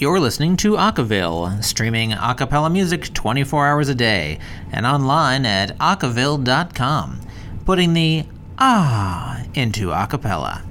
You're 0.00 0.20
listening 0.20 0.56
to 0.58 0.74
Acaville, 0.74 1.60
streaming 1.64 2.12
a 2.12 2.32
cappella 2.32 2.70
music 2.70 3.12
24 3.14 3.66
hours 3.66 3.88
a 3.88 3.96
day 3.96 4.38
and 4.70 4.86
online 4.86 5.44
at 5.44 5.76
acaville.com, 5.78 7.20
putting 7.64 7.94
the 7.94 8.24
ah 8.60 9.42
into 9.54 9.90
a 9.90 10.06
cappella. 10.06 10.62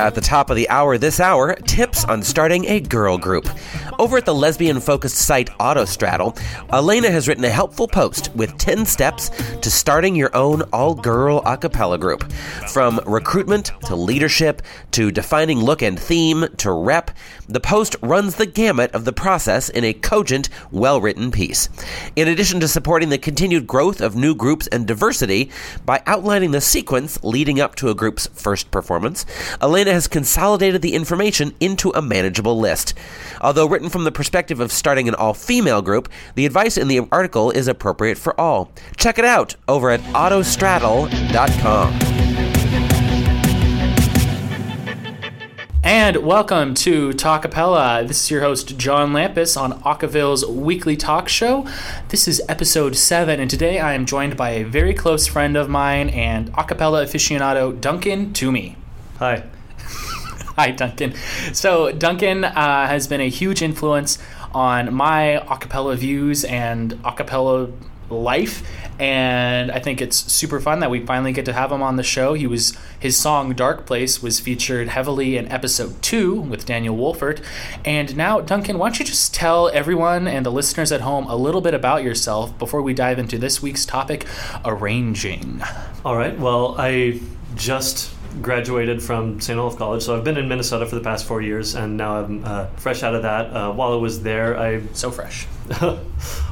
At 0.00 0.14
the 0.14 0.22
top 0.22 0.48
of 0.48 0.56
the 0.56 0.66
hour 0.70 0.96
this 0.96 1.20
hour, 1.20 1.54
tips 1.54 2.06
on 2.06 2.22
starting 2.22 2.64
a 2.64 2.80
girl 2.80 3.18
group. 3.18 3.46
Over 3.98 4.16
at 4.16 4.24
the 4.24 4.34
lesbian 4.34 4.80
focused 4.80 5.16
site 5.16 5.50
Autostraddle, 5.58 6.40
Elena 6.72 7.10
has 7.10 7.28
written 7.28 7.44
a 7.44 7.50
helpful 7.50 7.86
post 7.86 8.34
with 8.34 8.56
10 8.56 8.86
steps 8.86 9.28
to 9.60 9.70
starting 9.70 10.16
your 10.16 10.34
own 10.34 10.62
all 10.72 10.94
girl 10.94 11.42
a 11.44 11.58
cappella 11.58 11.98
group. 11.98 12.32
From 12.72 12.98
recruitment 13.04 13.72
to 13.84 13.94
leadership 13.94 14.62
to 14.92 15.10
defining 15.10 15.58
look 15.58 15.82
and 15.82 16.00
theme 16.00 16.46
to 16.56 16.72
rep, 16.72 17.10
the 17.46 17.60
post 17.60 17.94
runs 18.00 18.36
the 18.36 18.46
gamut 18.46 18.90
of 18.92 19.04
the 19.04 19.12
process 19.12 19.68
in 19.68 19.84
a 19.84 19.92
cogent, 19.92 20.48
well 20.70 20.98
written 20.98 21.30
piece. 21.30 21.68
In 22.16 22.26
addition 22.26 22.58
to 22.60 22.68
supporting 22.68 23.10
the 23.10 23.18
continued 23.18 23.66
growth 23.66 24.00
of 24.00 24.16
new 24.16 24.34
groups 24.34 24.66
and 24.68 24.86
diversity 24.86 25.50
by 25.84 26.02
outlining 26.06 26.52
the 26.52 26.60
sequence 26.62 27.22
leading 27.22 27.60
up 27.60 27.74
to 27.74 27.90
a 27.90 27.94
group's 27.94 28.28
first 28.28 28.70
performance, 28.70 29.26
Elena 29.60 29.89
has 29.90 30.08
consolidated 30.08 30.82
the 30.82 30.94
information 30.94 31.54
into 31.60 31.90
a 31.90 32.02
manageable 32.02 32.58
list. 32.58 32.94
Although 33.40 33.68
written 33.68 33.90
from 33.90 34.04
the 34.04 34.12
perspective 34.12 34.60
of 34.60 34.72
starting 34.72 35.08
an 35.08 35.14
all 35.14 35.34
female 35.34 35.82
group, 35.82 36.08
the 36.34 36.46
advice 36.46 36.76
in 36.76 36.88
the 36.88 37.06
article 37.12 37.50
is 37.50 37.68
appropriate 37.68 38.18
for 38.18 38.38
all. 38.40 38.72
Check 38.96 39.18
it 39.18 39.24
out 39.24 39.56
over 39.68 39.90
at 39.90 40.00
autostraddle.com. 40.00 41.98
And 45.82 46.18
welcome 46.18 46.74
to 46.74 47.08
Talkapella. 47.10 48.06
This 48.06 48.22
is 48.22 48.30
your 48.30 48.42
host, 48.42 48.76
John 48.76 49.12
Lampus, 49.12 49.60
on 49.60 49.82
Acaville's 49.82 50.46
weekly 50.46 50.96
talk 50.96 51.28
show. 51.28 51.66
This 52.10 52.28
is 52.28 52.40
episode 52.48 52.96
7, 52.96 53.40
and 53.40 53.50
today 53.50 53.80
I 53.80 53.94
am 53.94 54.06
joined 54.06 54.36
by 54.36 54.50
a 54.50 54.62
very 54.62 54.94
close 54.94 55.26
friend 55.26 55.56
of 55.56 55.68
mine 55.68 56.08
and 56.10 56.52
acapella 56.52 57.04
aficionado, 57.04 57.80
Duncan 57.80 58.32
Toomey. 58.32 58.76
Hi. 59.18 59.42
Hi, 60.60 60.72
Duncan. 60.72 61.14
So, 61.54 61.90
Duncan 61.90 62.44
uh, 62.44 62.52
has 62.86 63.08
been 63.08 63.22
a 63.22 63.30
huge 63.30 63.62
influence 63.62 64.18
on 64.52 64.92
my 64.92 65.42
acapella 65.46 65.96
views 65.96 66.44
and 66.44 66.92
acapella 67.02 67.72
life 68.10 68.62
and 69.00 69.70
I 69.70 69.78
think 69.78 70.02
it's 70.02 70.18
super 70.30 70.60
fun 70.60 70.80
that 70.80 70.90
we 70.90 71.06
finally 71.06 71.32
get 71.32 71.46
to 71.46 71.54
have 71.54 71.72
him 71.72 71.80
on 71.80 71.96
the 71.96 72.02
show. 72.02 72.34
He 72.34 72.46
was 72.46 72.76
his 72.98 73.16
song 73.16 73.54
Dark 73.54 73.86
Place 73.86 74.22
was 74.22 74.38
featured 74.38 74.88
heavily 74.88 75.38
in 75.38 75.50
episode 75.50 76.02
2 76.02 76.38
with 76.42 76.66
Daniel 76.66 76.94
Wolfert. 76.94 77.42
And 77.82 78.14
now 78.14 78.42
Duncan, 78.42 78.76
why 78.76 78.88
don't 78.88 78.98
you 78.98 79.06
just 79.06 79.32
tell 79.32 79.70
everyone 79.70 80.28
and 80.28 80.44
the 80.44 80.52
listeners 80.52 80.92
at 80.92 81.00
home 81.00 81.26
a 81.28 81.36
little 81.36 81.62
bit 81.62 81.72
about 81.72 82.02
yourself 82.02 82.58
before 82.58 82.82
we 82.82 82.92
dive 82.92 83.18
into 83.18 83.38
this 83.38 83.62
week's 83.62 83.86
topic, 83.86 84.26
arranging. 84.66 85.62
All 86.04 86.16
right. 86.16 86.38
Well, 86.38 86.74
I 86.78 87.18
just 87.54 88.10
graduated 88.42 89.02
from 89.02 89.40
St. 89.40 89.58
Olaf 89.58 89.76
College, 89.76 90.02
so 90.02 90.16
I've 90.16 90.24
been 90.24 90.36
in 90.36 90.48
Minnesota 90.48 90.86
for 90.86 90.94
the 90.94 91.00
past 91.00 91.26
four 91.26 91.42
years, 91.42 91.74
and 91.74 91.96
now 91.96 92.16
I'm 92.16 92.44
uh, 92.44 92.66
fresh 92.76 93.02
out 93.02 93.14
of 93.14 93.22
that. 93.22 93.46
Uh, 93.54 93.72
while 93.72 93.92
I 93.92 93.96
was 93.96 94.22
there, 94.22 94.58
I 94.58 94.82
So 94.92 95.10
fresh. 95.10 95.46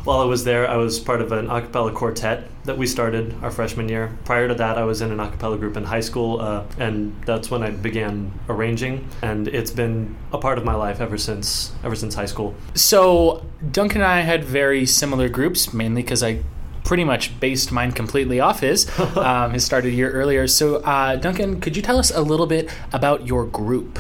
while 0.04 0.20
I 0.20 0.24
was 0.24 0.44
there, 0.44 0.68
I 0.68 0.76
was 0.76 1.00
part 1.00 1.20
of 1.20 1.32
an 1.32 1.50
a 1.50 1.60
cappella 1.60 1.92
quartet 1.92 2.48
that 2.64 2.78
we 2.78 2.86
started 2.86 3.34
our 3.42 3.50
freshman 3.50 3.88
year. 3.88 4.16
Prior 4.24 4.46
to 4.46 4.54
that, 4.54 4.78
I 4.78 4.84
was 4.84 5.00
in 5.00 5.10
an 5.10 5.18
a 5.20 5.30
cappella 5.30 5.58
group 5.58 5.76
in 5.76 5.84
high 5.84 6.00
school, 6.00 6.40
uh, 6.40 6.64
and 6.78 7.20
that's 7.24 7.50
when 7.50 7.62
I 7.62 7.70
began 7.70 8.32
arranging. 8.48 9.08
And 9.22 9.48
it's 9.48 9.70
been 9.70 10.16
a 10.32 10.38
part 10.38 10.58
of 10.58 10.64
my 10.64 10.74
life 10.74 11.00
ever 11.00 11.18
since 11.18 11.72
ever 11.82 11.96
since 11.96 12.14
high 12.14 12.26
school. 12.26 12.54
So 12.74 13.44
Duncan 13.70 14.02
and 14.02 14.10
I 14.10 14.20
had 14.20 14.44
very 14.44 14.86
similar 14.86 15.28
groups, 15.28 15.72
mainly 15.72 16.02
because 16.02 16.22
I 16.22 16.42
pretty 16.88 17.04
much 17.04 17.38
based 17.38 17.70
mine 17.70 17.92
completely 17.92 18.40
off 18.40 18.60
his. 18.60 18.88
um, 19.16 19.52
his 19.52 19.62
started 19.62 19.92
a 19.92 19.94
year 19.94 20.10
earlier. 20.10 20.48
So 20.48 20.76
uh, 20.76 21.16
Duncan, 21.16 21.60
could 21.60 21.76
you 21.76 21.82
tell 21.82 21.98
us 21.98 22.10
a 22.10 22.22
little 22.22 22.46
bit 22.46 22.70
about 22.94 23.26
your 23.26 23.44
group? 23.44 23.98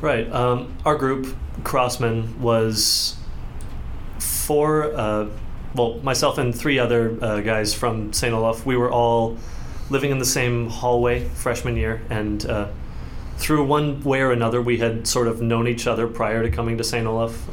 Right. 0.00 0.30
Um, 0.32 0.76
our 0.84 0.96
group, 0.96 1.36
Crossman, 1.62 2.40
was 2.40 3.16
four, 4.18 4.92
uh, 4.92 5.28
well, 5.76 6.00
myself 6.02 6.36
and 6.36 6.52
three 6.52 6.80
other 6.80 7.16
uh, 7.22 7.40
guys 7.42 7.74
from 7.74 8.12
St. 8.12 8.34
Olaf. 8.34 8.66
We 8.66 8.76
were 8.76 8.90
all 8.90 9.38
living 9.88 10.10
in 10.10 10.18
the 10.18 10.24
same 10.24 10.68
hallway 10.68 11.28
freshman 11.28 11.76
year, 11.76 12.02
and 12.10 12.44
uh, 12.44 12.68
through 13.36 13.64
one 13.64 14.02
way 14.02 14.20
or 14.20 14.32
another, 14.32 14.60
we 14.60 14.78
had 14.78 15.06
sort 15.06 15.28
of 15.28 15.40
known 15.40 15.68
each 15.68 15.86
other 15.86 16.08
prior 16.08 16.42
to 16.42 16.50
coming 16.50 16.76
to 16.78 16.82
St. 16.82 17.06
Olaf. 17.06 17.46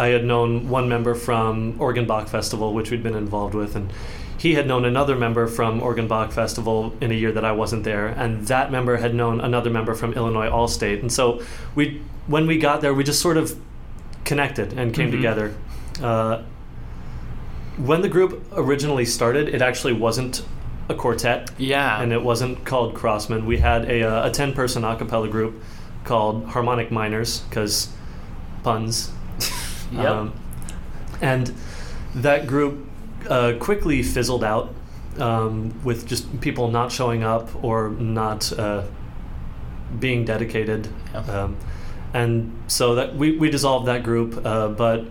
I 0.00 0.08
had 0.08 0.24
known 0.24 0.70
one 0.70 0.88
member 0.88 1.14
from 1.14 1.76
Oregon 1.78 2.06
Bach 2.06 2.26
Festival, 2.26 2.72
which 2.72 2.90
we'd 2.90 3.02
been 3.02 3.14
involved 3.14 3.54
with, 3.54 3.76
and 3.76 3.92
he 4.38 4.54
had 4.54 4.66
known 4.66 4.86
another 4.86 5.14
member 5.14 5.46
from 5.46 5.82
Oregon 5.82 6.08
Bach 6.08 6.32
Festival 6.32 6.94
in 7.02 7.10
a 7.10 7.14
year 7.14 7.30
that 7.32 7.44
I 7.44 7.52
wasn't 7.52 7.84
there, 7.84 8.06
and 8.06 8.46
that 8.46 8.72
member 8.72 8.96
had 8.96 9.14
known 9.14 9.40
another 9.42 9.68
member 9.68 9.94
from 9.94 10.14
Illinois 10.14 10.48
Allstate. 10.48 11.00
And 11.02 11.12
so 11.12 11.42
we, 11.74 12.00
when 12.26 12.46
we 12.46 12.56
got 12.56 12.80
there, 12.80 12.94
we 12.94 13.04
just 13.04 13.20
sort 13.20 13.36
of 13.36 13.54
connected 14.24 14.72
and 14.72 14.94
came 14.94 15.08
Mhm. 15.08 15.16
together. 15.16 15.54
Uh, 16.02 16.38
when 17.76 18.00
the 18.00 18.08
group 18.08 18.42
originally 18.56 19.04
started, 19.04 19.50
it 19.50 19.60
actually 19.60 19.92
wasn't 19.92 20.42
a 20.88 20.94
quartet, 20.94 21.50
Yeah. 21.58 22.00
and 22.00 22.10
it 22.10 22.22
wasn't 22.22 22.64
called 22.64 22.94
Crossman. 22.94 23.44
We 23.44 23.58
had 23.58 23.84
a, 23.84 24.02
uh, 24.02 24.28
a 24.28 24.30
10 24.30 24.54
person 24.54 24.82
a 24.82 24.96
cappella 24.96 25.28
group 25.28 25.62
called 26.04 26.46
Harmonic 26.46 26.90
Miners, 26.90 27.40
because 27.50 27.88
puns. 28.62 29.10
Yep. 29.92 30.04
Um, 30.04 30.32
and 31.20 31.54
that 32.14 32.46
group 32.46 32.86
uh, 33.28 33.54
quickly 33.58 34.02
fizzled 34.02 34.44
out 34.44 34.74
um, 35.18 35.82
with 35.84 36.06
just 36.06 36.40
people 36.40 36.70
not 36.70 36.92
showing 36.92 37.22
up 37.22 37.64
or 37.64 37.90
not 37.90 38.52
uh, 38.58 38.84
being 39.98 40.24
dedicated. 40.24 40.88
Yeah. 41.12 41.20
Um, 41.20 41.56
and 42.12 42.62
so 42.66 42.96
that 42.96 43.14
we, 43.14 43.36
we 43.36 43.50
dissolved 43.50 43.86
that 43.86 44.02
group, 44.02 44.44
uh, 44.44 44.68
but 44.68 45.04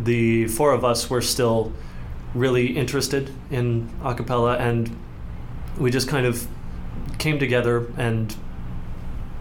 the 0.00 0.48
four 0.48 0.72
of 0.72 0.84
us 0.84 1.10
were 1.10 1.20
still 1.20 1.72
really 2.34 2.76
interested 2.76 3.30
in 3.50 3.90
a 4.02 4.14
cappella, 4.14 4.56
and 4.56 4.96
we 5.78 5.90
just 5.90 6.08
kind 6.08 6.26
of 6.26 6.46
came 7.18 7.38
together 7.38 7.92
and 7.96 8.34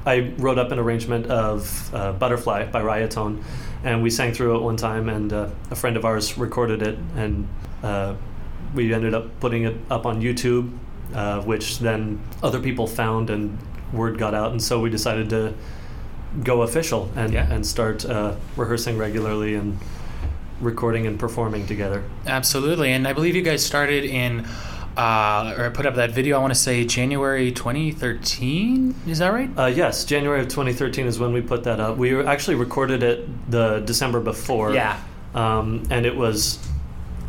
I 0.06 0.34
wrote 0.38 0.58
up 0.58 0.72
an 0.72 0.80
arrangement 0.80 1.28
of 1.28 1.94
uh, 1.94 2.12
Butterfly 2.14 2.66
by 2.72 2.82
Riotone, 2.82 3.44
and 3.84 4.02
we 4.04 4.10
sang 4.10 4.34
through 4.34 4.56
it 4.58 4.62
one 4.62 4.78
time, 4.78 5.10
and 5.10 5.32
uh, 5.34 5.50
a 5.72 5.76
friend 5.76 5.98
of 5.98 6.06
ours 6.06 6.38
recorded 6.38 6.82
it, 6.82 6.98
and 7.16 7.48
uh, 7.84 8.16
we 8.74 8.94
ended 8.94 9.14
up 9.14 9.40
putting 9.40 9.64
it 9.64 9.76
up 9.90 10.06
on 10.06 10.22
YouTube, 10.22 10.76
uh, 11.14 11.42
which 11.42 11.80
then 11.80 12.20
other 12.42 12.60
people 12.60 12.88
found, 12.88 13.30
and 13.30 13.58
word 13.92 14.18
got 14.18 14.34
out, 14.34 14.52
and 14.52 14.62
so 14.62 14.80
we 14.80 14.90
decided 14.90 15.30
to 15.30 15.54
go 16.44 16.64
official 16.64 17.12
and, 17.16 17.32
Yeah. 17.34 17.52
and 17.52 17.66
start 17.66 18.06
uh, 18.06 18.34
rehearsing 18.58 18.98
regularly 18.98 19.54
and 19.56 19.78
recording 20.62 21.06
and 21.06 21.20
performing 21.20 21.68
together. 21.68 22.04
Absolutely. 22.26 22.92
And 22.92 23.08
I 23.08 23.14
believe 23.14 23.36
you 23.36 23.42
guys 23.44 23.64
started 23.66 24.04
in, 24.06 24.48
uh, 24.98 25.56
or 25.58 25.72
put 25.72 25.86
up 25.86 25.96
that 25.96 26.12
video, 26.12 26.38
I 26.38 26.42
want 26.42 26.54
to 26.54 26.60
say 26.60 26.86
January 26.86 27.52
2013. 27.52 28.96
Is 29.08 29.20
that 29.20 29.34
right? 29.34 29.50
Uh, 29.58 29.66
yes, 29.68 30.06
January 30.06 30.42
of 30.42 30.48
2013 30.48 31.06
is 31.08 31.20
when 31.20 31.34
we 31.34 31.42
put 31.42 31.64
that 31.64 31.80
up. 31.80 31.98
We 31.98 32.20
actually 32.26 32.56
recorded 32.56 33.04
it 33.04 33.50
the 33.52 33.80
December 33.80 34.20
before. 34.20 34.74
Yeah. 34.74 35.00
Um, 35.34 35.84
and 35.90 36.06
it 36.06 36.16
was 36.16 36.60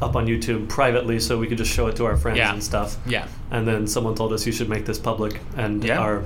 up 0.03 0.17
on 0.17 0.27
YouTube 0.27 0.69
privately, 0.69 1.19
so 1.21 1.39
we 1.39 1.47
could 1.47 1.59
just 1.59 1.73
show 1.73 1.87
it 1.87 1.97
to 1.97 2.05
our 2.05 2.17
friends 2.17 2.39
Yeah. 2.39 2.53
and 2.53 2.63
stuff. 2.63 2.97
Yeah. 3.07 3.27
And 3.51 3.67
then 3.67 3.87
someone 3.87 4.15
told 4.15 4.33
us 4.33 4.45
you 4.47 4.53
should 4.53 4.69
make 4.69 4.85
this 4.85 4.99
public, 4.99 5.41
and 5.57 5.83
Yeah. 5.83 5.99
our 6.01 6.23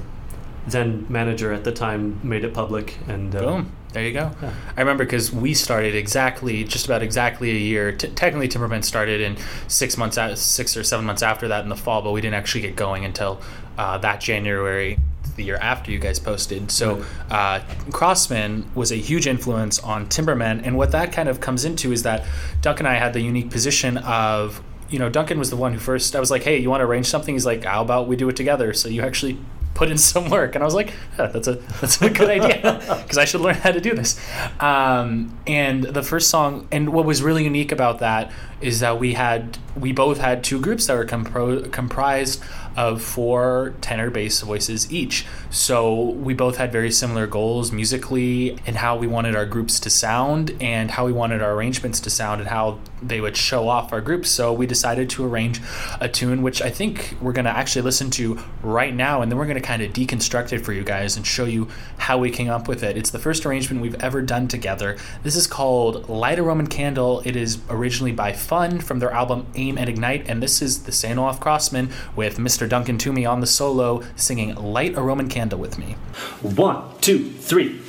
then 0.66 1.06
manager 1.08 1.52
at 1.52 1.64
the 1.64 1.72
time 1.72 2.18
made 2.22 2.44
it 2.44 2.52
public. 2.52 2.96
And 3.06 3.34
uh, 3.34 3.40
Boom. 3.40 3.72
There 3.92 4.04
you 4.04 4.12
go. 4.12 4.30
Yeah. 4.42 4.52
I 4.76 4.80
remember 4.80 5.04
because 5.04 5.32
we 5.32 5.54
started 5.54 5.94
exactly, 5.94 6.62
just 6.64 6.84
about 6.84 7.02
exactly 7.02 7.50
a 7.50 7.54
year. 7.54 7.92
T- 7.92 8.08
technically, 8.08 8.48
Timberman 8.48 8.84
started 8.84 9.20
in 9.20 9.36
six 9.66 9.96
months, 9.96 10.18
out, 10.18 10.36
six 10.36 10.76
or 10.76 10.84
seven 10.84 11.06
months 11.06 11.22
after 11.22 11.48
that 11.48 11.62
in 11.62 11.70
the 11.70 11.76
fall, 11.76 12.02
but 12.02 12.12
we 12.12 12.20
didn't 12.20 12.34
actually 12.34 12.60
get 12.60 12.76
going 12.76 13.04
until 13.04 13.40
uh, 13.78 13.96
that 13.98 14.20
January, 14.20 14.98
the 15.36 15.44
year 15.44 15.56
after 15.56 15.90
you 15.90 15.98
guys 15.98 16.18
posted. 16.18 16.70
So, 16.70 17.04
uh, 17.30 17.60
Crossman 17.90 18.70
was 18.74 18.92
a 18.92 18.96
huge 18.96 19.26
influence 19.26 19.78
on 19.78 20.06
Timberman, 20.06 20.66
and 20.66 20.76
what 20.76 20.92
that 20.92 21.12
kind 21.12 21.28
of 21.28 21.40
comes 21.40 21.64
into 21.64 21.90
is 21.90 22.02
that 22.02 22.26
Duncan 22.60 22.84
and 22.84 22.94
I 22.94 22.98
had 22.98 23.12
the 23.12 23.20
unique 23.20 23.50
position 23.50 23.98
of. 23.98 24.62
You 24.90 24.98
know, 24.98 25.10
Duncan 25.10 25.38
was 25.38 25.50
the 25.50 25.56
one 25.56 25.74
who 25.74 25.78
first. 25.78 26.16
I 26.16 26.20
was 26.20 26.30
like, 26.30 26.44
"Hey, 26.44 26.56
you 26.56 26.70
want 26.70 26.80
to 26.80 26.86
arrange 26.86 27.04
something?" 27.08 27.34
He's 27.34 27.44
like, 27.44 27.64
"How 27.64 27.82
about 27.82 28.08
we 28.08 28.16
do 28.16 28.26
it 28.30 28.36
together?" 28.36 28.72
So 28.72 28.88
you 28.88 29.02
actually 29.02 29.38
put 29.78 29.92
in 29.92 29.96
some 29.96 30.28
work. 30.28 30.56
And 30.56 30.62
I 30.62 30.66
was 30.66 30.74
like, 30.74 30.92
"Yeah, 31.16 31.28
that's 31.28 31.46
a 31.46 31.54
that's 31.80 32.02
a 32.02 32.10
good 32.10 32.28
idea 32.28 32.82
because 33.02 33.16
I 33.16 33.24
should 33.24 33.40
learn 33.40 33.54
how 33.54 33.70
to 33.70 33.80
do 33.80 33.94
this. 33.94 34.20
Um, 34.58 35.38
and 35.46 35.84
the 35.84 36.02
first 36.02 36.28
song, 36.30 36.66
and 36.72 36.88
what 36.92 37.06
was 37.06 37.22
really 37.22 37.44
unique 37.44 37.70
about 37.70 38.00
that 38.00 38.32
is 38.60 38.80
that 38.80 38.98
we 38.98 39.14
had 39.14 39.56
we 39.76 39.92
both 39.92 40.18
had 40.18 40.42
two 40.42 40.60
groups 40.60 40.88
that 40.88 40.96
were 40.96 41.06
compro- 41.06 41.70
comprised 41.70 42.42
of 42.76 43.00
four 43.00 43.74
tenor 43.80 44.10
bass 44.10 44.40
voices 44.40 44.90
each. 44.92 45.24
So 45.50 46.10
we 46.10 46.34
both 46.34 46.56
had 46.56 46.72
very 46.72 46.90
similar 46.90 47.28
goals 47.28 47.70
musically 47.70 48.58
and 48.66 48.76
how 48.76 48.96
we 48.96 49.06
wanted 49.06 49.36
our 49.36 49.46
groups 49.46 49.78
to 49.80 49.90
sound 49.90 50.56
and 50.60 50.90
how 50.90 51.06
we 51.06 51.12
wanted 51.12 51.40
our 51.40 51.52
arrangements 51.54 52.00
to 52.00 52.10
sound 52.10 52.40
and 52.40 52.50
how 52.50 52.80
they 53.02 53.20
would 53.20 53.36
show 53.36 53.68
off 53.68 53.92
our 53.92 54.00
groups. 54.00 54.30
So 54.30 54.52
we 54.52 54.66
decided 54.66 55.10
to 55.10 55.24
arrange 55.24 55.60
a 56.00 56.08
tune 56.08 56.42
which 56.42 56.62
I 56.62 56.70
think 56.70 57.16
we're 57.20 57.32
going 57.32 57.44
to 57.44 57.56
actually 57.56 57.82
listen 57.82 58.10
to 58.12 58.38
right 58.62 58.94
now 58.94 59.22
and 59.22 59.30
then 59.30 59.38
we're 59.38 59.46
going 59.46 59.60
to 59.60 59.60
kind 59.60 59.82
of 59.82 59.92
deconstruct 59.92 60.52
it 60.52 60.60
for 60.60 60.72
you 60.72 60.84
guys 60.84 61.16
and 61.16 61.26
show 61.26 61.44
you 61.44 61.68
how 61.98 62.18
we 62.18 62.30
came 62.30 62.50
up 62.50 62.68
with 62.68 62.82
it. 62.82 62.96
It's 62.96 63.10
the 63.10 63.18
first 63.18 63.44
arrangement 63.46 63.82
we've 63.82 64.00
ever 64.02 64.22
done 64.22 64.48
together. 64.48 64.96
This 65.22 65.36
is 65.36 65.46
called 65.46 66.08
Light 66.08 66.38
a 66.38 66.42
Roman 66.42 66.66
Candle. 66.66 67.22
It 67.24 67.36
is 67.36 67.58
originally 67.70 68.12
by 68.12 68.32
Fun 68.32 68.80
from 68.80 68.98
their 68.98 69.10
album 69.10 69.46
Aim 69.54 69.78
and 69.78 69.88
Ignite 69.88 70.28
and 70.28 70.42
this 70.42 70.62
is 70.62 70.84
the 70.84 70.92
St. 70.92 71.18
Olaf 71.18 71.40
Crossman 71.40 71.90
with 72.16 72.38
Mr. 72.38 72.68
Duncan 72.68 72.98
Toomey 72.98 73.26
on 73.26 73.40
the 73.40 73.46
solo 73.46 74.02
singing 74.16 74.54
Light 74.54 74.96
a 74.96 75.02
Roman 75.02 75.28
Candle 75.28 75.58
with 75.58 75.78
me. 75.78 75.96
One, 76.42 76.84
two, 77.00 77.30
three. 77.30 77.80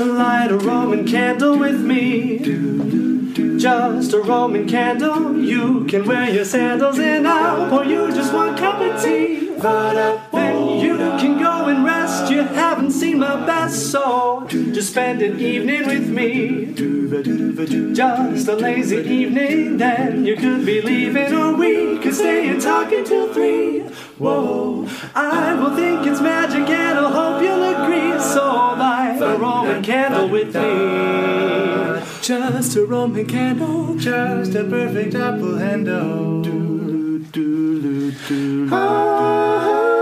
Light 0.00 0.50
a 0.50 0.58
Roman 0.58 1.06
candle 1.06 1.58
with 1.58 1.80
me. 1.80 2.38
Just 3.58 4.12
a 4.12 4.20
Roman 4.20 4.68
candle. 4.68 5.36
You 5.38 5.84
can 5.86 6.04
wear 6.06 6.28
your 6.28 6.44
sandals 6.44 6.98
and 6.98 7.26
I'll 7.26 7.70
pour 7.70 7.84
you 7.84 8.12
just 8.12 8.32
one 8.32 8.56
cup 8.56 8.80
of 8.80 9.02
tea. 9.02 9.50
Seen 12.94 13.18
my 13.18 13.44
best, 13.44 13.90
so 13.90 14.46
just 14.48 14.90
spend 14.90 15.20
an 15.22 15.40
evening 15.40 15.86
with 15.86 16.08
me. 16.08 16.72
Just 17.94 18.48
a 18.48 18.56
lazy 18.56 18.98
evening, 18.98 19.76
then 19.76 20.24
you 20.24 20.36
could 20.36 20.64
be 20.64 20.80
leaving, 20.80 21.32
or 21.32 21.54
we 21.56 21.98
could 21.98 22.14
stay 22.14 22.48
and 22.48 22.60
talk 22.60 22.92
until 22.92 23.32
three. 23.32 23.80
Whoa, 24.18 24.88
I 25.14 25.54
will 25.54 25.74
think 25.74 26.06
it's 26.06 26.20
magic, 26.20 26.68
and 26.68 26.98
I'll 26.98 27.12
hope 27.12 27.42
you'll 27.42 27.62
agree. 27.62 28.18
So 28.20 28.44
light 28.44 29.18
a 29.20 29.36
Roman 29.36 29.82
candle 29.82 30.28
with 30.28 30.54
me. 30.54 32.00
Just 32.22 32.76
a 32.76 32.86
Roman 32.86 33.26
candle, 33.26 33.96
just 33.96 34.54
a 34.54 34.64
perfect 34.64 35.14
apple 35.14 35.56
handle. 35.58 36.42
Light 38.70 39.93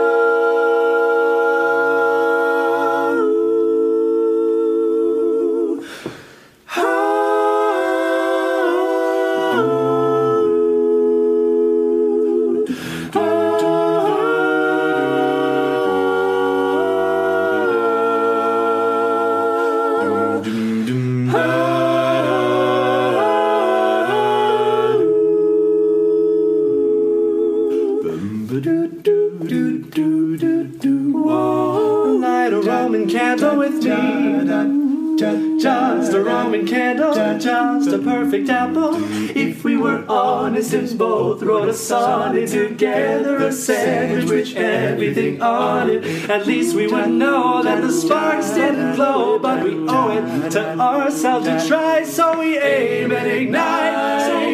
a 37.93 37.99
perfect 37.99 38.49
apple. 38.49 38.95
If 39.37 39.65
we 39.65 39.77
were 39.77 40.05
honest 40.09 40.73
and 40.73 40.99
both 40.99 41.43
wrote 41.43 41.69
a 41.69 41.75
sonnet 41.75 42.49
together, 42.49 43.37
a 43.37 43.53
sandwich 43.53 44.29
with 44.29 44.57
everything 44.57 45.43
on 45.43 45.91
it, 45.91 46.31
at 46.31 46.47
least 46.47 46.75
we 46.75 46.87
would 46.87 47.11
know 47.11 47.63
that 47.63 47.83
the 47.83 47.93
sparks 47.93 48.51
didn't 48.51 48.97
glow. 48.97 49.39
But 49.39 49.65
we 49.65 49.75
owe 49.89 50.11
it 50.11 50.51
to 50.53 50.79
ourselves 50.79 51.47
to 51.47 51.67
try, 51.67 52.05
so 52.05 52.39
we 52.39 52.59
aim 52.59 53.13
and 53.13 53.27
ignite. 53.27 54.23
So 54.23 54.52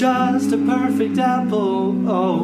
just 0.00 0.52
a 0.52 0.56
perfect 0.56 1.18
apple. 1.18 2.08
Oh. 2.10 2.40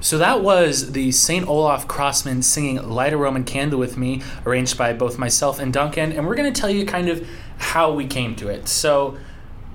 So 0.00 0.18
that 0.18 0.42
was 0.42 0.90
the 0.90 1.12
St. 1.12 1.46
Olaf 1.46 1.86
Crossman 1.86 2.42
singing 2.42 2.82
Light 2.88 3.12
a 3.12 3.16
Roman 3.16 3.44
Candle 3.44 3.78
with 3.78 3.96
Me, 3.96 4.20
arranged 4.44 4.76
by 4.76 4.92
both 4.92 5.16
myself 5.16 5.60
and 5.60 5.72
Duncan. 5.72 6.10
And 6.10 6.26
we're 6.26 6.34
going 6.34 6.52
to 6.52 6.60
tell 6.60 6.70
you 6.70 6.84
kind 6.84 7.08
of 7.08 7.24
how 7.56 7.92
we 7.92 8.08
came 8.08 8.34
to 8.34 8.48
it. 8.48 8.66
So, 8.66 9.16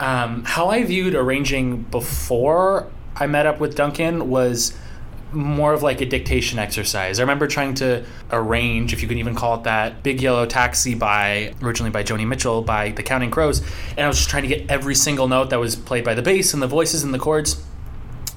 um, 0.01 0.43
how 0.43 0.67
I 0.67 0.83
viewed 0.83 1.15
arranging 1.15 1.83
before 1.83 2.91
I 3.15 3.25
met 3.27 3.45
up 3.45 3.61
with 3.61 3.77
Duncan 3.77 4.29
was 4.29 4.77
more 5.31 5.73
of 5.73 5.83
like 5.83 6.01
a 6.01 6.05
dictation 6.05 6.59
exercise. 6.59 7.19
I 7.19 7.23
remember 7.23 7.47
trying 7.47 7.75
to 7.75 8.05
arrange, 8.31 8.93
if 8.93 9.01
you 9.01 9.07
can 9.07 9.17
even 9.17 9.35
call 9.35 9.55
it 9.55 9.63
that, 9.63 10.03
Big 10.03 10.21
Yellow 10.21 10.45
Taxi 10.45 10.95
by 10.95 11.53
originally 11.61 11.91
by 11.91 12.03
Joni 12.03 12.27
Mitchell 12.27 12.61
by 12.61 12.91
The 12.91 13.03
Counting 13.03 13.31
Crows, 13.31 13.61
and 13.91 14.01
I 14.01 14.07
was 14.07 14.17
just 14.17 14.29
trying 14.29 14.43
to 14.43 14.49
get 14.49 14.69
every 14.69 14.95
single 14.95 15.27
note 15.27 15.49
that 15.51 15.59
was 15.59 15.75
played 15.75 16.03
by 16.03 16.13
the 16.13 16.21
bass 16.21 16.53
and 16.53 16.61
the 16.61 16.67
voices 16.67 17.03
and 17.03 17.13
the 17.13 17.19
chords. 17.19 17.63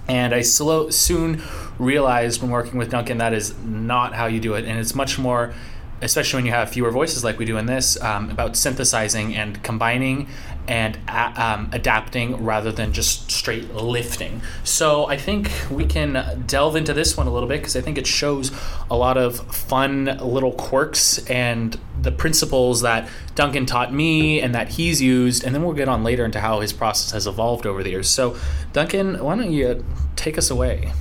And 0.09 0.35
I 0.35 0.43
slow, 0.43 0.91
soon 0.91 1.43
realized 1.79 2.43
when 2.43 2.51
working 2.51 2.77
with 2.79 2.91
Duncan 2.91 3.19
that 3.19 3.33
is 3.33 3.57
not 3.59 4.15
how 4.15 4.27
you 4.27 4.41
do 4.41 4.55
it, 4.55 4.65
and 4.65 4.79
it's 4.79 4.95
much 4.95 5.19
more, 5.19 5.55
especially 6.03 6.39
when 6.39 6.47
you 6.47 6.53
have 6.53 6.69
fewer 6.71 6.91
voices 6.91 7.25
like 7.25 7.39
we 7.39 7.45
do 7.45 7.57
in 7.57 7.67
this, 7.67 8.01
um, 8.03 8.31
about 8.31 8.57
synthesizing 8.57 9.35
and 9.35 9.63
combining 9.63 10.29
and 10.69 10.97
a- 11.09 11.43
um, 11.45 11.69
adapting 11.73 12.45
rather 12.45 12.71
than 12.71 12.93
just 12.93 13.31
straight 13.31 13.75
lifting. 13.75 14.41
So 14.63 15.07
I 15.07 15.17
think 15.17 15.51
we 15.71 15.85
can 15.85 16.45
delve 16.47 16.77
into 16.77 16.93
this 16.93 17.17
one 17.17 17.27
a 17.27 17.33
little 17.33 17.49
bit 17.49 17.59
because 17.59 17.75
I 17.75 17.81
think 17.81 17.99
it 17.99 18.07
shows 18.07 18.53
a 18.91 18.97
lot 18.97 19.17
of 19.17 19.41
fun 19.55 20.05
little 20.21 20.53
quirks 20.53 21.19
and 21.27 21.77
the 22.01 22.13
principles 22.13 22.83
that 22.83 23.09
Duncan 23.35 23.67
taught 23.67 23.93
me 23.93 24.41
and 24.41 24.55
that 24.55 24.71
he's 24.71 25.03
used, 25.03 25.43
and 25.45 25.55
then 25.55 25.65
we'll 25.65 25.75
get 25.75 25.89
on 25.89 26.05
later 26.05 26.25
into 26.25 26.41
how 26.41 26.61
his 26.61 26.73
process 26.73 27.11
has 27.13 27.27
evolved 27.27 27.67
over 27.67 27.83
the 27.83 27.91
years. 27.91 28.09
So, 28.09 28.37
Duncan, 28.73 29.17
why 29.23 29.37
don't 29.37 29.53
you 29.53 29.85
take 30.17 30.39
us 30.39 30.51
away? 30.51 30.93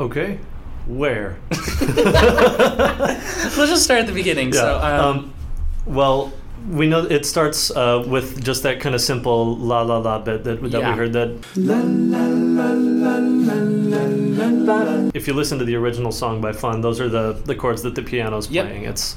Okay. 0.00 0.38
Where? 0.86 1.38
Let's 1.50 1.76
just 3.56 3.84
start 3.84 4.00
at 4.00 4.06
the 4.06 4.12
beginning. 4.12 4.52
So, 4.52 4.78
um, 4.78 5.00
um, 5.00 5.34
well, 5.86 6.32
we 6.70 6.86
know 6.86 7.04
it 7.04 7.24
starts 7.26 7.70
uh, 7.70 8.04
with 8.06 8.44
just 8.44 8.62
that 8.64 8.80
kind 8.80 8.94
of 8.94 9.00
simple 9.00 9.56
la 9.56 9.80
la 9.82 9.98
la 9.98 10.18
bit 10.18 10.44
that, 10.44 10.60
that 10.62 10.72
Yeah. 10.80 10.90
we 10.90 10.96
heard. 10.96 11.12
That 11.14 11.30
if 15.14 15.26
you 15.28 15.34
listen 15.34 15.58
to 15.58 15.64
the 15.64 15.76
original 15.76 16.10
song 16.12 16.40
by 16.40 16.52
Fun, 16.52 16.80
those 16.80 17.00
are 17.00 17.08
the 17.08 17.32
the 17.44 17.54
chords 17.54 17.82
that 17.82 17.94
the 17.94 18.02
piano's 18.02 18.50
Yep. 18.50 18.66
playing. 18.66 18.84
It's 18.84 19.16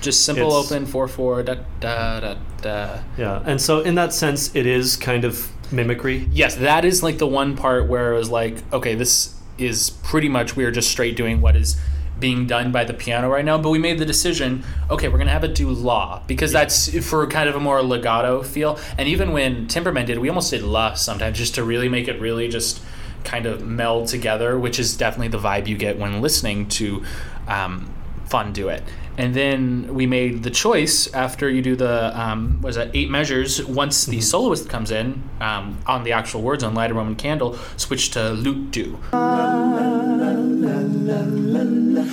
Just 0.00 0.24
simple 0.24 0.48
It's- 0.48 0.72
open 0.72 0.86
four 0.86 1.06
four 1.08 1.42
da 1.42 1.56
da 1.80 2.20
da 2.20 2.34
da. 2.62 2.98
Yeah, 3.18 3.42
and 3.44 3.60
so 3.60 3.80
in 3.80 3.94
that 3.96 4.14
sense, 4.14 4.50
it 4.54 4.64
is 4.66 4.96
kind 4.96 5.24
of 5.26 5.50
mimicry. 5.72 6.28
Yes, 6.32 6.56
that 6.56 6.84
is 6.84 7.02
like 7.02 7.18
the 7.18 7.26
one 7.26 7.56
part 7.56 7.88
where 7.88 8.12
it 8.12 8.16
was 8.16 8.30
like, 8.30 8.56
okay, 8.72 8.94
this 8.94 9.34
is 9.58 9.90
pretty 9.90 10.28
much 10.28 10.56
we 10.56 10.64
are 10.64 10.70
just 10.70 10.90
straight 10.90 11.16
doing 11.16 11.40
what 11.40 11.56
is 11.56 11.80
being 12.18 12.46
done 12.46 12.70
by 12.70 12.84
the 12.84 12.94
piano 12.94 13.28
right 13.28 13.44
now. 13.44 13.58
But 13.58 13.70
we 13.70 13.78
made 13.78 13.98
the 13.98 14.04
decision, 14.04 14.62
okay, 14.90 15.08
we're 15.08 15.18
gonna 15.18 15.30
have 15.30 15.44
it 15.44 15.54
do 15.54 15.70
la 15.70 16.22
because 16.26 16.52
that's 16.52 17.04
for 17.06 17.26
kind 17.26 17.48
of 17.48 17.56
a 17.56 17.60
more 17.60 17.82
legato 17.82 18.42
feel. 18.42 18.78
And 18.98 19.08
even 19.08 19.32
when 19.32 19.66
Timberman 19.66 20.06
did, 20.06 20.18
we 20.18 20.28
almost 20.28 20.50
did 20.50 20.62
la 20.62 20.94
sometimes 20.94 21.38
just 21.38 21.54
to 21.56 21.64
really 21.64 21.88
make 21.88 22.08
it 22.08 22.20
really 22.20 22.48
just 22.48 22.82
kind 23.24 23.46
of 23.46 23.62
meld 23.66 24.08
together, 24.08 24.58
which 24.58 24.78
is 24.78 24.96
definitely 24.96 25.28
the 25.28 25.38
vibe 25.38 25.66
you 25.66 25.76
get 25.76 25.98
when 25.98 26.20
listening 26.20 26.68
to 26.68 27.02
um, 27.48 27.92
Fun 28.26 28.52
Do 28.52 28.68
It. 28.68 28.82
And 29.20 29.34
then 29.34 29.94
we 29.94 30.06
made 30.06 30.44
the 30.44 30.50
choice 30.50 31.12
after 31.12 31.50
you 31.50 31.60
do 31.60 31.76
the 31.76 32.18
um, 32.18 32.58
was 32.62 32.76
that 32.76 32.90
eight 32.94 33.10
measures. 33.10 33.62
Once 33.66 34.06
the 34.06 34.22
soloist 34.22 34.70
comes 34.70 34.90
in 34.90 35.22
um, 35.42 35.78
on 35.86 36.04
the 36.04 36.12
actual 36.12 36.40
words 36.40 36.64
on 36.64 36.74
Light 36.74 36.90
a 36.90 36.94
Roman 36.94 37.16
Candle, 37.16 37.58
switch 37.76 38.12
to 38.12 38.30
lute 38.30 38.70
do. 38.70 38.98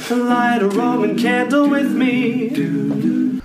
Light 0.10 0.62
a 0.62 0.68
Roman 0.68 1.18
candle 1.18 1.70
with 1.70 1.94
me. 1.94 2.50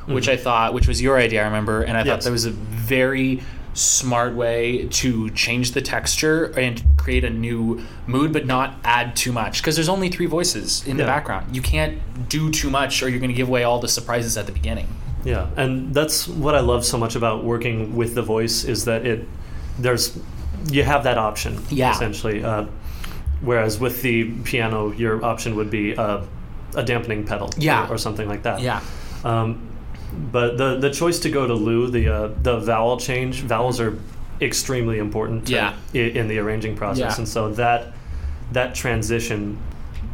which 0.07 0.29
I 0.29 0.37
thought, 0.37 0.75
which 0.75 0.89
was 0.89 1.01
your 1.01 1.17
idea, 1.17 1.43
I 1.43 1.45
remember, 1.45 1.83
and 1.83 1.97
I 1.97 2.03
thought 2.03 2.23
that 2.23 2.33
was 2.33 2.47
a 2.47 2.51
very 2.51 3.43
smart 3.75 4.35
way 4.35 4.87
to 4.89 5.31
change 5.31 5.73
the 5.73 5.81
texture 5.81 6.45
and 6.59 6.83
create 6.99 7.25
a 7.25 7.31
new 7.31 7.83
mood, 8.07 8.33
but 8.33 8.45
not 8.47 8.75
add 8.85 9.17
too 9.17 9.33
much 9.33 9.61
because 9.63 9.75
there's 9.77 9.89
only 9.89 10.09
three 10.11 10.27
voices 10.27 10.87
in 10.87 10.97
the 10.99 11.05
background. 11.05 11.55
You 11.57 11.63
can't 11.63 11.99
do 12.29 12.51
too 12.51 12.71
much, 12.71 13.03
or 13.03 13.09
you're 13.09 13.19
going 13.21 13.31
to 13.31 13.37
give 13.37 13.49
away 13.49 13.65
all 13.65 13.79
the 13.81 13.89
surprises 13.89 14.37
at 14.37 14.47
the 14.47 14.53
beginning. 14.53 14.87
Yeah, 15.25 15.49
and 15.57 15.95
that's 15.95 16.27
what 16.29 16.55
I 16.55 16.61
love 16.61 16.85
so 16.85 16.99
much 16.99 17.15
about 17.17 17.45
working 17.45 17.97
with 17.97 18.15
the 18.15 18.23
voice 18.23 18.65
is 18.65 18.85
that 18.87 19.07
it 19.07 19.27
there's 19.79 20.19
you 20.71 20.83
have 20.85 21.05
that 21.05 21.17
option 21.19 21.59
Yeah. 21.71 21.93
essentially. 21.93 22.45
Uh, 22.45 22.67
whereas 23.41 23.81
with 23.81 24.03
the 24.03 24.31
piano, 24.45 24.93
your 24.93 25.25
option 25.25 25.57
would 25.57 25.71
be 25.71 25.97
uh, 25.97 26.23
a 26.77 26.83
dampening 26.85 27.25
pedal, 27.25 27.51
Yeah. 27.57 27.89
or, 27.89 27.95
or 27.95 27.99
something 27.99 28.29
like 28.29 28.43
that. 28.45 28.61
Yeah, 28.61 28.81
Um, 29.25 29.67
but 30.33 30.57
the 30.59 30.77
the 30.79 30.91
choice 30.91 31.19
to 31.21 31.31
go 31.31 31.47
to 31.47 31.55
Lou, 31.55 31.89
the 31.91 32.09
uh, 32.09 32.31
the 32.43 32.59
vowel 32.59 32.97
change, 32.99 33.43
vowels 33.43 33.81
are 33.81 33.97
extremely 34.41 34.99
important 34.99 35.47
to, 35.47 35.53
Yeah. 35.53 35.73
i- 35.95 35.99
in 35.99 36.29
the 36.29 36.39
arranging 36.39 36.77
process, 36.77 37.13
Yeah. 37.15 37.19
and 37.19 37.29
so 37.29 37.51
that 37.53 37.93
that 38.53 38.75
transition 38.75 39.59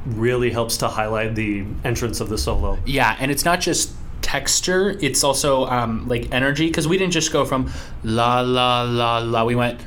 really 0.06 0.50
helps 0.50 0.76
to 0.78 0.88
highlight 0.88 1.34
the 1.34 1.64
entrance 1.84 2.20
of 2.20 2.28
the 2.28 2.38
solo. 2.38 2.78
yeah, 2.86 3.16
and 3.20 3.30
it's 3.30 3.44
not 3.44 3.60
just 3.60 3.92
texture; 4.22 4.96
it's 5.00 5.24
also 5.24 5.66
um, 5.66 6.06
like 6.08 6.28
energy 6.32 6.66
because 6.68 6.86
we 6.86 6.98
didn't 6.98 7.12
just 7.12 7.32
go 7.32 7.44
from 7.44 7.70
la 8.04 8.40
la 8.40 8.82
la 8.82 9.18
la. 9.18 9.44
We 9.44 9.54
went. 9.54 9.80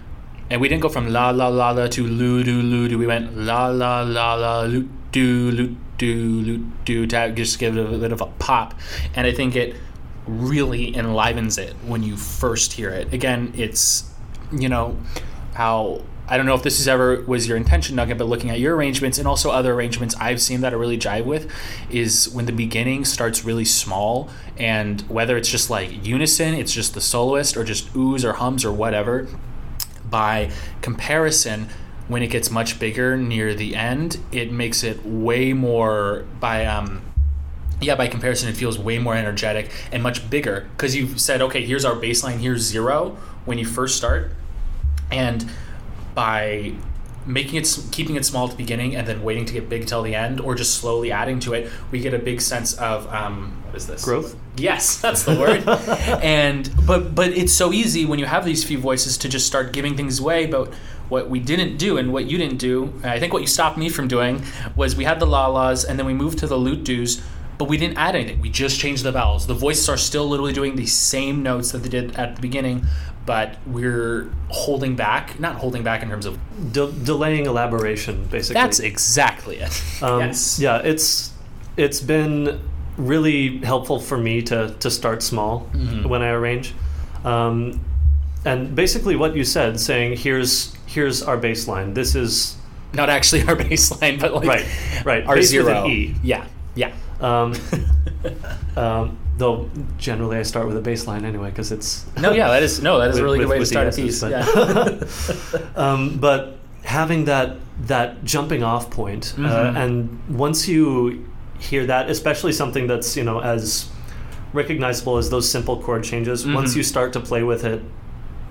And 0.49 0.59
we 0.59 0.67
didn't 0.67 0.81
go 0.81 0.89
from 0.89 1.07
la 1.13 1.29
la 1.29 1.47
la 1.47 1.71
la 1.71 1.87
to 1.87 2.03
lu 2.05 2.43
do 2.43 2.61
lu 2.61 2.89
do. 2.89 2.97
We 2.97 3.07
went 3.07 3.37
la 3.37 3.67
la 3.67 4.01
la 4.01 4.33
la 4.33 4.61
lu 4.63 4.89
do 5.13 5.49
lu 5.51 5.77
do 5.97 6.13
lu 6.13 6.57
do 6.83 7.07
to 7.07 7.31
just 7.31 7.57
give 7.57 7.77
it 7.77 7.85
a 7.93 7.97
bit 7.97 8.11
of 8.11 8.19
a 8.19 8.25
pop. 8.37 8.73
And 9.15 9.25
I 9.25 9.31
think 9.31 9.55
it 9.55 9.75
really 10.27 10.95
enlivens 10.95 11.57
it 11.57 11.73
when 11.85 12.03
you 12.03 12.15
first 12.15 12.73
hear 12.73 12.89
it. 12.89 13.13
Again, 13.13 13.53
it's 13.55 14.09
you 14.51 14.69
know 14.69 14.97
how 15.53 16.01
I 16.27 16.37
don't 16.37 16.45
know 16.45 16.55
if 16.55 16.63
this 16.63 16.79
is 16.79 16.87
ever 16.87 17.21
was 17.23 17.47
your 17.47 17.57
intention, 17.57 17.95
Nugget, 17.97 18.17
but 18.17 18.25
looking 18.25 18.49
at 18.49 18.59
your 18.59 18.75
arrangements 18.75 19.17
and 19.17 19.27
also 19.27 19.51
other 19.51 19.73
arrangements 19.73 20.15
I've 20.17 20.41
seen 20.41 20.61
that 20.61 20.71
I 20.71 20.77
really 20.77 20.97
jive 20.97 21.25
with 21.25 21.51
is 21.89 22.29
when 22.29 22.45
the 22.45 22.53
beginning 22.53 23.03
starts 23.03 23.43
really 23.43 23.65
small 23.65 24.29
and 24.57 25.01
whether 25.09 25.35
it's 25.35 25.49
just 25.49 25.69
like 25.69 26.05
unison, 26.05 26.53
it's 26.53 26.73
just 26.73 26.93
the 26.93 27.01
soloist 27.01 27.57
or 27.57 27.63
just 27.63 27.93
oohs 27.93 28.23
or 28.23 28.33
hums 28.33 28.63
or 28.63 28.71
whatever 28.71 29.27
by 30.09 30.51
comparison 30.81 31.67
when 32.07 32.21
it 32.21 32.27
gets 32.27 32.49
much 32.49 32.79
bigger 32.79 33.15
near 33.17 33.53
the 33.53 33.75
end 33.75 34.17
it 34.31 34.51
makes 34.51 34.83
it 34.83 35.05
way 35.05 35.53
more 35.53 36.25
by 36.39 36.65
um 36.65 37.01
yeah 37.81 37.95
by 37.95 38.07
comparison 38.07 38.47
it 38.47 38.55
feels 38.55 38.77
way 38.77 38.97
more 38.97 39.15
energetic 39.15 39.71
and 39.91 40.01
much 40.01 40.29
bigger 40.29 40.67
because 40.75 40.95
you've 40.95 41.19
said 41.19 41.41
okay 41.41 41.65
here's 41.65 41.85
our 41.85 41.95
baseline 41.95 42.37
here's 42.37 42.61
zero 42.61 43.17
when 43.45 43.57
you 43.57 43.65
first 43.65 43.97
start 43.97 44.31
and 45.11 45.49
by 46.15 46.73
making 47.25 47.55
it 47.55 47.85
keeping 47.91 48.15
it 48.15 48.25
small 48.25 48.45
at 48.45 48.51
the 48.51 48.57
beginning 48.57 48.95
and 48.95 49.07
then 49.07 49.21
waiting 49.21 49.45
to 49.45 49.53
get 49.53 49.69
big 49.69 49.85
till 49.85 50.01
the 50.01 50.15
end 50.15 50.39
or 50.39 50.55
just 50.55 50.75
slowly 50.75 51.11
adding 51.11 51.39
to 51.39 51.53
it 51.53 51.71
we 51.91 51.99
get 51.99 52.13
a 52.13 52.19
big 52.19 52.41
sense 52.41 52.73
of 52.75 53.11
um 53.13 53.61
what 53.71 53.77
is 53.77 53.87
this 53.87 54.03
Growth? 54.03 54.35
Yes, 54.57 54.97
that's 55.01 55.23
the 55.23 55.39
word. 55.39 55.63
and 56.21 56.69
but 56.85 57.15
but 57.15 57.29
it's 57.29 57.53
so 57.53 57.71
easy 57.71 58.05
when 58.05 58.19
you 58.19 58.25
have 58.25 58.43
these 58.43 58.65
few 58.65 58.77
voices 58.77 59.17
to 59.19 59.29
just 59.29 59.47
start 59.47 59.71
giving 59.71 59.95
things 59.95 60.19
away. 60.19 60.45
But 60.45 60.73
what 61.07 61.29
we 61.29 61.39
didn't 61.39 61.77
do 61.77 61.97
and 61.97 62.11
what 62.11 62.25
you 62.25 62.37
didn't 62.37 62.57
do, 62.57 62.93
I 63.01 63.17
think 63.17 63.31
what 63.31 63.41
you 63.41 63.47
stopped 63.47 63.77
me 63.77 63.87
from 63.87 64.09
doing 64.09 64.43
was 64.75 64.97
we 64.97 65.05
had 65.05 65.21
the 65.21 65.25
la 65.25 65.47
las 65.47 65.85
and 65.85 65.97
then 65.97 66.05
we 66.05 66.13
moved 66.13 66.39
to 66.39 66.47
the 66.47 66.57
lute 66.57 66.83
do's, 66.83 67.21
but 67.57 67.65
we 67.69 67.77
didn't 67.77 67.97
add 67.97 68.15
anything. 68.15 68.41
We 68.41 68.49
just 68.49 68.79
changed 68.79 69.03
the 69.03 69.11
vowels. 69.11 69.47
The 69.47 69.53
voices 69.53 69.87
are 69.89 69.97
still 69.97 70.27
literally 70.27 70.53
doing 70.53 70.75
the 70.75 70.85
same 70.87 71.43
notes 71.43 71.71
that 71.71 71.79
they 71.79 71.89
did 71.89 72.15
at 72.15 72.35
the 72.35 72.41
beginning, 72.41 72.85
but 73.25 73.57
we're 73.67 74.31
holding 74.49 74.95
back. 74.95 75.39
Not 75.39 75.55
holding 75.57 75.83
back 75.83 76.01
in 76.03 76.09
terms 76.09 76.25
of 76.25 76.39
De- 76.73 76.91
delaying 76.91 77.45
elaboration, 77.45 78.25
basically. 78.31 78.61
that's 78.61 78.79
exactly 78.79 79.57
it. 79.57 79.83
Um, 80.01 80.19
yes. 80.21 80.59
Yeah, 80.59 80.77
it's 80.83 81.31
it's 81.77 82.01
been 82.01 82.59
really 82.97 83.59
helpful 83.59 83.99
for 83.99 84.17
me 84.17 84.41
to 84.43 84.75
to 84.79 84.89
start 84.91 85.21
small 85.23 85.69
Mm-hmm. 85.73 86.09
when 86.09 86.21
I 86.21 86.29
arrange, 86.29 86.73
um, 87.23 87.79
and 88.43 88.75
basically 88.75 89.15
what 89.15 89.35
you 89.35 89.43
said, 89.43 89.79
saying 89.79 90.17
here's 90.17 90.73
here's 90.87 91.21
our 91.23 91.37
baseline. 91.37 91.93
This 91.93 92.15
is 92.15 92.57
Not 92.93 93.09
actually 93.09 93.43
our 93.43 93.55
baseline, 93.69 94.19
but 94.19 94.33
like 94.33 94.47
right, 94.47 95.05
right. 95.05 95.25
our 95.27 95.41
zero. 95.41 95.85
E. 95.87 96.15
Yeah. 96.23 96.45
Um, 97.21 97.53
um, 98.75 99.17
though 99.37 99.69
generally 99.97 100.37
I 100.37 100.43
start 100.43 100.67
with 100.67 100.77
a 100.77 100.81
baseline 100.81 101.23
anyway 101.23 101.49
because 101.49 101.71
it's 101.71 102.05
No, 102.19 102.31
yeah, 102.31 102.47
that 102.49 102.63
is 102.63 102.81
no, 102.81 102.99
that 102.99 103.09
is 103.11 103.17
a 103.17 103.23
With- 103.23 103.23
really 103.23 103.39
good 103.39 103.47
with- 103.49 103.55
way 103.55 103.59
to 103.59 103.65
start 103.65 103.87
a 103.87 103.91
piece. 103.91 104.21
but- 104.21 104.31
Yeah. 104.31 105.61
um, 105.75 106.17
but 106.19 106.57
having 106.83 107.25
that 107.25 107.57
that 107.87 108.23
jumping 108.23 108.63
off 108.63 108.89
point, 108.91 109.33
uh, 109.37 109.41
Mhm. 109.41 109.75
and 109.83 110.19
once 110.29 110.67
you 110.67 111.25
hear 111.59 111.85
that, 111.87 112.09
especially 112.09 112.51
something 112.53 112.87
that's 112.87 113.15
you 113.17 113.23
know 113.23 113.39
as 113.39 113.87
recognizable 114.53 115.17
as 115.17 115.29
those 115.29 115.49
simple 115.49 115.81
chord 115.81 116.03
changes, 116.03 116.45
once 116.45 116.73
Mhm. 116.73 116.77
you 116.77 116.83
start 116.83 117.13
to 117.13 117.19
play 117.19 117.41
with 117.43 117.63
it, 117.63 117.81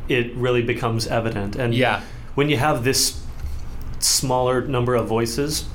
it 0.09 0.35
really 0.37 0.63
becomes 0.63 1.07
evident. 1.07 1.57
And 1.57 1.75
Yeah. 1.75 2.01
when 2.35 2.49
you 2.49 2.57
have 2.57 2.85
this 2.85 3.21
smaller 3.99 4.63
number 4.67 4.95
of 4.95 5.07
voices, 5.07 5.67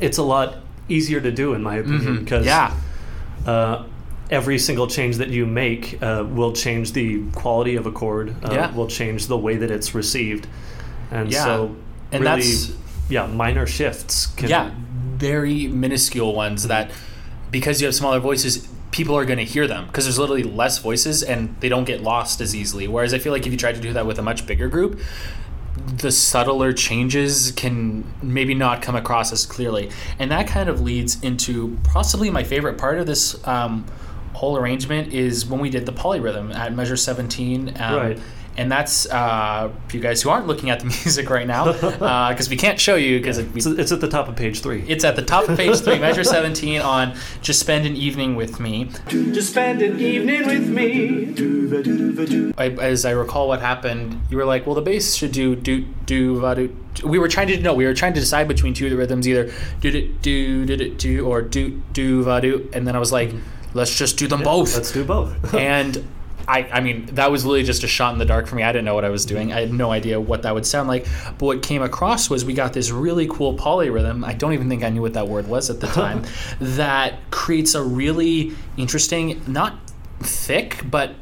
it's 0.00 0.16
a 0.18 0.22
lot 0.22 0.56
easier 0.90 1.20
to 1.20 1.30
do, 1.30 1.54
in 1.54 1.62
my 1.62 1.76
opinion, 1.76 2.18
because 2.18 2.44
yeah, 2.46 2.74
uh, 3.46 3.84
every 4.30 4.58
single 4.58 4.86
change 4.86 5.16
that 5.16 5.28
you 5.28 5.46
make 5.46 6.00
uh, 6.02 6.24
will 6.28 6.52
change 6.52 6.92
the 6.92 7.22
quality 7.32 7.76
of 7.76 7.86
a 7.86 7.92
chord. 7.92 8.34
Uh, 8.44 8.52
Yeah. 8.52 8.74
Will 8.74 8.86
change 8.88 9.26
the 9.26 9.38
way 9.38 9.56
that 9.56 9.70
it's 9.70 9.94
received, 9.94 10.46
and 11.10 11.30
Yeah. 11.32 11.44
so 11.44 11.76
and 12.12 12.24
really, 12.24 12.40
that's 12.42 12.72
yeah, 13.08 13.26
minor 13.26 13.66
shifts 13.66 14.26
can. 14.26 14.48
yeah, 14.48 14.70
very 15.16 15.68
minuscule 15.68 16.34
ones 16.34 16.66
that 16.68 16.90
because 17.50 17.80
you 17.80 17.86
have 17.86 17.94
smaller 17.94 18.20
voices, 18.20 18.68
people 18.92 19.16
are 19.16 19.24
going 19.24 19.38
to 19.38 19.44
hear 19.44 19.66
them 19.66 19.86
because 19.86 20.04
there's 20.04 20.18
literally 20.18 20.42
less 20.44 20.78
voices 20.78 21.22
and 21.22 21.54
they 21.60 21.68
don't 21.68 21.84
get 21.84 22.02
lost 22.02 22.40
as 22.40 22.54
easily. 22.54 22.86
Whereas 22.88 23.12
I 23.14 23.18
feel 23.18 23.32
like 23.32 23.46
if 23.46 23.52
you 23.52 23.58
try 23.58 23.72
to 23.72 23.80
do 23.80 23.92
that 23.92 24.06
with 24.06 24.18
a 24.18 24.22
much 24.22 24.46
bigger 24.46 24.68
group, 24.68 24.98
the 25.86 26.10
subtler 26.10 26.72
changes 26.72 27.52
can 27.52 28.04
maybe 28.22 28.54
not 28.54 28.82
come 28.82 28.96
across 28.96 29.32
as 29.32 29.46
clearly. 29.46 29.90
And 30.18 30.30
that 30.30 30.46
kind 30.46 30.68
of 30.68 30.80
leads 30.80 31.22
into 31.22 31.78
possibly 31.84 32.30
my 32.30 32.44
favorite 32.44 32.78
part 32.78 32.98
of 32.98 33.06
this 33.06 33.46
um, 33.46 33.86
whole 34.32 34.56
arrangement 34.56 35.12
is 35.12 35.46
when 35.46 35.60
we 35.60 35.70
did 35.70 35.86
the 35.86 35.92
polyrhythm 35.92 36.54
at 36.54 36.74
measure 36.74 36.96
17. 36.96 37.76
Um, 37.80 37.96
Right. 37.96 38.18
And 38.60 38.70
that's 38.70 39.08
uh, 39.08 39.72
for 39.88 39.96
you 39.96 40.02
guys 40.02 40.20
who 40.20 40.28
aren't 40.28 40.46
looking 40.46 40.68
at 40.68 40.80
the 40.80 40.84
music 41.04 41.30
right 41.30 41.46
now, 41.46 41.72
because 42.30 42.50
we 42.50 42.56
can't 42.56 42.78
show 42.78 42.94
you 42.94 43.18
because 43.18 43.38
It's, 43.38 43.64
it's 43.64 43.90
at 43.90 44.02
the 44.02 44.08
top 44.08 44.28
of 44.28 44.36
page 44.36 44.60
three. 44.60 44.84
it's 44.86 45.02
at 45.02 45.16
the 45.16 45.22
top 45.22 45.48
of 45.48 45.56
page 45.56 45.78
three, 45.80 45.98
measure 45.98 46.22
17 46.22 46.82
on 46.82 47.16
Just 47.40 47.58
Spend 47.60 47.86
an 47.86 47.96
Evening 47.96 48.36
with 48.36 48.60
Me. 48.60 48.90
Just 49.08 49.50
spend 49.52 49.80
an 49.80 49.98
evening 49.98 50.46
with 50.46 50.68
me. 50.68 52.52
I, 52.58 52.68
as 52.82 53.06
I 53.06 53.12
recall 53.12 53.48
what 53.48 53.60
happened, 53.60 54.20
you 54.28 54.36
were 54.36 54.44
like, 54.44 54.66
well, 54.66 54.74
the 54.74 54.82
bass 54.82 55.14
should 55.14 55.32
do 55.32 55.56
do 55.56 55.86
do 56.04 56.38
va 56.40 56.54
do. 56.54 56.76
We 57.02 57.18
were 57.18 57.28
trying 57.28 57.48
to 57.48 57.58
no, 57.60 57.72
we 57.72 57.86
were 57.86 57.94
trying 57.94 58.12
to 58.12 58.20
decide 58.20 58.46
between 58.46 58.74
two 58.74 58.84
of 58.84 58.90
the 58.90 58.98
rhythms, 58.98 59.26
either 59.26 59.50
do 59.80 59.90
do 59.90 60.12
do 60.20 60.66
do 60.66 60.76
do, 60.76 60.94
do 60.96 61.26
or 61.26 61.40
do 61.40 61.82
do 61.94 62.22
va 62.24 62.42
do, 62.42 62.68
and 62.74 62.86
then 62.86 62.94
I 62.94 62.98
was 62.98 63.10
like, 63.10 63.32
let's 63.72 63.96
just 63.96 64.18
do 64.18 64.26
them 64.26 64.42
both. 64.42 64.74
Let's 64.74 64.92
do 64.92 65.02
both. 65.04 65.54
and 65.54 66.04
I, 66.50 66.68
I 66.72 66.80
mean, 66.80 67.06
that 67.14 67.30
was 67.30 67.44
literally 67.44 67.62
just 67.64 67.84
a 67.84 67.86
shot 67.86 68.12
in 68.12 68.18
the 68.18 68.24
dark 68.24 68.46
for 68.48 68.56
me. 68.56 68.62
I 68.64 68.72
didn't 68.72 68.84
know 68.84 68.94
what 68.94 69.04
I 69.04 69.08
was 69.10 69.24
doing. 69.24 69.52
I 69.52 69.60
had 69.60 69.72
no 69.72 69.92
idea 69.92 70.20
what 70.20 70.42
that 70.42 70.52
would 70.52 70.66
sound 70.66 70.88
like. 70.88 71.06
But 71.38 71.46
what 71.46 71.62
came 71.62 71.80
across 71.82 72.28
was 72.28 72.44
we 72.44 72.54
got 72.54 72.72
this 72.72 72.90
really 72.90 73.28
cool 73.28 73.54
polyrhythm. 73.56 74.24
I 74.24 74.32
don't 74.34 74.52
even 74.52 74.68
think 74.68 74.82
I 74.82 74.88
knew 74.88 75.00
what 75.02 75.12
that 75.14 75.28
word 75.28 75.46
was 75.46 75.70
at 75.70 75.80
the 75.80 75.86
time. 76.02 76.24
that 76.60 77.30
creates 77.30 77.74
a 77.74 77.82
really 77.82 78.52
interesting, 78.76 79.40
not 79.46 79.78
thick, 80.20 80.80
but 80.90 81.14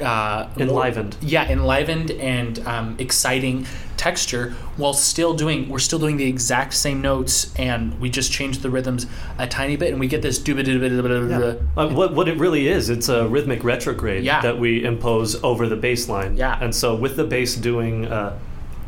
uh, 0.00 0.48
more- 0.56 0.68
Enlivened. 0.68 1.16
yeah, 1.20 1.48
enlivened 1.50 2.10
and 2.12 2.58
um, 2.66 2.96
exciting 2.98 3.66
texture 4.10 4.50
while 4.76 4.94
still 4.94 5.34
doing 5.34 5.68
we're 5.68 5.80
still 5.90 5.98
doing 5.98 6.16
the 6.16 6.28
exact 6.34 6.72
same 6.74 7.00
notes 7.00 7.34
and 7.56 7.98
we 8.02 8.08
just 8.08 8.30
change 8.30 8.58
the 8.58 8.70
rhythms 8.70 9.06
a 9.38 9.46
tiny 9.48 9.76
bit 9.76 9.90
and 9.92 9.98
we 9.98 10.06
get 10.06 10.22
this 10.22 10.38
Uh, 10.46 11.88
what, 11.88 12.14
what 12.14 12.28
it 12.28 12.38
really 12.38 12.68
is, 12.68 12.88
it's 12.88 13.08
a 13.08 13.26
rhythmic 13.28 13.64
retrograde 13.64 14.22
Yeah. 14.24 14.40
that 14.42 14.56
we 14.58 14.84
impose 14.84 15.30
over 15.42 15.66
the 15.68 15.76
bass 15.76 16.08
line. 16.08 16.36
Yeah. 16.36 16.62
And 16.64 16.72
so 16.74 16.94
with 16.94 17.16
the 17.16 17.24
bass 17.24 17.56
doing 17.56 18.06
uh, 18.06 18.38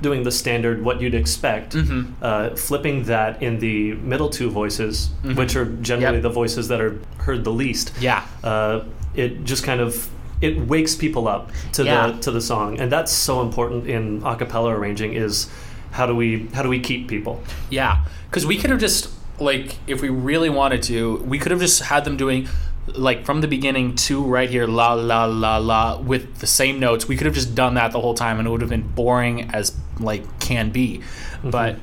doing 0.01 0.23
the 0.23 0.31
standard 0.31 0.77
what 0.87 0.97
you'd 1.01 1.15
expect, 1.25 1.69
Mm-hmm. 1.75 2.03
uh, 2.23 2.51
flipping 2.69 2.97
that 3.05 3.43
in 3.43 3.59
the 3.59 3.95
middle 4.13 4.31
two 4.39 4.49
voices, 4.51 5.11
which 5.41 5.57
are 5.57 5.67
generally 5.91 6.19
Yep. 6.23 6.23
the 6.29 6.35
voices 6.43 6.69
that 6.69 6.81
are 6.81 6.95
heard 7.27 7.43
the 7.45 7.53
least. 7.63 7.87
Yeah. 8.01 8.23
Uh, 8.45 8.85
it 9.15 9.31
just 9.53 9.65
kind 9.65 9.81
of 9.81 10.09
it 10.41 10.69
wakes 10.69 10.95
people 10.95 11.27
up 11.29 11.51
to 11.73 11.85
Yeah. 11.85 12.09
the 12.09 12.19
to 12.21 12.31
the 12.31 12.41
song, 12.41 12.79
and 12.79 12.91
that's 12.91 13.13
so 13.13 13.41
important 13.43 13.87
in 13.87 14.23
a 14.25 14.37
cappella 14.37 14.71
arranging. 14.71 15.13
Is 15.15 15.49
how 15.93 16.07
do 16.07 16.15
we 16.15 16.49
how 16.55 16.63
do 16.63 16.69
we 16.69 16.81
keep 16.81 17.09
people? 17.09 17.43
Yeah, 17.71 18.05
because 18.31 18.47
we 18.47 18.57
could 18.57 18.71
have 18.71 18.81
just 18.81 19.11
like 19.39 19.77
if 19.87 20.03
we 20.03 20.09
really 20.09 20.51
wanted 20.51 20.83
to, 20.85 21.17
we 21.27 21.39
could 21.39 21.53
have 21.53 21.61
just 21.61 21.83
had 21.83 22.05
them 22.05 22.17
doing 22.17 22.49
like 22.95 23.25
from 23.25 23.41
the 23.43 23.49
beginning 23.49 23.95
to 23.95 24.25
right 24.25 24.49
here 24.49 24.67
la 24.67 24.95
la 24.95 25.27
la 25.27 25.59
la 25.59 26.01
with 26.01 26.39
the 26.39 26.47
same 26.47 26.81
notes. 26.81 27.07
We 27.07 27.17
could 27.17 27.27
have 27.27 27.35
just 27.35 27.55
done 27.55 27.75
that 27.75 27.93
the 27.93 28.01
whole 28.01 28.15
time, 28.15 28.39
and 28.39 28.49
it 28.49 28.51
would 28.51 28.61
have 28.61 28.71
been 28.71 28.89
boring 28.89 29.51
as 29.51 29.77
like 30.01 30.41
can 30.41 30.71
be. 30.71 30.99
Mm-hmm. 30.99 31.51
But 31.51 31.77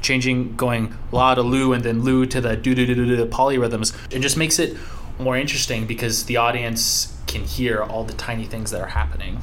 changing 0.00 0.56
going 0.56 0.94
la 1.12 1.34
to 1.34 1.42
lu 1.42 1.72
and 1.72 1.84
then 1.84 2.02
lu 2.02 2.26
to 2.26 2.40
the 2.40 2.56
do 2.56 2.74
do 2.74 2.84
do 2.86 2.94
do 2.94 3.06
do 3.16 3.26
polyrhythms, 3.26 3.94
it 4.12 4.20
just 4.20 4.36
makes 4.36 4.58
it 4.58 4.76
more 5.18 5.36
interesting 5.36 5.86
because 5.86 6.24
the 6.24 6.36
audience 6.36 7.16
can 7.26 7.44
hear 7.44 7.82
all 7.82 8.04
the 8.04 8.12
tiny 8.14 8.44
things 8.44 8.70
that 8.70 8.80
are 8.80 8.88
happening. 8.88 9.40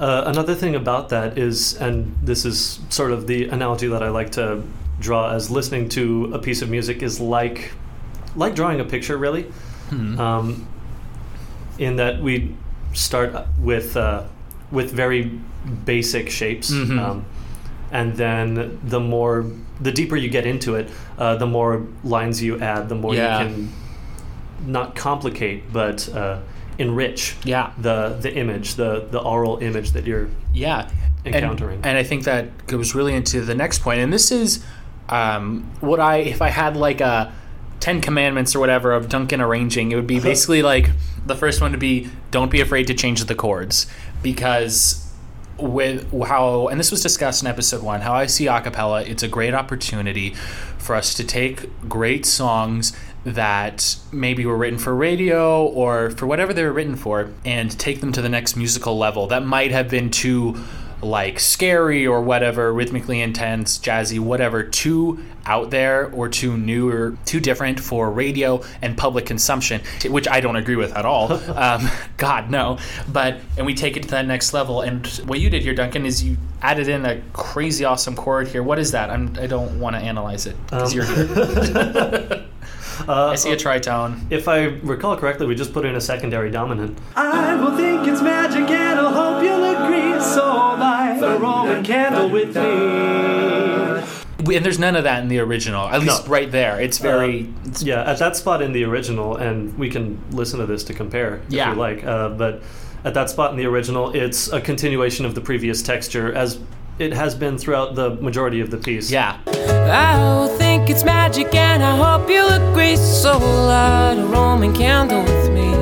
Uh, 0.00 0.24
another 0.26 0.54
thing 0.54 0.74
about 0.74 1.08
that 1.10 1.38
is, 1.38 1.74
and 1.74 2.14
this 2.22 2.44
is 2.44 2.80
sort 2.90 3.12
of 3.12 3.26
the 3.26 3.48
analogy 3.48 3.86
that 3.88 4.02
I 4.02 4.08
like 4.10 4.32
to 4.32 4.62
draw 5.00 5.30
as 5.32 5.50
listening 5.50 5.88
to 5.90 6.30
a 6.34 6.38
piece 6.38 6.60
of 6.62 6.68
music 6.68 7.02
is 7.02 7.20
like 7.20 7.72
like 8.36 8.54
drawing 8.54 8.80
a 8.80 8.84
picture, 8.84 9.16
really. 9.16 9.46
Um, 9.90 10.66
in 11.78 11.96
that 11.96 12.22
we 12.22 12.54
start 12.94 13.34
with 13.58 13.96
uh, 13.96 14.24
with 14.70 14.90
very 14.92 15.38
basic 15.84 16.30
shapes, 16.30 16.70
Mhm. 16.70 16.98
um, 16.98 17.24
and 17.90 18.14
then 18.16 18.78
the 18.84 19.00
more 19.00 19.44
the 19.80 19.92
deeper 19.92 20.16
you 20.16 20.28
get 20.28 20.46
into 20.46 20.74
it, 20.76 20.88
uh, 21.18 21.36
the 21.36 21.46
more 21.46 21.82
lines 22.04 22.42
you 22.42 22.58
add, 22.60 22.88
the 22.88 22.94
more 22.94 23.14
Yeah. 23.14 23.42
you 23.42 23.46
can 23.54 23.68
not 24.66 24.94
complicate 24.96 25.72
but 25.72 26.08
uh, 26.14 26.38
enrich 26.78 27.36
Yeah. 27.44 27.72
the 27.78 28.16
the 28.20 28.32
image, 28.34 28.74
the 28.76 29.06
the 29.10 29.20
aural 29.20 29.58
image 29.58 29.92
that 29.92 30.06
you're 30.06 30.28
yeah 30.54 30.88
And- 31.24 31.34
Encountering. 31.34 31.80
and, 31.84 31.96
i 31.98 32.02
think 32.02 32.24
that 32.24 32.66
goes 32.66 32.94
really 32.94 33.14
into 33.14 33.40
the 33.42 33.54
next 33.54 33.80
point 33.80 34.00
and 34.00 34.12
this 34.12 34.30
is 34.32 34.64
um, 35.08 35.70
what 35.80 36.00
i 36.00 36.16
if 36.18 36.40
i 36.42 36.48
had 36.48 36.76
like 36.76 37.00
a 37.00 37.32
10 37.80 38.00
commandments 38.00 38.54
or 38.54 38.60
whatever 38.60 38.92
of 38.92 39.08
duncan 39.08 39.40
arranging 39.40 39.92
it 39.92 39.96
would 39.96 40.06
be 40.06 40.20
basically 40.32 40.62
like 40.62 40.90
the 41.26 41.34
first 41.36 41.60
one 41.60 41.72
to 41.72 41.78
be 41.78 42.08
don't 42.30 42.50
be 42.50 42.60
afraid 42.60 42.86
to 42.86 42.94
change 42.94 43.24
the 43.24 43.34
chords 43.34 43.86
because 44.22 44.98
with 45.58 46.10
how 46.26 46.68
and 46.68 46.80
this 46.80 46.90
was 46.90 47.02
discussed 47.02 47.42
in 47.42 47.46
episode 47.48 47.82
one 47.82 48.00
how 48.00 48.14
i 48.14 48.26
see 48.26 48.46
acapella 48.46 49.06
it's 49.06 49.22
a 49.22 49.28
great 49.28 49.54
opportunity 49.54 50.30
for 50.78 50.96
us 50.96 51.14
to 51.14 51.22
take 51.24 51.68
great 51.88 52.24
songs 52.26 52.92
that 53.24 53.96
maybe 54.10 54.44
were 54.44 54.56
written 54.56 54.78
for 54.78 54.94
radio 54.94 55.64
or 55.66 56.10
for 56.10 56.26
whatever 56.26 56.52
they 56.52 56.64
were 56.64 56.72
written 56.72 56.96
for 56.96 57.30
and 57.44 57.78
take 57.78 58.00
them 58.00 58.12
to 58.12 58.20
the 58.22 58.28
next 58.28 58.56
musical 58.56 58.98
level 58.98 59.28
that 59.28 59.44
might 59.44 59.70
have 59.70 59.88
been 59.88 60.10
too 60.10 60.56
like 61.02 61.40
scary 61.40 62.06
or 62.06 62.20
whatever 62.22 62.72
rhythmically 62.72 63.20
intense 63.20 63.78
jazzy 63.78 64.20
whatever 64.20 64.62
too 64.62 65.18
out 65.46 65.70
there 65.70 66.06
or 66.12 66.28
too 66.28 66.56
new 66.56 66.88
or 66.88 67.16
too 67.24 67.40
different 67.40 67.80
for 67.80 68.08
radio 68.08 68.62
and 68.80 68.96
public 68.96 69.26
consumption 69.26 69.80
which 70.08 70.28
i 70.28 70.40
don't 70.40 70.54
agree 70.54 70.76
with 70.76 70.92
at 70.96 71.04
all. 71.04 71.32
Um, 71.62 71.88
god 72.16 72.50
no. 72.50 72.78
But 73.12 73.38
and 73.56 73.66
we 73.66 73.74
take 73.74 73.96
it 73.96 74.04
to 74.04 74.08
that 74.10 74.26
next 74.26 74.52
level. 74.52 74.80
And 74.80 75.06
what 75.26 75.38
you 75.40 75.50
did 75.50 75.62
here 75.62 75.74
duncan 75.74 76.06
is 76.06 76.22
you 76.24 76.36
added 76.60 76.88
in 76.88 77.04
a 77.04 77.20
crazy 77.32 77.84
awesome 77.84 78.14
chord 78.16 78.48
here. 78.48 78.62
What 78.62 78.78
is 78.78 78.92
that? 78.92 79.10
I'm, 79.10 79.36
i 79.40 79.46
don't 79.46 79.78
want 79.80 79.94
to 79.96 80.00
analyze 80.02 80.46
it 80.46 80.56
because 80.66 80.92
Um, 80.92 80.96
you're 80.96 81.04
here 81.04 82.46
Uh, 83.08 83.28
i 83.28 83.34
see 83.34 83.52
a 83.52 83.56
tritone 83.56 84.20
if 84.30 84.48
I 84.48 84.64
recall 84.82 85.16
correctly, 85.16 85.46
we 85.46 85.54
just 85.54 85.72
put 85.72 85.84
in 85.84 85.94
a 85.96 86.00
secondary 86.00 86.50
dominant. 86.50 86.98
I 87.16 87.54
will 87.56 87.76
think 87.76 88.06
it's 88.06 88.22
magic 88.22 88.70
and 88.70 89.00
I 89.00 89.12
hope 89.12 89.42
you'll 89.42 89.64
agree. 89.64 90.20
So 90.20 90.44
light 90.46 91.18
a 91.22 91.38
Roman 91.38 91.84
candle 91.84 92.28
with 92.30 92.54
me. 92.56 94.56
And 94.56 94.64
there's 94.64 94.78
none 94.78 94.96
of 94.96 95.04
that 95.04 95.22
in 95.22 95.28
the 95.28 95.38
original 95.38 95.86
at 95.88 96.00
least 96.00 96.26
No. 96.26 96.32
right 96.32 96.50
there 96.50 96.80
it's 96.80 96.98
very 96.98 97.44
Uh, 97.64 97.68
it's 97.68 97.82
Yeah, 97.82 98.02
at 98.02 98.18
that 98.18 98.36
spot 98.36 98.60
in 98.62 98.72
the 98.72 98.84
original, 98.84 99.36
and 99.36 99.76
we 99.78 99.88
can 99.88 100.18
listen 100.32 100.58
to 100.60 100.66
this 100.66 100.84
to 100.84 100.94
compare 100.94 101.40
if 101.48 101.52
Yeah. 101.54 101.72
you 101.72 101.78
like. 101.78 102.04
Uh, 102.04 102.30
but 102.30 102.62
at 103.04 103.14
that 103.14 103.30
spot 103.30 103.50
in 103.52 103.56
the 103.56 103.66
original, 103.66 104.10
it's 104.12 104.52
a 104.52 104.60
continuation 104.60 105.26
of 105.26 105.34
the 105.34 105.40
previous 105.40 105.82
texture, 105.82 106.32
as 106.32 106.58
it 106.98 107.12
has 107.12 107.34
been 107.34 107.58
throughout 107.58 107.94
the 107.94 108.10
majority 108.16 108.60
of 108.60 108.70
the 108.70 108.76
piece. 108.76 109.10
yeah 109.10 109.38
I 109.46 110.48
think 110.58 110.88
it's 110.90 111.04
magic 111.04 111.54
and 111.54 111.82
I 111.82 111.96
hope 111.96 112.28
you'll 112.28 112.48
agree. 112.48 112.96
So 112.96 113.38
light 113.38 114.14
a 114.18 114.26
Roman 114.26 114.72
candle 114.74 115.22
with 115.22 115.50
me. 115.50 115.72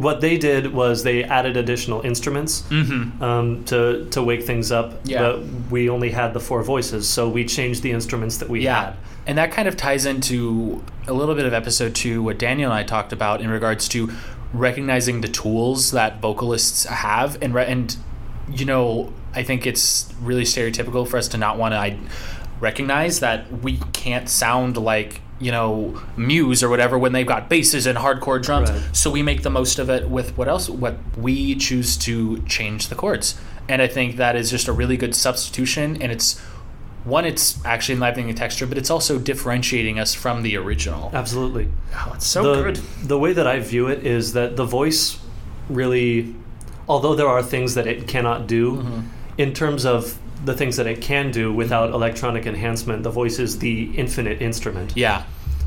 What 0.00 0.20
they 0.20 0.36
did 0.38 0.72
was 0.72 1.02
they 1.02 1.22
added 1.24 1.56
additional 1.56 2.00
instruments 2.02 2.62
mm-hmm. 2.62 3.22
um, 3.22 3.64
to 3.66 4.06
to 4.10 4.22
wake 4.22 4.44
things 4.44 4.72
up. 4.72 5.00
Yeah. 5.04 5.20
But 5.22 5.44
we 5.70 5.88
only 5.88 6.10
had 6.10 6.32
the 6.34 6.40
four 6.40 6.62
voices, 6.62 7.08
so 7.08 7.28
we 7.28 7.44
changed 7.44 7.82
the 7.82 7.92
instruments 7.92 8.38
that 8.38 8.48
we 8.48 8.62
Yeah. 8.62 8.84
had. 8.86 8.96
And 9.26 9.38
that 9.38 9.52
kind 9.52 9.68
of 9.68 9.76
ties 9.76 10.04
into 10.06 10.82
a 11.06 11.12
little 11.12 11.34
bit 11.36 11.46
of 11.46 11.52
episode 11.52 11.94
two, 11.94 12.22
what 12.22 12.38
Daniel 12.38 12.72
and 12.72 12.78
I 12.78 12.82
talked 12.82 13.12
about 13.12 13.40
in 13.40 13.50
regards 13.50 13.88
to 13.90 14.10
recognizing 14.52 15.20
the 15.20 15.28
tools 15.28 15.92
that 15.92 16.20
vocalists 16.20 16.84
have. 16.84 17.38
And, 17.40 17.54
re- 17.54 17.66
and 17.66 17.96
you 18.50 18.64
know, 18.64 19.12
I 19.34 19.42
think 19.42 19.66
it's 19.66 20.12
really 20.20 20.44
stereotypical 20.44 21.06
for 21.08 21.16
us 21.16 21.28
to 21.28 21.38
not 21.38 21.58
want 21.58 21.72
to 21.72 21.78
I- 21.78 21.98
recognize 22.60 23.20
that 23.20 23.50
we 23.62 23.78
can't 23.92 24.28
sound 24.28 24.76
like, 24.76 25.20
you 25.40 25.50
know, 25.50 26.00
Muse 26.16 26.62
or 26.62 26.68
whatever 26.68 26.96
when 26.98 27.12
they've 27.12 27.26
got 27.26 27.48
basses 27.48 27.86
and 27.86 27.98
hardcore 27.98 28.40
drums. 28.42 28.70
Right. 28.70 28.82
So 28.96 29.10
we 29.10 29.22
make 29.22 29.42
the 29.42 29.50
most 29.50 29.78
of 29.78 29.90
it 29.90 30.08
with 30.08 30.36
what 30.36 30.48
else? 30.48 30.68
What 30.68 30.96
we 31.16 31.54
choose 31.56 31.96
to 31.98 32.40
change 32.42 32.88
the 32.88 32.94
chords. 32.94 33.36
And 33.68 33.80
I 33.82 33.88
think 33.88 34.16
that 34.16 34.36
is 34.36 34.50
just 34.50 34.68
a 34.68 34.72
really 34.72 34.96
good 34.96 35.14
substitution. 35.14 36.00
And 36.02 36.12
it's 36.12 36.38
one, 37.04 37.24
it's 37.24 37.64
actually 37.64 37.94
enlivening 37.94 38.28
the 38.28 38.34
texture, 38.34 38.66
but 38.66 38.78
it's 38.78 38.90
also 38.90 39.18
differentiating 39.18 39.98
us 39.98 40.14
from 40.14 40.42
the 40.42 40.56
original. 40.56 41.10
Absolutely. 41.12 41.68
Oh, 41.94 42.12
it's 42.14 42.26
so 42.26 42.54
the, 42.54 42.62
good. 42.62 42.76
The 43.02 43.18
way 43.18 43.32
that 43.32 43.46
I 43.46 43.58
view 43.58 43.88
it 43.88 44.06
is 44.06 44.34
that 44.34 44.54
the 44.56 44.64
voice 44.64 45.18
really, 45.68 46.34
although 46.88 47.16
there 47.16 47.26
are 47.28 47.42
things 47.42 47.74
that 47.74 47.86
it 47.88 48.06
cannot 48.06 48.46
do, 48.46 48.76
Mm-hmm. 48.76 49.00
In 49.38 49.52
terms 49.54 49.84
of 49.84 50.18
the 50.44 50.54
things 50.54 50.76
that 50.76 50.86
it 50.86 51.00
can 51.00 51.30
do 51.30 51.52
without 51.52 51.90
electronic 51.90 52.46
enhancement, 52.46 53.02
the 53.02 53.10
voice 53.10 53.38
is 53.38 53.58
the 53.60 53.94
infinite 53.96 54.42
instrument. 54.42 54.92
Yeah. 54.96 55.24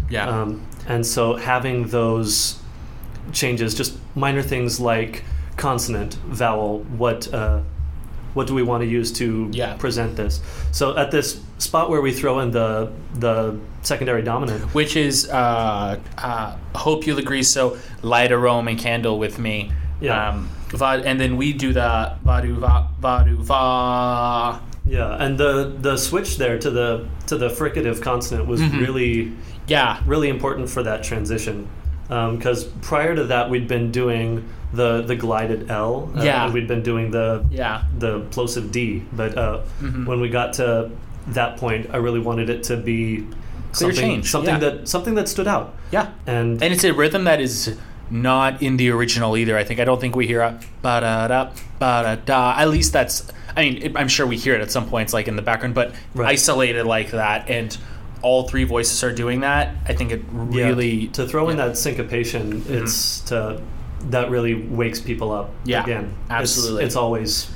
Yeah. 0.10 0.28
Um, 0.28 0.66
and 0.88 1.06
so 1.06 1.36
having 1.36 1.88
those 1.88 2.60
changes, 3.32 3.74
just 3.74 3.98
minor 4.16 4.42
things 4.44 4.80
like 4.80 5.24
consonant, 5.58 6.16
vowel, 6.28 6.80
what 6.98 7.34
uh, 7.34 7.62
what 8.34 8.48
do 8.48 8.54
we 8.54 8.64
want 8.64 8.84
to 8.84 8.88
use 8.88 9.12
to 9.14 9.50
Yeah. 9.54 9.76
present 9.76 10.18
this? 10.18 10.42
So 10.72 10.96
at 10.98 11.10
this 11.12 11.40
spot 11.58 11.90
where 11.90 12.02
we 12.02 12.12
throw 12.12 12.40
in 12.40 12.52
the 12.52 12.92
the 13.14 13.58
secondary 13.82 14.22
dominant, 14.24 14.74
Which 14.74 14.96
is, 14.98 15.30
uh, 15.30 16.00
uh, 16.18 16.56
hope 16.76 17.06
you'll 17.08 17.20
agree. 17.20 17.44
So, 17.44 17.78
light 18.02 18.32
a 18.32 18.38
Roman 18.38 18.78
candle 18.78 19.20
with 19.20 19.38
me. 19.40 19.72
Yeah. 20.02 20.30
Um, 20.30 20.50
and 20.82 21.20
then 21.20 21.38
we 21.38 21.54
do 21.54 21.72
the 21.74 22.14
vadu 22.26 22.56
va, 22.58 22.90
vadu 23.02 23.38
va. 23.38 24.62
Yeah, 24.88 25.16
and 25.24 25.38
the 25.38 25.74
the 25.82 25.98
switch 25.98 26.38
there 26.38 26.60
to 26.60 26.70
the 26.70 27.08
to 27.28 27.38
the 27.38 27.50
fricative 27.50 28.02
consonant 28.02 28.48
was 28.48 28.62
Mm-hmm. 28.62 28.80
really 28.80 29.32
Yeah. 29.68 30.00
really 30.06 30.30
important 30.30 30.70
for 30.70 30.84
that 30.84 31.04
transition. 31.04 31.68
Because 32.08 32.66
prior 32.82 33.16
to 33.16 33.24
that, 33.26 33.50
we'd 33.50 33.68
been 33.68 33.92
doing 33.92 34.44
the 34.74 35.02
the 35.02 35.16
glided 35.16 35.72
L. 35.72 36.12
uh, 36.16 36.24
Yeah. 36.24 36.46
and 36.46 36.54
we'd 36.54 36.68
been 36.68 36.84
doing 36.84 37.10
the 37.12 37.44
Yeah. 37.50 37.82
the 37.98 38.20
plosive 38.32 38.72
D. 38.72 39.04
But 39.14 39.38
uh, 39.38 39.62
Mm-hmm. 39.82 40.06
when 40.06 40.20
we 40.22 40.30
got 40.30 40.54
to 40.54 40.92
that 41.34 41.58
point, 41.58 41.88
I 41.92 41.98
really 41.98 42.20
wanted 42.20 42.50
it 42.50 42.62
to 42.64 42.78
be 42.78 43.26
Clear 43.74 43.92
something 43.92 43.96
change, 43.96 44.30
something 44.30 44.54
yeah. 44.62 44.70
that 44.70 44.88
something 44.88 45.16
that 45.16 45.28
stood 45.28 45.48
out. 45.48 45.74
Yeah. 45.92 46.08
And, 46.28 46.62
And 46.64 46.72
it's 46.74 46.84
a 46.84 46.94
rhythm 46.94 47.24
that 47.24 47.42
is 47.42 47.76
not 48.10 48.62
in 48.62 48.78
the 48.78 48.90
original 48.92 49.36
either. 49.38 49.58
I 49.58 49.64
think 49.64 49.80
I 49.80 49.86
don't 49.86 50.00
think 50.00 50.16
we 50.16 50.28
hear 50.28 50.42
a 50.42 50.60
ba 50.82 51.02
da 51.02 51.28
da 51.28 51.46
ba 51.80 52.02
da 52.04 52.16
da. 52.16 52.56
At 52.60 52.70
least 52.70 52.94
that's. 52.94 53.32
I 53.58 53.62
mean, 53.64 53.82
it, 53.82 53.92
I'm 53.96 54.08
sure 54.10 54.28
we 54.28 54.38
hear 54.38 54.54
it 54.54 54.62
at 54.62 54.72
some 54.72 54.88
points, 54.90 55.14
like 55.14 55.28
in 55.28 55.36
the 55.36 55.42
background, 55.42 55.76
but 55.76 55.94
Right. 56.14 56.30
isolated 56.30 56.86
like 56.86 57.12
that, 57.12 57.50
and 57.50 57.76
all 58.22 58.48
three 58.48 58.64
voices 58.66 59.04
are 59.04 59.14
doing 59.14 59.42
that. 59.42 59.76
I 59.88 59.94
think 59.94 60.12
it 60.12 60.22
Yeah, 60.52 60.66
really 60.68 61.08
to 61.10 61.28
throw 61.28 61.50
in 61.50 61.58
that 61.58 61.78
syncopation, 61.78 62.64
it's 62.68 63.22
to 63.22 63.62
that 64.10 64.30
really 64.30 64.54
wakes 64.54 65.00
people 65.00 65.32
up. 65.32 65.50
Yeah, 65.64 65.84
again, 65.84 66.04
It's- 66.26 66.42
absolutely. 66.42 66.84
It's, 66.84 66.96
always 66.96 67.50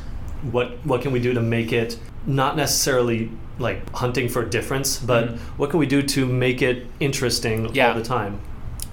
what 0.51 0.77
what 0.85 1.01
can 1.01 1.11
we 1.11 1.19
do 1.19 1.33
to 1.33 1.41
make 1.41 1.73
it 1.73 1.97
not 2.25 2.55
necessarily 2.55 3.29
like 3.59 3.81
hunting 3.93 4.29
for 4.29 4.43
difference, 4.45 4.97
but 4.97 5.27
Mhm. 5.27 5.37
what 5.57 5.69
can 5.69 5.79
we 5.79 5.85
do 5.85 6.01
to 6.01 6.25
make 6.25 6.61
it 6.61 6.85
interesting 7.01 7.69
Yeah. 7.73 7.89
all 7.89 7.95
the 7.95 8.03
time? 8.03 8.39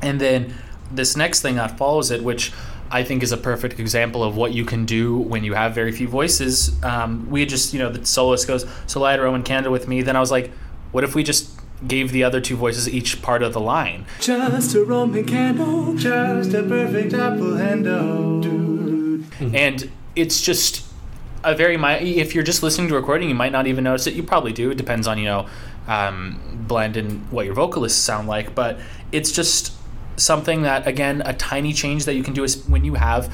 And 0.02 0.20
then 0.20 0.54
this 0.90 1.16
next 1.16 1.42
thing 1.42 1.56
that 1.56 1.76
follows 1.76 2.10
it, 2.10 2.22
which 2.22 2.52
I 2.90 3.02
think 3.02 3.22
is 3.22 3.32
a 3.32 3.36
perfect 3.36 3.80
example 3.80 4.22
of 4.22 4.36
what 4.36 4.52
you 4.52 4.64
can 4.64 4.84
do 4.84 5.16
when 5.16 5.44
you 5.44 5.54
have 5.54 5.74
very 5.74 5.92
few 5.92 6.08
voices. 6.08 6.82
Um, 6.84 7.28
we 7.30 7.40
had 7.40 7.48
just, 7.48 7.72
you 7.72 7.78
know, 7.78 7.90
the 7.90 8.04
soloist 8.06 8.46
goes, 8.46 8.64
So 8.86 9.00
light 9.00 9.18
a 9.18 9.22
Roman 9.22 9.42
candle 9.42 9.72
with 9.72 9.88
me. 9.88 10.02
Then 10.02 10.16
I 10.16 10.20
was 10.20 10.30
like, 10.30 10.50
what 10.92 11.04
if 11.04 11.14
we 11.14 11.22
just 11.22 11.50
gave 11.86 12.12
the 12.12 12.24
other 12.24 12.40
two 12.40 12.56
voices 12.56 12.88
each 12.88 13.20
part 13.22 13.42
of 13.42 13.52
the 13.52 13.60
line? 13.60 14.06
Just 14.20 14.74
a 14.74 14.84
Roman 14.84 15.24
candle, 15.24 15.94
just 15.94 16.54
a 16.54 16.62
perfect 16.62 17.12
apple 17.12 17.56
handle. 17.56 18.42
And 19.54 19.90
it's 20.14 20.40
just 20.40 20.86
a 21.44 21.54
very 21.54 21.76
if 21.76 22.34
you're 22.34 22.44
just 22.44 22.62
listening 22.62 22.88
to 22.88 22.94
a 22.94 23.00
recording, 23.00 23.28
you 23.28 23.34
might 23.34 23.52
not 23.52 23.66
even 23.66 23.84
notice 23.84 24.06
it. 24.06 24.14
You 24.14 24.22
probably 24.22 24.52
do. 24.52 24.70
It 24.70 24.78
depends 24.78 25.06
on 25.06 25.18
you 25.18 25.26
know 25.26 25.46
um, 25.86 26.64
blend 26.66 26.96
and 26.96 27.30
what 27.30 27.44
your 27.44 27.54
vocalists 27.54 28.00
sound 28.00 28.26
like. 28.26 28.54
But 28.54 28.78
it's 29.12 29.30
just 29.30 29.75
something 30.16 30.62
that 30.62 30.86
again 30.86 31.22
a 31.24 31.32
tiny 31.34 31.72
change 31.72 32.04
that 32.06 32.14
you 32.14 32.22
can 32.22 32.34
do 32.34 32.44
is 32.44 32.66
when 32.68 32.84
you 32.84 32.94
have 32.94 33.32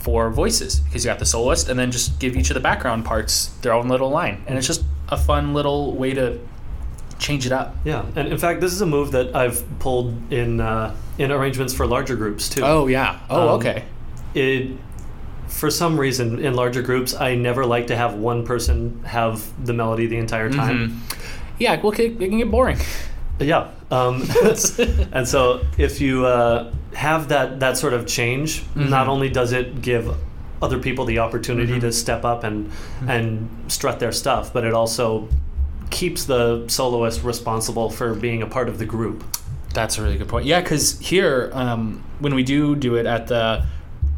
four 0.00 0.30
voices 0.30 0.80
because 0.80 1.04
you 1.04 1.10
got 1.10 1.18
the 1.18 1.26
soloist 1.26 1.68
and 1.68 1.78
then 1.78 1.90
just 1.90 2.18
give 2.20 2.36
each 2.36 2.50
of 2.50 2.54
the 2.54 2.60
background 2.60 3.04
parts 3.04 3.48
their 3.62 3.72
own 3.72 3.88
little 3.88 4.10
line, 4.10 4.42
and 4.46 4.56
it's 4.58 4.66
just 4.66 4.84
a 5.08 5.16
fun 5.16 5.54
little 5.54 5.94
way 5.94 6.14
to 6.14 6.38
change 7.18 7.44
it 7.46 7.52
up. 7.52 7.74
Yeah, 7.84 8.04
and 8.14 8.28
in 8.28 8.38
fact, 8.38 8.60
this 8.60 8.72
is 8.72 8.80
a 8.80 8.86
move 8.86 9.10
that 9.12 9.34
I've 9.34 9.64
pulled 9.80 10.32
in 10.32 10.60
uh, 10.60 10.94
in 11.18 11.32
arrangements 11.32 11.74
for 11.74 11.86
larger 11.86 12.14
groups 12.16 12.48
too. 12.48 12.62
Oh 12.64 12.86
yeah. 12.86 13.18
Oh 13.28 13.48
Um, 13.54 13.58
okay. 13.60 13.84
it 14.34 14.70
for 15.48 15.70
some 15.70 15.98
reason 15.98 16.38
in 16.44 16.52
larger 16.52 16.82
groups 16.82 17.14
i 17.14 17.34
never 17.34 17.64
like 17.64 17.86
to 17.86 17.96
have 17.96 18.12
one 18.12 18.44
person 18.44 19.02
have 19.04 19.42
the 19.64 19.72
melody 19.72 20.06
the 20.06 20.18
entire 20.18 20.50
time 20.50 20.90
Mhm. 20.90 21.16
Yeah. 21.58 21.80
Well, 21.80 21.92
it 21.92 22.18
can 22.18 22.36
get 22.38 22.50
boring. 22.50 22.76
Yeah 23.40 23.70
um, 23.90 24.22
and 25.12 25.26
so 25.26 25.64
if 25.78 26.00
you 26.00 26.26
uh, 26.26 26.72
have 26.94 27.28
that 27.28 27.60
that 27.60 27.76
sort 27.76 27.92
of 27.94 28.06
change 28.06 28.62
Mm-hmm. 28.62 28.90
not 28.90 29.08
only 29.08 29.28
does 29.28 29.52
it 29.52 29.80
give 29.82 30.14
other 30.60 30.78
people 30.78 31.04
the 31.04 31.18
opportunity 31.20 31.72
Mm-hmm. 31.72 31.80
to 31.80 31.92
step 31.92 32.24
up 32.24 32.44
and 32.44 32.70
and 33.06 33.48
strut 33.68 33.98
their 34.00 34.12
stuff 34.12 34.52
but 34.52 34.64
it 34.64 34.74
also 34.74 35.28
keeps 35.90 36.24
the 36.24 36.66
soloist 36.68 37.22
responsible 37.22 37.88
for 37.90 38.14
being 38.14 38.42
a 38.42 38.46
part 38.46 38.68
of 38.68 38.78
the 38.78 38.84
group 38.84 39.24
That's 39.72 39.98
a 39.98 40.02
really 40.02 40.18
good 40.18 40.28
point. 40.28 40.44
Yeah, 40.46 40.60
because 40.60 40.98
here, 40.98 41.50
um, 41.52 42.02
when 42.20 42.34
we 42.34 42.42
do 42.42 42.74
do 42.76 42.96
it 42.96 43.06
at 43.06 43.26
the 43.28 43.64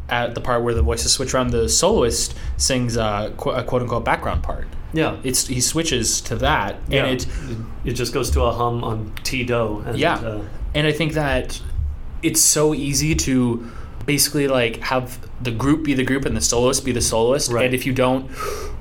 at 0.09 0.33
the 0.35 0.41
part 0.41 0.63
where 0.63 0.73
the 0.73 0.81
voices 0.81 1.11
switch 1.13 1.33
around, 1.33 1.51
the 1.51 1.69
soloist 1.69 2.35
sings 2.57 2.97
uh, 2.97 3.31
qu- 3.37 3.51
a 3.51 3.63
quote 3.63 3.81
unquote 3.83 4.03
background 4.03 4.41
part. 4.43 4.67
Yeah 4.93 5.17
It's 5.23 5.47
he 5.47 5.61
switches 5.61 6.21
to 6.21 6.35
that, 6.37 6.75
yeah. 6.89 7.05
and 7.05 7.13
it 7.21 7.27
it 7.85 7.93
just 7.93 8.13
goes 8.13 8.29
to 8.31 8.41
a 8.43 8.51
hum 8.51 8.83
on 8.83 9.11
T 9.23 9.43
do 9.43 9.79
and 9.85 9.97
yeah, 9.97 10.15
uh, 10.15 10.41
and 10.75 10.87
I 10.87 10.91
think 10.91 11.13
that 11.13 11.61
it's 12.23 12.41
so 12.41 12.73
easy 12.73 13.15
to 13.15 13.69
basically 14.05 14.47
like 14.47 14.77
have 14.81 15.19
the 15.43 15.51
group 15.51 15.83
be 15.83 15.93
the 15.93 16.03
group 16.03 16.25
and 16.25 16.35
the 16.35 16.41
soloist 16.41 16.83
be 16.85 16.91
the 16.91 17.01
soloist, 17.01 17.51
Right. 17.51 17.65
and 17.65 17.73
if 17.73 17.85
you 17.85 17.93
don't 17.93 18.29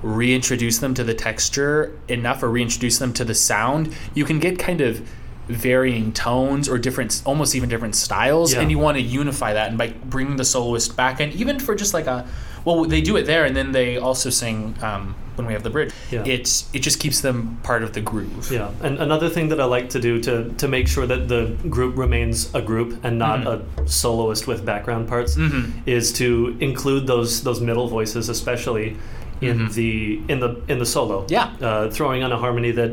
reintroduce 0.03 0.79
them 0.79 0.95
to 0.95 1.05
the 1.05 1.15
texture 1.15 1.99
enough 2.09 2.43
or 2.43 2.49
reintroduce 2.51 2.99
them 2.99 3.13
to 3.15 3.25
the 3.25 3.35
sound, 3.35 3.95
you 4.15 4.25
can 4.25 4.39
get 4.39 4.59
kind 4.59 4.81
of 4.81 5.07
varying 5.49 6.13
tones 6.13 6.69
or 6.69 6.79
different 6.79 7.23
almost 7.27 7.55
even 7.57 7.69
different 7.69 7.97
styles 7.97 8.53
Yeah. 8.55 8.61
and 8.61 8.71
you 8.71 8.79
want 8.79 8.97
to 8.99 9.03
unify 9.03 9.53
that 9.53 9.69
and 9.69 9.77
by 9.77 9.89
bringing 9.89 10.37
the 10.37 10.45
soloist 10.45 10.97
back 10.97 11.19
and 11.21 11.33
even 11.35 11.59
for 11.59 11.75
just 11.75 11.93
like 11.93 12.07
a 12.07 12.25
well 12.65 12.85
they 12.85 13.01
do 13.01 13.17
it 13.17 13.25
there 13.27 13.45
and 13.45 13.57
then 13.57 13.73
they 13.73 13.97
also 13.97 14.31
sing 14.31 14.77
um, 14.81 15.17
when 15.41 15.47
we 15.47 15.55
have 15.55 15.63
the 15.63 15.71
bridge 15.71 15.91
Yeah. 16.11 16.23
it's 16.35 16.53
it 16.77 16.81
just 16.81 17.01
keeps 17.01 17.21
them 17.23 17.59
part 17.63 17.83
of 17.83 17.91
the 17.97 18.01
groove 18.01 18.53
Yeah, 18.53 18.71
and 18.83 18.99
another 18.99 19.29
thing 19.31 19.49
that 19.49 19.61
I 19.61 19.65
like 19.77 19.89
to 19.91 20.01
do 20.01 20.21
to 20.27 20.33
to 20.63 20.69
make 20.69 20.87
sure 20.95 21.07
that 21.07 21.29
the 21.29 21.43
group 21.77 21.97
remains 21.97 22.37
a 22.55 22.63
group 22.71 22.91
and 23.05 23.19
not 23.19 23.47
a 23.47 23.63
soloist 23.87 24.47
with 24.47 24.65
background 24.65 25.09
parts 25.09 25.37
Mhm. 25.37 25.63
is 25.87 26.13
to 26.21 26.57
include 26.61 27.07
those 27.07 27.43
those 27.43 27.61
middle 27.61 27.89
voices, 27.89 28.29
especially 28.29 28.97
in 29.41 29.69
the 29.79 30.21
in 30.29 30.41
the 30.41 30.51
in 30.69 30.79
the 30.79 30.87
solo. 30.87 31.25
Yeah. 31.29 31.49
uh, 31.69 31.91
throwing 31.91 32.23
on 32.23 32.31
a 32.33 32.37
harmony 32.37 32.73
that 32.73 32.91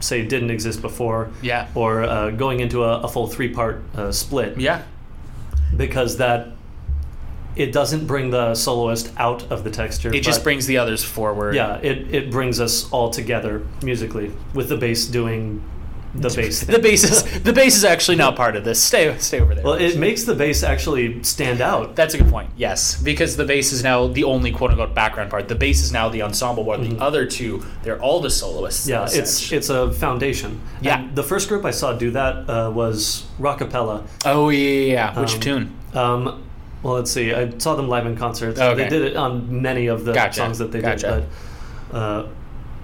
say 0.00 0.18
didn't 0.22 0.50
exist 0.50 0.82
before. 0.82 1.28
Yeah. 1.42 1.66
or 1.74 2.02
uh, 2.02 2.30
going 2.44 2.60
into 2.60 2.78
a, 2.84 2.92
a 3.06 3.08
full 3.08 3.26
three 3.34 3.48
part 3.48 3.76
uh, 3.96 4.12
split 4.12 4.60
yeah 4.60 4.78
because 5.76 6.16
that. 6.18 6.40
It 7.56 7.72
doesn't 7.72 8.06
bring 8.06 8.30
the 8.30 8.54
soloist 8.54 9.12
out 9.16 9.50
of 9.50 9.64
the 9.64 9.70
texture. 9.70 10.12
it 10.14 10.22
just 10.22 10.42
brings 10.44 10.66
the 10.66 10.76
others 10.78 11.02
forward 11.02 11.54
yeah, 11.54 11.76
it, 11.82 12.14
it 12.14 12.30
brings 12.30 12.60
us 12.60 12.90
all 12.92 13.10
together 13.10 13.62
musically 13.82 14.30
with 14.54 14.68
the 14.68 14.76
bass 14.76 15.06
doing 15.06 15.62
the 16.14 16.30
bass 16.36 16.62
thing. 16.62 16.74
the 16.74 16.80
bass 16.80 17.04
is 17.04 17.42
the 17.42 17.52
bass 17.52 17.76
is 17.76 17.84
actually 17.84 18.16
not 18.16 18.36
part 18.36 18.56
of 18.56 18.64
this 18.64 18.82
stay 18.82 19.14
stay 19.18 19.38
over 19.40 19.54
there 19.54 19.62
Well, 19.64 19.74
it 19.74 19.98
makes 19.98 20.24
the 20.24 20.34
bass 20.34 20.62
actually 20.62 21.22
stand 21.22 21.60
out. 21.60 21.94
That's 21.94 22.14
a 22.14 22.18
good 22.18 22.30
point. 22.30 22.48
Yes, 22.56 23.00
because 23.02 23.36
the 23.36 23.44
bass 23.44 23.70
is 23.72 23.82
now 23.82 24.06
the 24.06 24.24
only 24.24 24.50
quote 24.50 24.70
unquote 24.70 24.94
background 24.94 25.28
part. 25.30 25.48
The 25.48 25.54
bass 25.54 25.82
is 25.82 25.92
now 25.92 26.08
the 26.08 26.22
ensemble, 26.22 26.64
while 26.64 26.78
the 26.78 26.96
other 27.02 27.26
two, 27.26 27.64
they're 27.82 28.00
all 28.00 28.20
the 28.20 28.30
soloists. 28.30 28.88
Yeah, 28.88 29.04
it's 29.10 29.52
it's 29.52 29.68
a 29.68 29.92
foundation. 29.92 30.60
Yeah. 30.80 31.00
And 31.00 31.14
the 31.16 31.22
first 31.22 31.48
group 31.50 31.64
I 31.66 31.70
saw 31.72 31.92
do 31.92 32.10
that 32.12 32.48
uh, 32.48 32.70
was 32.74 33.26
Rockapella. 33.38 34.06
oh 34.24 34.48
yeah, 34.48 34.58
yeah, 34.70 34.92
yeah. 35.14 35.20
Which 35.20 35.34
Um, 35.34 35.40
tune? 35.40 35.64
Um, 35.92 36.42
well, 36.82 36.94
let's 36.94 37.10
see. 37.10 37.32
I 37.32 37.56
saw 37.58 37.74
them 37.74 37.88
live 37.88 38.06
in 38.06 38.16
concerts. 38.16 38.60
Okay. 38.60 38.84
They 38.84 38.88
did 38.88 39.02
it 39.02 39.16
on 39.16 39.62
many 39.62 39.86
of 39.86 40.04
the 40.04 40.12
Gotcha, 40.12 40.34
songs 40.34 40.58
that 40.58 40.72
they 40.72 40.80
gotcha. 40.80 41.20
did. 41.20 41.28
But, 41.90 41.96
uh, 41.96 42.28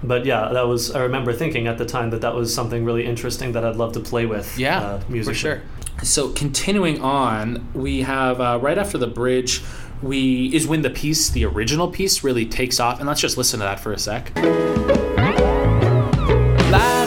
but 0.03 0.25
yeah, 0.25 0.49
that 0.51 0.67
was. 0.67 0.91
I 0.91 1.03
remember 1.03 1.31
thinking 1.33 1.67
at 1.67 1.77
the 1.77 1.85
time 1.85 2.09
that 2.09 2.21
that 2.21 2.33
was 2.35 2.53
something 2.53 2.83
really 2.83 3.05
interesting 3.05 3.53
that 3.53 3.63
I'd 3.63 3.77
love 3.77 3.93
to 3.93 4.01
play 4.01 4.25
with. 4.25 4.57
Yeah, 4.57 4.81
uh, 4.81 4.99
for 5.23 5.33
sure. 5.33 5.61
So 6.01 6.29
continuing 6.29 6.99
on, 7.01 7.69
we 7.73 8.01
have 8.01 8.41
uh, 8.41 8.59
right 8.61 8.77
after 8.77 8.97
the 8.97 9.07
bridge. 9.07 9.63
We 10.01 10.53
is 10.53 10.67
when 10.67 10.81
the 10.81 10.89
piece, 10.89 11.29
the 11.29 11.45
original 11.45 11.89
piece, 11.89 12.21
really 12.23 12.45
takes 12.45 12.81
off, 12.81 12.99
and 12.99 13.07
let's 13.07 13.21
just 13.21 13.37
listen 13.37 13.61
to 13.61 13.65
that 13.65 13.79
for 13.79 13.93
a 13.93 13.99
sec. 13.99 14.35
Light 14.35 14.43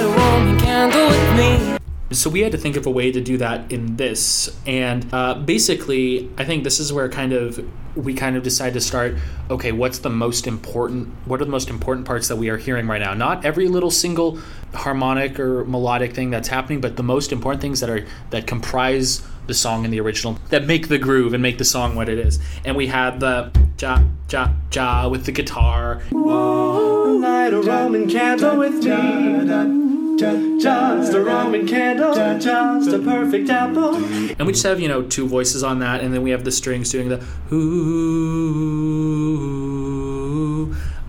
a 0.00 0.08
Roman 0.08 0.58
candle 0.58 1.08
with 1.08 1.36
me. 1.36 1.75
So 2.16 2.30
we 2.30 2.40
had 2.40 2.52
to 2.52 2.58
think 2.58 2.76
of 2.76 2.86
a 2.86 2.90
way 2.90 3.12
to 3.12 3.20
do 3.20 3.36
that 3.38 3.70
in 3.70 3.96
this, 3.96 4.48
and 4.66 5.06
uh, 5.12 5.34
basically, 5.34 6.30
I 6.38 6.44
think 6.44 6.64
this 6.64 6.80
is 6.80 6.90
where 6.90 7.10
kind 7.10 7.34
of 7.34 7.62
we 7.94 8.14
kind 8.14 8.36
of 8.36 8.42
decide 8.42 8.72
to 8.72 8.80
start. 8.80 9.16
Okay, 9.50 9.70
what's 9.70 9.98
the 9.98 10.08
most 10.08 10.46
important? 10.46 11.08
What 11.26 11.42
are 11.42 11.44
the 11.44 11.50
most 11.50 11.68
important 11.68 12.06
parts 12.06 12.28
that 12.28 12.36
we 12.36 12.48
are 12.48 12.56
hearing 12.56 12.86
right 12.86 13.02
now? 13.02 13.12
Not 13.12 13.44
every 13.44 13.68
little 13.68 13.90
single 13.90 14.38
harmonic 14.72 15.38
or 15.38 15.66
melodic 15.66 16.14
thing 16.14 16.30
that's 16.30 16.48
happening, 16.48 16.80
but 16.80 16.96
the 16.96 17.02
most 17.02 17.32
important 17.32 17.60
things 17.60 17.80
that 17.80 17.90
are 17.90 18.06
that 18.30 18.46
comprise 18.46 19.22
the 19.46 19.54
song 19.54 19.84
in 19.84 19.90
the 19.90 20.00
original 20.00 20.38
that 20.48 20.66
make 20.66 20.88
the 20.88 20.98
groove 20.98 21.34
and 21.34 21.42
make 21.42 21.58
the 21.58 21.64
song 21.64 21.94
what 21.96 22.08
it 22.08 22.18
is. 22.18 22.38
And 22.64 22.76
we 22.76 22.86
had 22.86 23.20
the 23.20 23.50
ja 23.78 24.02
ja 24.30 24.54
ja 24.72 25.08
with 25.08 25.26
the 25.26 25.32
guitar. 25.32 26.00
Light 26.12 27.52
a 27.52 27.60
Roman 27.60 28.08
candle 28.08 28.56
with 28.56 28.84
me. 28.84 29.95
Just 30.18 31.12
a 31.12 31.20
Roman 31.22 31.66
candle, 31.66 32.14
just 32.14 32.90
a 32.90 32.98
perfect 32.98 33.50
apple. 33.50 33.96
And 33.96 34.46
we 34.46 34.52
just 34.52 34.64
have, 34.64 34.80
you 34.80 34.88
know, 34.88 35.02
two 35.02 35.28
voices 35.28 35.62
on 35.62 35.80
that, 35.80 36.00
and 36.00 36.14
then 36.14 36.22
we 36.22 36.30
have 36.30 36.44
the 36.44 36.52
strings 36.52 36.90
doing 36.90 37.10
the 37.10 37.22
ooh. 37.52 38.76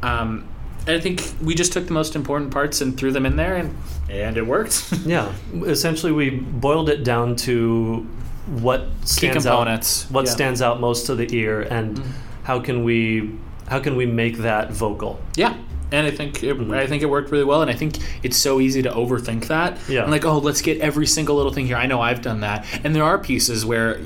Um, 0.03 0.45
and 0.85 0.95
I 0.95 0.99
think 0.99 1.23
we 1.41 1.55
just 1.55 1.71
took 1.73 1.87
the 1.87 1.93
most 1.93 2.15
important 2.15 2.51
parts 2.51 2.81
and 2.81 2.97
threw 2.97 3.11
them 3.11 3.25
in 3.25 3.37
there, 3.37 3.55
and 3.55 3.75
and 4.09 4.37
it 4.37 4.45
worked. 4.45 4.93
Yeah, 5.05 5.31
essentially 5.65 6.11
we 6.11 6.29
boiled 6.31 6.89
it 6.89 7.03
down 7.05 7.35
to 7.37 8.05
what 8.47 8.87
stands 9.05 9.45
out, 9.45 9.67
what 9.67 9.71
yeah. 9.71 9.81
Mm-hmm. 9.81 10.25
stands 10.25 10.61
out 10.61 10.81
most 10.81 11.05
to 11.05 11.15
the 11.15 11.33
ear, 11.35 11.61
and 11.61 12.01
how 12.43 12.59
can 12.59 12.83
we 12.83 13.37
how 13.67 13.79
can 13.79 13.95
we 13.95 14.05
make 14.05 14.37
that 14.37 14.71
vocal? 14.71 15.19
yeah. 15.35 15.55
And 15.91 16.05
I 16.05 16.11
think 16.11 16.43
it, 16.43 16.57
mm-hmm. 16.57 16.71
I 16.73 16.85
think 16.85 17.01
it 17.01 17.05
worked 17.05 17.31
really 17.31 17.45
well, 17.45 17.61
and 17.61 17.71
I 17.71 17.73
think 17.73 17.97
it's 18.23 18.37
so 18.37 18.59
easy 18.59 18.81
to 18.81 18.91
overthink 18.91 19.47
that. 19.47 19.79
Yeah. 19.87 20.03
And 20.03 20.11
like, 20.11 20.25
oh, 20.25 20.37
let's 20.39 20.61
get 20.61 20.81
every 20.81 21.07
single 21.07 21.35
little 21.35 21.53
thing 21.53 21.65
here. 21.65 21.77
I 21.77 21.85
know 21.85 22.01
I've 22.01 22.21
done 22.21 22.41
that, 22.41 22.65
and 22.83 22.93
there 22.93 23.03
are 23.03 23.17
pieces 23.17 23.65
where, 23.65 24.01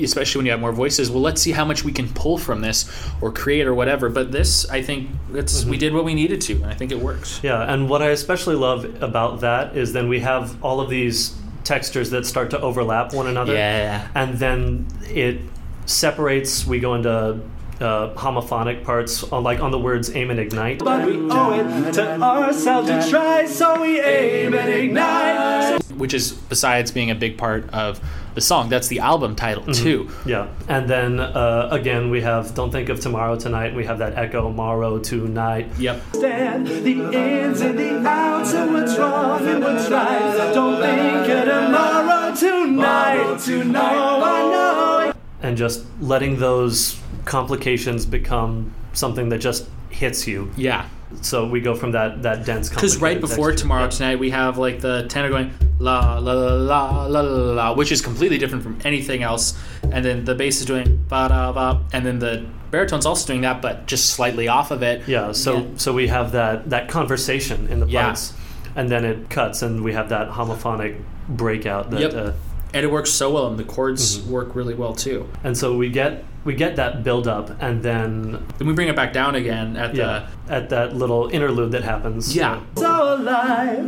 especially 0.00 0.40
when 0.40 0.46
you 0.46 0.52
have 0.52 0.60
more 0.60 0.72
voices, 0.72 1.10
well, 1.10 1.22
let's 1.22 1.40
see 1.40 1.52
how 1.52 1.64
much 1.64 1.84
we 1.84 1.92
can 1.92 2.08
pull 2.14 2.36
from 2.36 2.60
this 2.62 2.90
or 3.20 3.30
create 3.30 3.66
or 3.66 3.74
whatever. 3.74 4.08
But 4.08 4.32
this, 4.32 4.68
I 4.70 4.82
think, 4.82 5.10
it's 5.32 5.64
we 5.64 5.72
mm-hmm. 5.72 5.80
did 5.80 5.94
what 5.94 6.04
we 6.04 6.14
needed 6.14 6.40
to, 6.42 6.54
and 6.54 6.66
I 6.66 6.74
think 6.74 6.90
it 6.90 6.98
works. 6.98 7.40
Yeah, 7.42 7.72
and 7.72 7.88
what 7.88 8.02
I 8.02 8.08
especially 8.08 8.56
love 8.56 9.00
about 9.02 9.40
that 9.40 9.76
is 9.76 9.92
then 9.92 10.08
we 10.08 10.20
have 10.20 10.62
all 10.64 10.80
of 10.80 10.90
these 10.90 11.36
textures 11.64 12.10
that 12.10 12.24
start 12.26 12.50
to 12.50 12.60
overlap 12.60 13.12
one 13.12 13.26
another. 13.26 13.52
Yeah. 13.52 14.08
And 14.14 14.38
then 14.38 14.86
it 15.02 15.40
separates. 15.86 16.66
We 16.66 16.80
go 16.80 16.94
into 16.94 17.40
uh, 17.80 18.12
homophonic 18.14 18.84
parts, 18.84 19.22
on, 19.24 19.42
like 19.42 19.60
on 19.60 19.70
the 19.70 19.78
words 19.78 20.14
aim 20.14 20.30
and 20.30 20.40
ignite. 20.40 20.78
But 20.80 21.06
we 21.06 21.16
owe 21.30 21.52
it 21.52 21.92
to 21.94 22.20
ourselves 22.20 22.88
to 22.88 23.08
try, 23.10 23.46
so 23.46 23.80
we 23.80 24.00
aim 24.00 24.54
and 24.54 24.68
ignite. 24.68 25.82
which 25.96 26.14
is 26.14 26.32
besides 26.32 26.90
being 26.90 27.10
a 27.10 27.14
big 27.14 27.36
part 27.38 27.68
of 27.70 28.00
the 28.34 28.40
song. 28.40 28.68
That's 28.68 28.86
the 28.88 29.00
album 29.00 29.34
title 29.34 29.64
Mm-hmm. 29.64 29.82
too. 29.84 30.10
Yeah. 30.26 30.48
And 30.68 30.88
then 30.88 31.18
uh, 31.18 31.68
again, 31.72 32.10
we 32.10 32.20
have 32.20 32.54
Don't 32.54 32.70
Think 32.70 32.88
of 32.88 33.00
Tomorrow 33.00 33.36
Tonight. 33.36 33.74
We 33.74 33.84
have 33.86 33.98
that 33.98 34.16
echo, 34.16 34.50
Morrow 34.50 34.98
tonight. 35.00 35.66
Yep. 35.78 36.00
Stand 36.14 36.66
the 36.68 37.12
ins 37.12 37.60
and 37.60 37.76
the 37.78 37.98
outs 38.08 38.54
and 38.54 38.72
what's 38.74 38.96
wrong 38.96 39.44
and 39.46 39.62
what's 39.62 39.88
right. 39.90 40.52
Don't 40.54 40.80
think 40.80 41.28
of 41.30 41.44
tomorrow 41.46 42.34
tonight. 42.34 43.18
Tomorrow 43.18 43.38
Tonight. 43.38 43.94
Oh, 43.96 44.22
I 44.24 44.42
know. 44.52 45.12
And 45.42 45.56
just 45.56 45.84
letting 46.00 46.38
those 46.38 47.00
complications 47.28 48.06
become 48.06 48.72
something 48.94 49.28
that 49.28 49.38
just 49.38 49.68
hits 49.90 50.26
you. 50.26 50.50
Yeah. 50.56 50.86
So 51.22 51.46
we 51.46 51.60
go 51.60 51.74
from 51.74 51.92
that, 51.92 52.22
that 52.22 52.44
dense 52.44 52.68
Because 52.68 52.98
right 52.98 53.20
before 53.20 53.50
texture. 53.50 53.62
tomorrow 53.62 53.82
Yep. 53.84 53.90
tonight, 53.92 54.18
we 54.18 54.30
have 54.30 54.58
like 54.58 54.80
the 54.80 55.06
tenor 55.08 55.28
going 55.30 55.50
la 55.78 56.18
la 56.18 56.32
la 56.32 57.04
la 57.06 57.20
la 57.20 57.20
la 57.20 57.72
which 57.74 57.92
is 57.92 58.00
completely 58.02 58.36
different 58.36 58.62
from 58.64 58.78
anything 58.84 59.22
else. 59.22 59.56
And 59.92 60.04
then 60.04 60.24
the 60.24 60.34
bass 60.34 60.60
is 60.60 60.66
doing 60.66 61.04
ba 61.08 61.28
da 61.28 61.52
ba, 61.52 61.80
and 61.92 62.04
then 62.04 62.18
the 62.18 62.44
baritone's 62.70 63.06
also 63.06 63.26
doing 63.26 63.42
that, 63.42 63.62
but 63.62 63.86
just 63.86 64.10
slightly 64.10 64.48
off 64.48 64.70
of 64.70 64.82
it. 64.82 65.06
Yeah, 65.08 65.32
so 65.32 65.56
Yeah. 65.56 65.62
so 65.76 65.92
we 65.94 66.08
have 66.08 66.32
that 66.32 66.68
that 66.70 66.88
conversation 66.88 67.68
in 67.70 67.80
the 67.80 67.86
Yeah. 67.86 68.04
parts, 68.04 68.32
and 68.76 68.90
then 68.90 69.04
it 69.04 69.30
cuts, 69.30 69.62
and 69.62 69.82
we 69.82 69.92
have 69.94 70.08
that 70.10 70.30
homophonic 70.30 70.96
breakout. 71.28 71.90
That, 71.90 72.00
Yep. 72.00 72.14
uh, 72.14 72.30
and 72.74 72.84
it 72.84 72.90
works 72.90 73.10
so 73.10 73.32
well 73.32 73.46
and 73.46 73.58
the 73.58 73.64
chords 73.64 74.18
mm-hmm. 74.18 74.30
work 74.30 74.54
really 74.54 74.74
well 74.74 74.94
too 74.94 75.28
and 75.44 75.56
so 75.56 75.76
we 75.76 75.88
get 75.88 76.24
we 76.44 76.54
get 76.54 76.76
that 76.76 77.02
build 77.02 77.26
up 77.26 77.50
and 77.60 77.82
then 77.82 78.32
then 78.58 78.66
we 78.66 78.72
bring 78.72 78.88
it 78.88 78.96
back 78.96 79.12
down 79.12 79.34
again 79.34 79.76
at 79.76 79.94
yeah, 79.94 80.28
the 80.46 80.52
at 80.52 80.68
that 80.68 80.96
little 80.96 81.28
interlude 81.28 81.72
that 81.72 81.82
happens 81.82 82.34
yeah 82.34 82.62
so 82.76 83.16
alive 83.16 83.84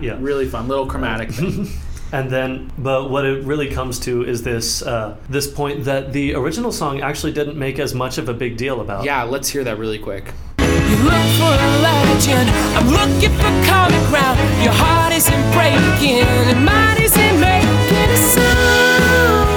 yeah 0.00 0.16
really 0.20 0.46
fun 0.46 0.68
little 0.68 0.86
chromatic 0.86 1.30
thing 1.30 1.68
and 2.12 2.30
then 2.30 2.70
but 2.78 3.10
what 3.10 3.24
it 3.24 3.44
really 3.44 3.68
comes 3.68 3.98
to 3.98 4.24
is 4.24 4.42
this 4.42 4.82
uh, 4.82 5.16
this 5.28 5.50
point 5.50 5.84
that 5.84 6.12
the 6.12 6.34
original 6.34 6.70
song 6.70 7.00
actually 7.00 7.32
didn't 7.32 7.58
make 7.58 7.78
as 7.78 7.94
much 7.94 8.18
of 8.18 8.28
a 8.28 8.34
big 8.34 8.56
deal 8.56 8.80
about 8.80 9.04
yeah 9.04 9.22
let's 9.22 9.48
hear 9.48 9.64
that 9.64 9.78
really 9.78 9.98
quick 9.98 10.32
you 10.88 10.96
look 11.02 11.26
for 11.38 11.54
a 11.54 11.70
legend. 11.82 12.50
I'm 12.76 12.88
looking 12.88 13.32
for 13.38 13.52
common 13.68 14.02
ground. 14.10 14.38
Your 14.62 14.72
heart 14.72 15.12
isn't 15.12 15.44
breaking, 15.52 16.26
and 16.50 16.64
mine 16.64 17.00
isn't 17.02 17.40
making 17.40 18.10
a 18.10 18.16
sound. 18.16 19.54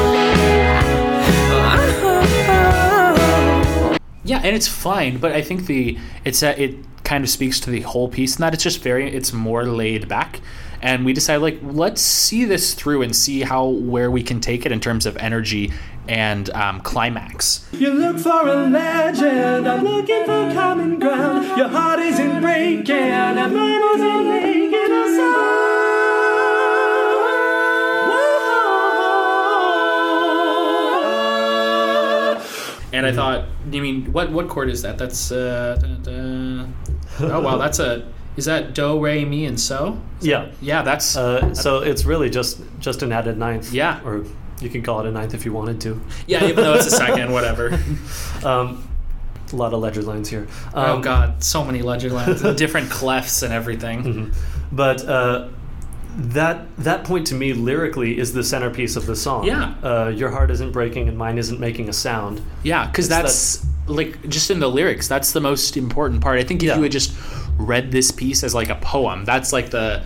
Yeah, 4.24 4.42
and 4.44 4.56
it's 4.56 4.68
fine, 4.68 5.20
but 5.20 5.32
I 5.32 5.42
think 5.42 5.68
the 5.68 5.98
it's 6.26 6.44
uh, 6.44 6.54
it 6.58 6.76
kind 7.06 7.24
of 7.24 7.30
speaks 7.30 7.62
to 7.62 7.70
the 7.70 7.82
whole 7.82 8.10
piece 8.10 8.36
and 8.36 8.44
that 8.44 8.54
it's 8.54 8.64
just 8.64 8.84
very 8.84 9.10
it's 9.10 9.32
more 9.32 9.64
laid 9.64 10.10
back. 10.10 10.42
And 10.82 11.06
we 11.06 11.14
decided 11.14 11.42
like 11.42 11.60
let's 11.64 12.02
see 12.02 12.46
this 12.46 12.74
through 12.74 13.02
and 13.02 13.16
see 13.16 13.42
how 13.42 13.68
where 13.68 14.12
we 14.12 14.24
can 14.24 14.40
take 14.40 14.66
it 14.66 14.72
in 14.72 14.80
terms 14.80 15.06
of 15.06 15.18
energy 15.18 15.72
and 16.08 16.50
um, 16.52 16.82
climax. 16.82 17.68
You 17.72 17.92
look 17.92 18.20
for 18.20 18.48
a 18.48 18.68
legend. 18.68 19.68
I'm 19.68 19.84
looking 19.84 20.26
for 20.26 20.54
common 20.54 21.00
ground. 21.00 21.58
Your 21.58 21.68
heart 21.68 22.00
isn't 22.00 22.42
breaking, 22.42 22.96
and 22.96 23.54
mine 23.54 23.82
isn't 23.96 24.28
making 24.28 24.92
a 24.92 25.16
sound. 25.16 25.68
And 32.94 33.06
I 33.06 33.12
thought, 33.12 33.46
you 33.72 33.82
mean 33.82 34.12
what 34.12 34.32
what 34.32 34.48
chord 34.48 34.70
is 34.70 34.82
that? 34.84 34.98
That's 34.98 35.32
uh, 35.32 35.78
da, 35.80 35.88
da. 35.98 36.66
oh 37.20 37.42
wow, 37.42 37.58
that's 37.58 37.80
a 37.80 38.08
is 38.38 38.46
that 38.46 38.74
do 38.74 39.04
re 39.04 39.26
mi 39.26 39.46
and 39.46 39.60
so? 39.60 40.00
yeah. 40.22 40.48
Yeah, 40.62 40.82
that's 40.84 41.16
Uh, 41.18 41.54
so 41.54 41.80
it's 41.80 42.06
really 42.06 42.30
just 42.30 42.62
just 42.80 43.02
an 43.04 43.12
added 43.12 43.38
ninth. 43.38 43.74
Yeah. 43.74 44.00
Or 44.06 44.24
you 44.62 44.70
can 44.70 44.82
call 44.84 45.00
it 45.02 45.06
a 45.08 45.12
ninth 45.12 45.34
if 45.34 45.46
you 45.46 45.52
wanted 45.54 45.82
to. 45.82 46.00
yeah. 46.28 46.46
Even 46.46 46.64
though 46.64 46.74
it's 46.76 46.88
a 46.88 46.92
second, 46.92 47.32
whatever. 47.38 47.78
Um, 48.44 48.88
a 49.52 49.56
lot 49.56 49.74
of 49.74 49.80
ledger 49.80 50.02
lines 50.02 50.30
here. 50.30 50.48
oh 50.74 50.96
Um, 50.96 51.02
god, 51.02 51.44
so 51.44 51.64
many 51.64 51.82
ledger 51.82 52.10
lines, 52.10 52.42
and 52.42 52.58
different 52.58 52.90
clefs 52.90 53.44
and 53.44 53.54
everything. 53.54 54.34
But 54.72 55.06
uh, 55.08 55.48
that 56.18 56.66
that 56.80 57.04
point 57.04 57.28
to 57.28 57.36
me 57.36 57.54
lyrically 57.54 58.18
is 58.18 58.34
the 58.34 58.44
centerpiece 58.44 58.96
of 58.96 59.06
the 59.06 59.16
song. 59.16 59.46
Yeah. 59.46 59.76
Uh, 59.84 60.08
your 60.10 60.30
heart 60.32 60.50
isn't 60.52 60.72
breaking 60.72 61.08
and 61.08 61.18
mine 61.18 61.38
isn't 61.38 61.60
making 61.60 61.88
a 61.90 61.94
sound. 61.94 62.42
Yeah, 62.64 62.88
because 62.88 63.08
that's 63.08 63.66
like 63.88 64.28
just 64.28 64.50
in 64.52 64.60
the 64.60 64.68
lyrics. 64.70 65.08
That's 65.08 65.32
the 65.32 65.40
most 65.42 65.78
important 65.78 66.22
part. 66.22 66.40
I 66.40 66.44
think 66.44 66.62
if 66.64 66.68
Yeah. 66.68 66.78
you 66.78 66.84
had 66.84 66.92
just 66.92 67.14
read 67.58 67.92
this 67.92 68.12
piece 68.12 68.44
as 68.44 68.54
like 68.56 68.70
a 68.70 68.76
poem, 68.76 69.26
that's 69.26 69.52
like 69.52 69.70
the 69.72 70.04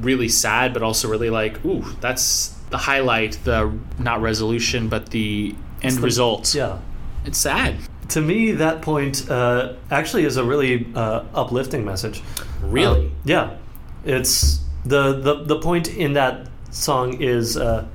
really 0.00 0.28
sad, 0.28 0.72
but 0.72 0.82
also 0.82 1.08
really 1.08 1.30
like, 1.30 1.64
ooh, 1.64 1.82
that's 2.00 2.48
the 2.70 2.78
highlight. 2.78 3.38
The 3.44 3.72
not 3.98 4.20
resolution, 4.22 4.88
but 4.88 5.10
the 5.10 5.54
end 5.82 5.98
the- 5.98 6.02
result. 6.02 6.54
Yeah. 6.54 6.78
it's 7.24 7.38
sad. 7.38 7.76
To 8.10 8.20
me, 8.20 8.52
that 8.52 8.82
point 8.82 9.30
uh, 9.30 9.74
actually 9.90 10.24
is 10.24 10.36
a 10.36 10.44
really 10.44 10.86
uh, 10.94 11.24
uplifting 11.34 11.84
message. 11.84 12.22
Really. 12.62 13.06
Um, 13.06 13.12
yeah. 13.24 13.56
It's 14.04 14.60
the, 14.84 15.14
the 15.14 15.44
the 15.44 15.58
point 15.60 15.88
in 15.88 16.12
that 16.12 16.48
song 16.70 17.22
is 17.22 17.56
uh, 17.56 17.86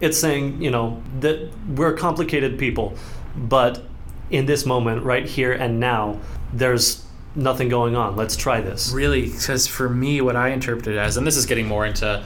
it's 0.00 0.18
saying 0.18 0.62
you 0.62 0.70
know 0.70 1.02
that 1.20 1.50
we're 1.74 1.94
complicated 1.94 2.58
people, 2.58 2.96
but 3.36 3.82
in 4.30 4.46
this 4.46 4.64
moment, 4.64 5.02
right 5.02 5.26
here 5.26 5.52
and 5.52 5.80
now, 5.80 6.18
there's 6.52 7.03
nothing 7.36 7.68
going 7.68 7.96
on. 7.96 8.16
Let's 8.16 8.36
try 8.36 8.60
this. 8.60 8.92
Really, 8.92 9.30
because 9.30 9.66
for 9.66 9.88
me, 9.88 10.20
what 10.20 10.36
I 10.36 10.50
interpreted 10.50 10.96
as, 10.96 11.16
and 11.16 11.26
this 11.26 11.36
is 11.36 11.46
getting 11.46 11.66
more 11.66 11.84
into 11.86 12.24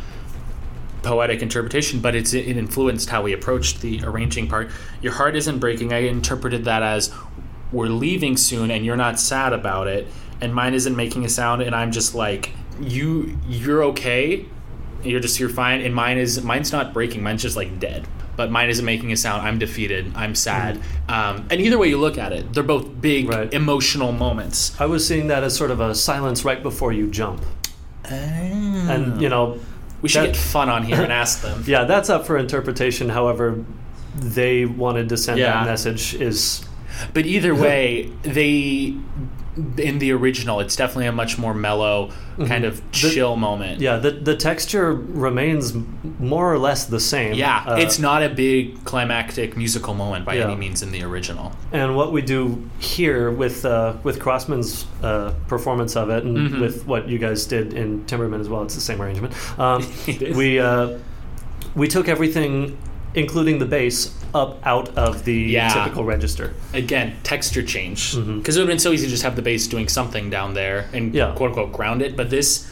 poetic 1.03 1.43
interpretation, 1.43 2.01
but 2.01 2.15
it's 2.15 2.35
it 2.35 2.57
influenced 2.57 3.09
how 3.09 3.23
we 3.23 3.33
approached 3.33 3.81
the 3.81 4.03
arranging 4.05 4.49
part. 4.49 4.71
Your 5.01 5.13
heart 5.13 5.37
isn't 5.37 5.59
breaking. 5.59 5.93
I 5.93 5.99
interpreted 5.99 6.65
that 6.65 6.83
as 6.83 7.13
we're 7.73 7.87
leaving 7.87 8.37
soon, 8.37 8.71
and 8.71 8.85
you're 8.85 8.97
not 8.97 9.21
sad 9.21 9.53
about 9.53 9.87
it, 9.87 10.07
and 10.41 10.55
mine 10.55 10.75
isn't 10.75 10.97
making 10.97 11.25
a 11.25 11.29
sound, 11.29 11.63
and 11.63 11.75
I'm 11.75 11.93
just 11.93 12.15
like 12.15 12.53
you. 12.81 13.39
You're 13.49 13.85
okay. 13.85 14.47
You're 15.03 15.21
just 15.21 15.39
you're 15.39 15.49
fine, 15.49 15.81
and 15.81 15.95
mine 15.95 16.19
is 16.19 16.43
mine's 16.43 16.73
not 16.73 16.93
breaking. 16.93 17.23
Mine's 17.23 17.43
just 17.43 17.57
like 17.57 17.79
dead. 17.79 18.07
But 18.39 18.53
mine 18.53 18.71
isn't 18.71 18.85
making 18.85 19.11
a 19.11 19.17
sound. 19.17 19.43
I'm 19.43 19.59
defeated. 19.59 20.13
I'm 20.15 20.37
sad. 20.37 20.79
Um, 21.09 21.49
and 21.51 21.61
either 21.61 21.77
way 21.77 21.89
you 21.89 21.99
look 21.99 22.17
at 22.19 22.33
it, 22.33 22.55
they're 22.55 22.63
both 22.63 23.01
big 23.01 23.29
Right. 23.29 23.53
emotional 23.53 24.13
moments. 24.13 24.81
I 24.81 24.87
was 24.87 25.05
seeing 25.05 25.27
that 25.27 25.43
as 25.43 25.57
sort 25.57 25.73
of 25.73 25.81
a 25.81 25.93
silence 25.95 26.45
right 26.45 26.63
before 26.63 26.93
you 26.93 27.09
jump, 27.09 27.43
and 28.05 29.21
you 29.21 29.29
know, 29.29 29.59
We 30.01 30.09
should 30.09 30.23
That- 30.23 30.27
get 30.35 30.37
fun 30.37 30.69
on 30.69 30.85
here 30.85 31.03
and 31.03 31.11
ask 31.13 31.43
them. 31.47 31.65
yeah, 31.67 31.83
that's 31.83 32.09
up 32.09 32.25
for 32.25 32.39
interpretation. 32.39 33.09
However, 33.09 33.65
they 34.17 34.65
wanted 34.65 35.09
to 35.09 35.17
send 35.17 35.41
Yeah. 35.41 35.55
that 35.55 35.67
message 35.67 36.15
is 36.15 36.61
But 37.13 37.27
either 37.27 37.53
way, 37.67 38.09
they 38.23 38.95
in 39.79 39.99
the 39.99 40.13
original, 40.13 40.61
it's 40.61 40.77
definitely 40.77 41.07
a 41.07 41.13
much 41.13 41.39
more 41.39 41.53
mellow 41.55 42.11
kind 42.47 42.65
of 42.65 42.81
chill 42.93 43.35
moment. 43.37 43.75
Mm-hmm. 43.75 43.83
yeah. 43.83 43.97
The 43.99 44.13
the 44.13 44.37
texture 44.37 44.93
remains 44.95 45.75
more 46.21 46.53
or 46.53 46.59
less 46.59 46.85
the 46.87 47.01
same. 47.01 47.35
Yeah, 47.35 47.65
Uh, 47.67 47.77
it's 47.77 47.99
not 47.99 48.23
a 48.23 48.29
big 48.29 48.85
climactic 48.85 49.57
musical 49.57 49.95
moment 49.95 50.25
by 50.25 50.35
Yeah. 50.35 50.45
any 50.45 50.57
means 50.57 50.83
in 50.83 50.93
the 50.93 51.03
original. 51.03 51.53
And 51.73 51.97
what 51.97 52.13
we 52.13 52.23
do 52.23 52.63
here 52.79 53.31
with 53.33 53.65
uh, 53.65 53.95
with 54.05 54.21
Crossman's 54.21 54.87
uh, 55.03 55.33
performance 55.49 55.97
of 55.97 56.11
it, 56.11 56.25
and 56.25 56.37
Mm-hmm. 56.39 56.61
with 56.61 56.87
what 56.87 57.09
you 57.09 57.19
guys 57.19 57.47
did 57.47 57.75
in 57.75 58.05
Timberman 58.07 58.41
as 58.41 58.49
well, 58.49 58.63
it's 58.63 58.75
the 58.77 58.81
same 58.81 59.03
arrangement. 59.03 59.35
Um, 59.59 59.83
we 60.37 60.61
uh, 60.61 60.99
we 61.75 61.89
took 61.89 62.09
everything, 62.09 62.77
including 63.15 63.59
the 63.59 63.67
bass, 63.67 64.11
up 64.35 64.59
out 64.67 64.97
of 64.97 65.25
the 65.25 65.35
Yeah. 65.35 65.69
typical 65.69 66.05
register. 66.05 66.55
Again, 66.75 67.17
texture 67.23 67.63
change 67.63 68.15
because 68.15 68.57
it 68.57 68.61
would 68.61 68.69
have 68.69 68.73
been 68.75 68.79
so 68.79 68.93
easy 68.93 69.07
to 69.07 69.11
just 69.11 69.23
have 69.23 69.37
the 69.37 69.43
bass 69.43 69.67
doing 69.67 69.89
something 69.89 70.31
down 70.31 70.55
there 70.55 70.87
and 70.93 71.09
Mm-hmm. 71.09 71.17
Yeah. 71.17 71.33
quote 71.35 71.51
unquote 71.51 71.73
ground 71.73 72.03
it. 72.03 72.17
But 72.17 72.31
this 72.31 72.71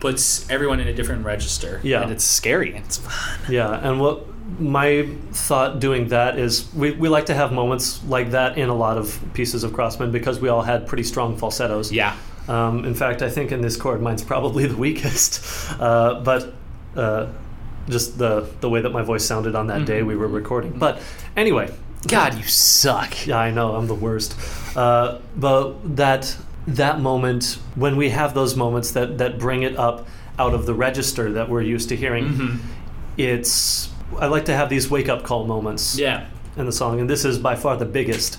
puts 0.00 0.48
everyone 0.50 0.80
in 0.80 0.88
a 0.88 0.92
different 0.92 1.24
register. 1.24 1.80
Yeah. 1.82 2.02
and 2.02 2.12
it's 2.12 2.24
scary. 2.24 2.76
It's 2.76 2.98
fun. 2.98 3.38
Yeah, 3.50 3.70
and 3.88 4.00
what 4.00 4.26
my 4.60 5.08
thought 5.32 5.80
doing 5.80 6.08
that 6.08 6.38
is 6.38 6.68
we, 6.74 6.90
we 6.92 7.08
like 7.08 7.26
to 7.26 7.34
have 7.34 7.50
moments 7.52 8.02
like 8.06 8.30
that 8.32 8.58
in 8.58 8.68
a 8.68 8.74
lot 8.74 8.98
of 8.98 9.18
pieces 9.32 9.64
of 9.64 9.72
Crossman 9.72 10.12
because 10.12 10.38
we 10.40 10.48
all 10.50 10.60
had 10.62 10.86
pretty 10.86 11.02
strong 11.04 11.36
falsettos. 11.36 11.90
Yeah, 11.90 12.14
Um, 12.46 12.84
in 12.84 12.94
fact, 12.94 13.22
I 13.22 13.30
think 13.30 13.52
in 13.52 13.62
this 13.62 13.76
chord, 13.78 14.02
mine's 14.02 14.22
probably 14.22 14.66
the 14.66 14.76
weakest. 14.76 15.40
Uh, 15.80 16.20
but 16.20 16.52
uh, 16.94 17.26
just 17.88 18.18
the 18.18 18.48
the 18.60 18.68
way 18.68 18.80
that 18.80 18.90
my 18.90 19.02
voice 19.02 19.24
sounded 19.24 19.54
on 19.54 19.66
that 19.68 19.84
day 19.86 20.02
we 20.02 20.16
were 20.16 20.28
recording. 20.28 20.72
But 20.78 21.00
anyway, 21.36 21.72
God, 22.08 22.34
you 22.34 22.44
suck. 22.44 23.26
yeah, 23.26 23.38
I 23.38 23.50
know 23.50 23.74
I'm 23.76 23.86
the 23.86 23.94
worst. 23.94 24.36
Uh, 24.76 25.18
but 25.36 25.96
that 25.96 26.36
that 26.66 27.00
moment 27.00 27.58
when 27.74 27.96
we 27.96 28.10
have 28.10 28.32
those 28.34 28.56
moments 28.56 28.92
that 28.92 29.18
that 29.18 29.38
bring 29.38 29.62
it 29.62 29.76
up 29.76 30.06
out 30.38 30.54
of 30.54 30.66
the 30.66 30.74
register 30.74 31.32
that 31.32 31.48
we're 31.48 31.62
used 31.62 31.88
to 31.90 31.96
hearing. 31.96 32.24
Mm-hmm. 32.28 32.56
It's 33.16 33.88
I 34.18 34.26
like 34.26 34.46
to 34.46 34.54
have 34.56 34.68
these 34.68 34.90
wake 34.90 35.08
up 35.08 35.22
call 35.22 35.46
moments 35.46 35.96
Yeah. 35.98 36.26
in 36.56 36.66
the 36.66 36.72
song, 36.72 37.00
and 37.00 37.08
this 37.08 37.24
is 37.24 37.38
by 37.38 37.54
far 37.56 37.76
the 37.76 37.84
biggest. 37.84 38.38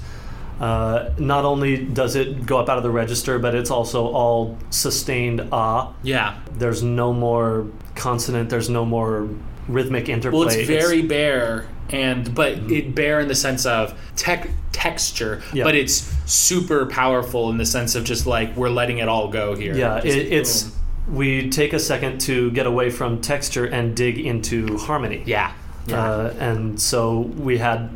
Uh, 0.60 1.10
not 1.18 1.44
only 1.44 1.78
does 1.86 2.16
it 2.16 2.46
go 2.46 2.58
up 2.60 2.70
out 2.70 2.78
of 2.78 2.84
the 2.84 2.90
register, 2.90 3.40
but 3.40 3.54
it's 3.56 3.70
also 3.72 4.08
all 4.08 4.58
sustained 4.70 5.48
ah. 5.52 5.94
Yeah. 6.02 6.36
There's 6.58 6.82
no 6.82 7.12
more 7.14 7.68
consonant. 7.96 8.50
There's 8.50 8.70
no 8.70 8.86
more 8.86 9.28
rhythmic 9.68 10.10
interplay. 10.10 10.40
Well, 10.40 10.48
it's 10.50 10.68
very 10.68 11.02
bare, 11.02 11.66
and 11.90 12.34
but 12.36 12.54
it 12.72 12.94
bare 12.96 13.20
in 13.20 13.28
the 13.28 13.36
sense 13.36 13.66
of 13.66 13.98
tech 14.16 14.50
texture, 14.72 15.42
Yeah. 15.54 15.64
but 15.64 15.76
it's 15.76 16.14
super 16.26 16.86
powerful 16.86 17.50
in 17.50 17.58
the 17.58 17.66
sense 17.66 17.96
of 17.96 18.04
just 18.04 18.26
like 18.28 18.56
we're 18.56 18.70
letting 18.70 18.98
it 19.00 19.08
all 19.08 19.28
go 19.30 19.56
here. 19.56 19.76
yeah. 19.76 20.00
Just 20.02 20.18
It, 20.18 20.34
it's 20.34 20.64
boom. 20.64 21.16
we 21.16 21.50
take 21.50 21.74
a 21.74 21.80
second 21.80 22.20
to 22.22 22.52
get 22.52 22.66
away 22.68 22.90
from 22.90 23.22
texture 23.22 23.66
and 23.66 23.96
dig 23.96 24.20
into 24.20 24.78
harmony. 24.78 25.24
yeah, 25.26 25.52
yeah, 25.88 26.04
Uh, 26.04 26.34
and 26.40 26.80
so 26.80 27.20
we 27.38 27.58
had 27.58 27.90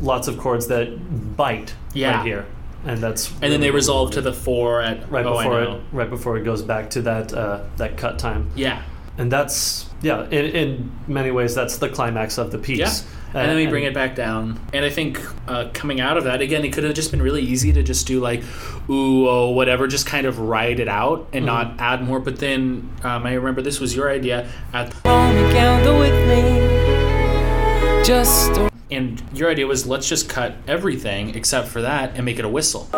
lots 0.00 0.28
of 0.28 0.36
chords 0.38 0.66
that 0.68 1.36
bite 1.36 1.74
Yeah. 1.94 2.18
right 2.18 2.26
here, 2.26 2.44
and 2.84 2.98
that's 2.98 3.32
and 3.40 3.50
then 3.52 3.60
they 3.60 3.70
resolve 3.70 4.10
to 4.12 4.20
the 4.20 4.32
four 4.32 4.82
at 4.82 5.10
right 5.10 5.24
oh, 5.24 5.38
before 5.38 5.62
it 5.62 5.80
right 5.92 6.10
before 6.10 6.36
it 6.36 6.44
goes 6.44 6.62
back 6.62 6.90
to 6.90 7.02
that 7.02 7.32
uh, 7.32 7.60
that 7.78 7.96
cut 7.96 8.18
time. 8.18 8.50
Yeah, 8.54 8.82
and 9.18 9.30
that's 9.30 9.88
yeah 10.02 10.24
in, 10.26 10.44
in 10.44 10.92
many 11.06 11.30
ways 11.30 11.54
that's 11.54 11.78
the 11.78 11.88
climax 11.88 12.38
of 12.38 12.50
the 12.50 12.58
piece 12.58 12.78
yeah. 12.78 13.16
And 13.34 13.50
then 13.50 13.56
we 13.56 13.66
bring 13.66 13.84
it 13.84 13.92
back 13.92 14.14
down, 14.14 14.58
and 14.72 14.82
I 14.82 14.88
think 14.88 15.20
uh, 15.46 15.68
coming 15.74 16.00
out 16.00 16.16
of 16.16 16.24
that 16.24 16.40
again, 16.40 16.64
it 16.64 16.72
could 16.72 16.84
have 16.84 16.94
just 16.94 17.10
been 17.10 17.20
really 17.20 17.42
easy 17.42 17.70
to 17.74 17.82
just 17.82 18.06
do 18.06 18.18
like, 18.18 18.42
ooh, 18.88 19.28
oh, 19.28 19.50
whatever, 19.50 19.86
just 19.86 20.06
kind 20.06 20.26
of 20.26 20.38
ride 20.38 20.80
it 20.80 20.88
out 20.88 21.28
and 21.34 21.44
not 21.44 21.78
add 21.78 22.02
more. 22.02 22.18
But 22.18 22.38
then 22.38 22.90
um, 23.02 23.26
I 23.26 23.34
remember 23.34 23.60
this 23.60 23.78
was 23.78 23.94
your 23.94 24.10
idea 24.10 24.50
at 24.72 24.94
Roman 25.04 25.52
candle 25.52 25.98
with 25.98 26.28
me. 26.28 28.04
Just 28.06 28.58
And 28.90 29.22
your 29.34 29.50
idea 29.50 29.66
was 29.66 29.86
let's 29.86 30.08
just 30.08 30.30
cut 30.30 30.54
everything 30.66 31.34
except 31.34 31.68
for 31.68 31.82
that 31.82 32.14
and 32.14 32.24
make 32.24 32.38
it 32.38 32.44
a 32.46 32.48
whistle. 32.48 32.88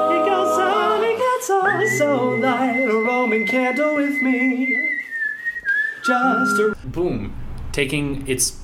Just 6.08 6.58
a 6.60 6.86
Boom. 6.86 7.34
Taking 7.72 8.26
it's 8.26 8.58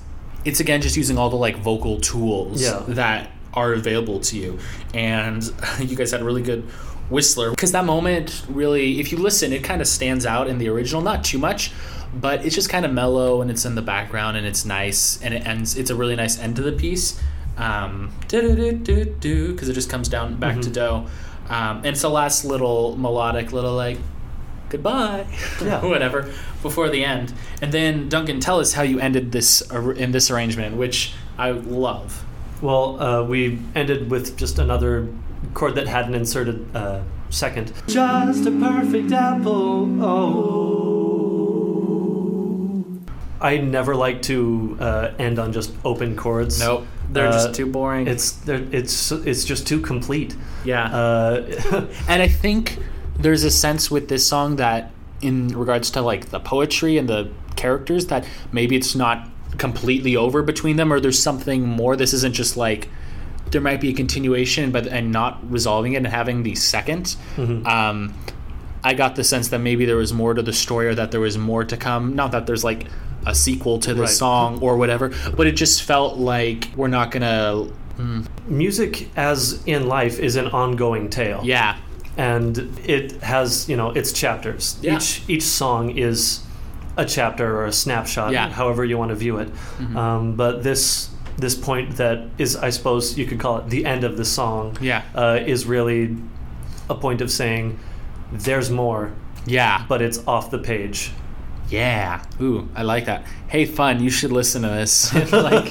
it's 0.44 0.60
again 0.60 0.80
just 0.82 0.96
using 0.96 1.16
all 1.18 1.30
the 1.30 1.36
like 1.36 1.56
vocal 1.58 2.00
tools 2.00 2.62
Yeah. 2.62 2.82
that 2.88 3.30
are 3.54 3.72
available 3.72 4.20
to 4.20 4.36
you. 4.36 4.58
And 4.92 5.42
you 5.78 5.94
guys 5.96 6.10
had 6.10 6.20
a 6.20 6.24
really 6.24 6.42
good 6.42 6.64
whistler 7.10 7.50
because 7.50 7.72
that 7.72 7.84
moment 7.84 8.44
really 8.48 8.98
if 8.98 9.12
you 9.12 9.18
listen 9.18 9.52
it 9.52 9.62
kind 9.62 9.82
of 9.82 9.86
stands 9.86 10.24
out 10.24 10.48
in 10.48 10.56
the 10.56 10.66
original 10.70 11.02
not 11.02 11.22
too 11.22 11.36
much 11.36 11.70
but 12.14 12.42
it's 12.46 12.54
just 12.54 12.70
kind 12.70 12.86
of 12.86 12.92
mellow 12.92 13.42
and 13.42 13.50
it's 13.50 13.66
in 13.66 13.74
the 13.74 13.82
background 13.82 14.38
and 14.38 14.46
it's 14.46 14.64
nice 14.64 15.20
and 15.22 15.34
it 15.34 15.46
ends 15.46 15.76
it's 15.76 15.90
a 15.90 15.94
really 15.94 16.16
nice 16.16 16.38
end 16.38 16.56
to 16.56 16.62
the 16.62 16.72
piece 16.72 17.20
um 17.58 18.10
because 18.28 19.68
it 19.68 19.74
just 19.74 19.90
comes 19.90 20.08
down 20.08 20.36
back 20.36 20.58
to 20.62 20.70
do 20.70 21.04
um, 21.50 21.76
and 21.78 21.86
it's 21.88 22.00
the 22.00 22.08
last 22.08 22.46
little 22.46 22.96
melodic 22.96 23.52
little 23.52 23.74
like 23.74 23.98
goodbye. 24.74 25.24
Yeah. 25.62 25.84
whatever 25.92 26.22
before 26.62 26.88
the 26.88 27.04
end. 27.04 27.32
And 27.62 27.70
then 27.72 28.08
duncan 28.08 28.40
tell 28.40 28.58
us 28.60 28.72
how 28.72 28.82
you 28.82 28.98
ended 28.98 29.30
this 29.32 29.62
ar- 29.70 29.92
in 29.92 30.10
this 30.12 30.30
arrangement 30.30 30.76
which 30.76 31.12
i 31.38 31.50
love. 31.52 32.24
Well 32.60 33.00
uh, 33.00 33.22
we 33.24 33.58
ended 33.74 34.10
with 34.10 34.36
just 34.36 34.58
another 34.58 35.08
chord 35.54 35.74
that 35.76 35.86
had 35.86 36.06
an 36.08 36.14
inserted 36.14 36.66
uh, 36.74 37.02
second. 37.30 37.72
Just 37.86 38.46
a 38.46 38.50
perfect 38.50 39.12
apple. 39.12 40.02
Oh. 40.02 40.94
i 43.40 43.58
never 43.58 43.94
like 43.94 44.22
to 44.22 44.76
uh, 44.80 45.12
end 45.18 45.38
on 45.38 45.52
just 45.52 45.72
open 45.84 46.16
chords. 46.16 46.58
Nope. 46.60 46.86
They're 47.12 47.28
Uh, 47.28 47.32
just 47.32 47.54
too 47.54 47.66
boring. 47.66 48.08
it's 48.08 48.40
it's 48.48 49.12
it's 49.12 49.44
just 49.44 49.66
too 49.68 49.80
complete. 49.80 50.34
Yeah. 50.64 50.84
Uh, 50.86 51.86
and 52.08 52.22
i 52.22 52.28
think 52.28 52.78
there's 53.24 53.42
a 53.42 53.50
sense 53.50 53.90
with 53.90 54.08
this 54.08 54.26
song 54.26 54.56
that 54.56 54.90
in 55.22 55.48
regards 55.48 55.90
to 55.90 56.02
like 56.02 56.26
the 56.30 56.38
poetry 56.38 56.98
and 56.98 57.08
the 57.08 57.30
characters 57.56 58.06
that 58.08 58.26
maybe 58.52 58.76
it's 58.76 58.94
not 58.94 59.28
completely 59.56 60.14
over 60.14 60.42
between 60.42 60.76
them 60.76 60.92
or 60.92 61.00
there's 61.00 61.18
something 61.22 61.66
more. 61.66 61.96
This 61.96 62.12
isn't 62.12 62.34
just 62.34 62.56
like 62.56 62.88
there 63.50 63.60
might 63.62 63.80
be 63.80 63.88
a 63.88 63.92
continuation 63.94 64.70
but 64.72 64.86
and 64.86 65.10
not 65.10 65.38
resolving 65.50 65.94
it 65.94 65.98
and 65.98 66.06
having 66.06 66.42
the 66.42 66.52
2nd 66.52 67.16
um, 67.66 68.12
i 68.82 68.92
got 68.94 69.14
the 69.16 69.22
sense 69.22 69.48
that 69.48 69.60
maybe 69.60 69.84
there 69.86 69.96
was 69.96 70.12
more 70.12 70.34
to 70.34 70.42
the 70.42 70.52
story 70.52 70.86
or 70.88 70.94
that 70.94 71.10
there 71.12 71.20
was 71.20 71.38
more 71.38 71.62
to 71.64 71.76
come. 71.76 72.14
Not 72.16 72.32
that 72.32 72.46
there's 72.46 72.64
like 72.64 72.86
a 73.26 73.34
sequel 73.34 73.78
to 73.80 73.94
the 73.94 74.02
Right. 74.02 74.10
song 74.10 74.60
or 74.60 74.76
whatever 74.76 75.12
but 75.36 75.46
it 75.46 75.52
just 75.52 75.82
felt 75.84 76.18
like 76.18 76.68
we're 76.76 76.88
not 76.88 77.10
gonna 77.10 77.68
music 78.48 79.08
as 79.16 79.62
in 79.66 79.86
life 79.86 80.18
is 80.18 80.36
an 80.36 80.48
ongoing 80.48 81.08
tale. 81.08 81.40
Yeah 81.44 81.76
and 82.16 82.58
it 82.84 83.12
has 83.22 83.68
you 83.68 83.76
know 83.76 83.90
its 83.90 84.12
chapters 84.12 84.78
Yeah. 84.82 84.96
each 84.96 85.22
each 85.28 85.42
song 85.42 85.96
is 85.98 86.40
a 86.96 87.04
chapter 87.04 87.56
or 87.58 87.66
a 87.66 87.72
snapshot 87.72 88.32
Yeah. 88.32 88.48
however 88.50 88.84
you 88.84 88.96
want 88.98 89.10
to 89.10 89.16
view 89.16 89.38
it 89.38 89.48
um, 89.96 90.36
but 90.36 90.62
this 90.62 91.10
this 91.38 91.54
point 91.56 91.96
that 91.96 92.28
is 92.38 92.54
i 92.56 92.70
suppose 92.70 93.18
you 93.18 93.26
could 93.26 93.40
call 93.40 93.58
it 93.58 93.68
the 93.68 93.84
end 93.84 94.04
of 94.04 94.16
the 94.16 94.24
song 94.24 94.76
Yeah. 94.80 95.02
uh, 95.14 95.40
is 95.44 95.66
really 95.66 96.16
a 96.88 96.94
point 96.94 97.20
of 97.20 97.30
saying 97.30 97.78
there's 98.32 98.70
more 98.70 99.10
yeah 99.46 99.84
but 99.88 100.00
it's 100.00 100.20
off 100.26 100.50
the 100.50 100.58
page 100.58 101.10
Yeah. 101.68 102.24
Ooh, 102.40 102.68
I 102.74 102.82
like 102.82 103.06
that. 103.06 103.24
Hey, 103.48 103.64
fun. 103.64 104.02
You 104.02 104.10
should 104.10 104.32
listen 104.32 104.62
to 104.62 104.68
this. 104.68 105.12
like, 105.32 105.68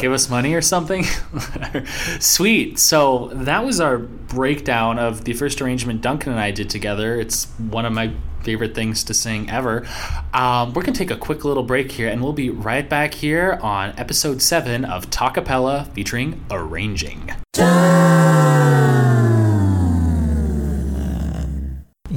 give 0.00 0.12
us 0.12 0.28
money 0.28 0.54
or 0.54 0.62
something. 0.62 1.04
Sweet. 2.20 2.78
So 2.78 3.30
that 3.34 3.64
was 3.64 3.80
our 3.80 3.98
breakdown 3.98 4.98
of 4.98 5.24
the 5.24 5.32
first 5.32 5.60
arrangement 5.60 6.02
Duncan 6.02 6.32
and 6.32 6.40
I 6.40 6.50
did 6.50 6.70
together. 6.70 7.18
It's 7.18 7.46
one 7.58 7.86
of 7.86 7.92
my 7.92 8.12
favorite 8.44 8.74
things 8.74 9.02
to 9.04 9.14
sing 9.14 9.50
ever. 9.50 9.86
Um, 10.32 10.74
we're 10.74 10.82
gonna 10.82 10.96
take 10.96 11.10
a 11.10 11.16
quick 11.16 11.44
little 11.44 11.62
break 11.62 11.90
here, 11.92 12.08
and 12.08 12.22
we'll 12.22 12.34
be 12.34 12.50
right 12.50 12.86
back 12.88 13.14
here 13.14 13.58
on 13.62 13.94
episode 13.96 14.42
seven 14.42 14.84
of 14.84 15.10
Talkapella 15.10 15.90
featuring 15.94 16.44
arranging. 16.50 17.34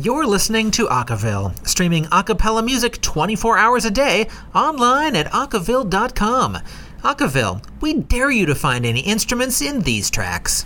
You're 0.07 0.25
listening 0.25 0.71
to 0.71 0.87
Acaville, 0.87 1.51
streaming 1.67 2.05
acapella 2.05 2.63
music 2.63 3.01
24 3.01 3.57
hours 3.57 3.83
a 3.83 3.91
day 3.91 4.29
online 4.55 5.17
at 5.17 5.29
acaville.com. 5.33 6.59
Acaville, 7.03 7.61
we 7.81 7.93
dare 7.95 8.31
you 8.31 8.45
to 8.45 8.55
find 8.55 8.85
any 8.85 9.01
instruments 9.01 9.61
in 9.61 9.81
these 9.81 10.09
tracks. 10.09 10.65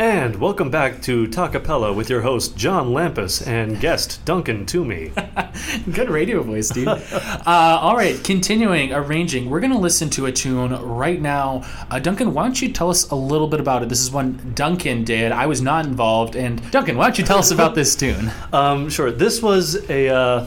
And 0.00 0.36
welcome 0.36 0.70
back 0.70 1.02
to 1.02 1.26
Talkapella 1.26 1.92
with 1.92 2.08
your 2.08 2.20
host 2.20 2.56
John 2.56 2.90
Lampus 2.90 3.44
and 3.44 3.80
guest 3.80 4.24
Duncan 4.24 4.64
Toomey. 4.64 5.10
Good 5.92 6.08
radio 6.08 6.42
voice, 6.42 6.68
dude. 6.68 6.86
uh, 6.86 7.42
all 7.46 7.96
right, 7.96 8.22
continuing 8.22 8.92
arranging. 8.92 9.50
We're 9.50 9.58
going 9.58 9.72
to 9.72 9.78
listen 9.78 10.08
to 10.10 10.26
a 10.26 10.32
tune 10.32 10.70
right 10.70 11.20
now. 11.20 11.62
Uh, 11.90 11.98
Duncan, 11.98 12.32
why 12.32 12.44
don't 12.44 12.62
you 12.62 12.70
tell 12.70 12.90
us 12.90 13.10
a 13.10 13.16
little 13.16 13.48
bit 13.48 13.58
about 13.58 13.82
it? 13.82 13.88
This 13.88 14.00
is 14.00 14.10
one 14.12 14.52
Duncan 14.54 15.02
did. 15.02 15.32
I 15.32 15.46
was 15.46 15.60
not 15.60 15.84
involved. 15.84 16.36
And 16.36 16.70
Duncan, 16.70 16.96
why 16.96 17.06
don't 17.06 17.18
you 17.18 17.24
tell 17.24 17.38
us 17.38 17.50
about 17.50 17.74
this 17.74 17.96
tune? 17.96 18.30
Um, 18.52 18.88
sure. 18.88 19.10
This 19.10 19.42
was 19.42 19.88
a 19.90 20.08
uh, 20.08 20.46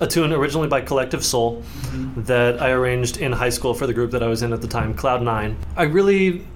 a 0.00 0.06
tune 0.06 0.32
originally 0.32 0.68
by 0.68 0.80
Collective 0.80 1.24
Soul 1.24 1.62
that 2.16 2.62
I 2.62 2.70
arranged 2.70 3.16
in 3.18 3.32
high 3.32 3.48
school 3.48 3.74
for 3.74 3.86
the 3.86 3.92
group 3.92 4.12
that 4.12 4.22
I 4.22 4.28
was 4.28 4.42
in 4.42 4.52
at 4.52 4.62
the 4.62 4.68
time, 4.68 4.94
Cloud 4.94 5.22
Nine. 5.22 5.56
I 5.76 5.82
really 5.84 6.46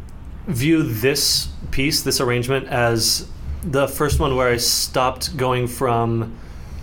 view 0.46 0.82
this 0.82 1.48
piece, 1.70 2.02
this 2.02 2.20
arrangement, 2.20 2.68
as 2.68 3.28
the 3.62 3.88
first 3.88 4.20
one 4.20 4.36
where 4.36 4.48
I 4.48 4.58
stopped 4.58 5.36
going 5.36 5.66
from 5.66 6.36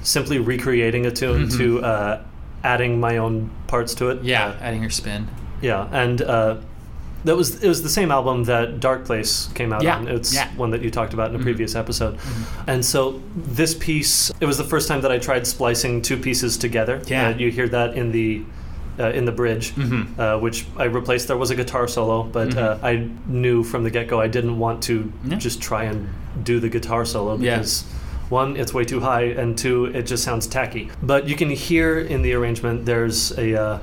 simply 0.03 0.39
recreating 0.39 1.05
a 1.05 1.11
tune 1.11 1.47
to 1.49 1.83
uh, 1.83 2.23
adding 2.63 2.99
my 2.99 3.17
own 3.17 3.51
parts 3.67 3.93
to 3.95 4.09
it. 4.09 4.23
Yeah, 4.23 4.57
adding 4.59 4.81
your 4.81 4.89
spin. 4.89 5.27
Yeah, 5.61 5.87
and 5.91 6.21
uh, 6.21 6.57
that 7.23 7.35
was 7.35 7.63
it 7.63 7.67
was 7.67 7.83
the 7.83 7.89
same 7.89 8.11
album 8.11 8.45
that 8.45 8.79
Dark 8.79 9.05
Place 9.05 9.47
came 9.53 9.71
out 9.71 9.83
Yeah, 9.83 9.97
on. 9.97 10.07
It's 10.07 10.33
yeah. 10.33 10.47
Mm-hmm. 10.47 10.57
one 10.57 10.71
that 10.71 10.81
you 10.81 10.89
talked 10.89 11.13
about 11.13 11.29
in 11.33 11.39
a 11.39 11.43
previous 11.43 11.75
episode. 11.75 12.17
And 12.67 12.83
so 12.83 13.21
this 13.35 13.75
piece, 13.75 14.31
it 14.39 14.45
was 14.45 14.57
the 14.57 14.63
first 14.63 14.87
time 14.87 15.01
that 15.01 15.11
I 15.11 15.19
tried 15.19 15.45
splicing 15.45 16.01
two 16.01 16.17
pieces 16.17 16.57
together. 16.57 17.01
Yeah. 17.05 17.35
You 17.35 17.51
hear 17.51 17.69
that 17.69 17.95
in 17.95 18.11
the 18.11 18.43
uh, 19.01 19.09
in 19.17 19.25
the 19.25 19.31
bridge, 19.31 19.71
Mm-hmm. 19.75 20.19
uh, 20.19 20.37
which 20.37 20.65
I 20.77 20.85
replaced. 20.85 21.27
There 21.27 21.37
was 21.37 21.51
a 21.51 21.55
guitar 21.55 21.87
solo, 21.87 22.23
but 22.23 22.55
uh, 22.57 22.77
I 22.83 23.07
knew 23.27 23.63
from 23.63 23.83
the 23.83 23.89
get 23.89 24.07
go 24.07 24.21
I 24.21 24.27
didn't 24.27 24.57
want 24.59 24.83
to 24.83 25.11
Yeah. 25.25 25.37
just 25.37 25.61
try 25.61 25.83
and 25.85 26.07
do 26.43 26.59
the 26.59 26.69
guitar 26.69 27.05
solo 27.05 27.37
Yeah. 27.37 27.57
because. 27.57 27.83
One, 28.29 28.55
it's 28.55 28.73
way 28.73 28.85
too 28.85 29.01
high, 29.01 29.23
and 29.41 29.57
two, 29.57 29.85
it 29.93 30.03
just 30.03 30.23
sounds 30.23 30.47
tacky. 30.47 30.89
But 31.03 31.27
you 31.27 31.35
can 31.35 31.49
hear 31.49 31.99
in 31.99 32.21
the 32.21 32.31
arrangement 32.33 32.85
there's 32.85 33.37
a 33.37 33.61
uh, 33.61 33.79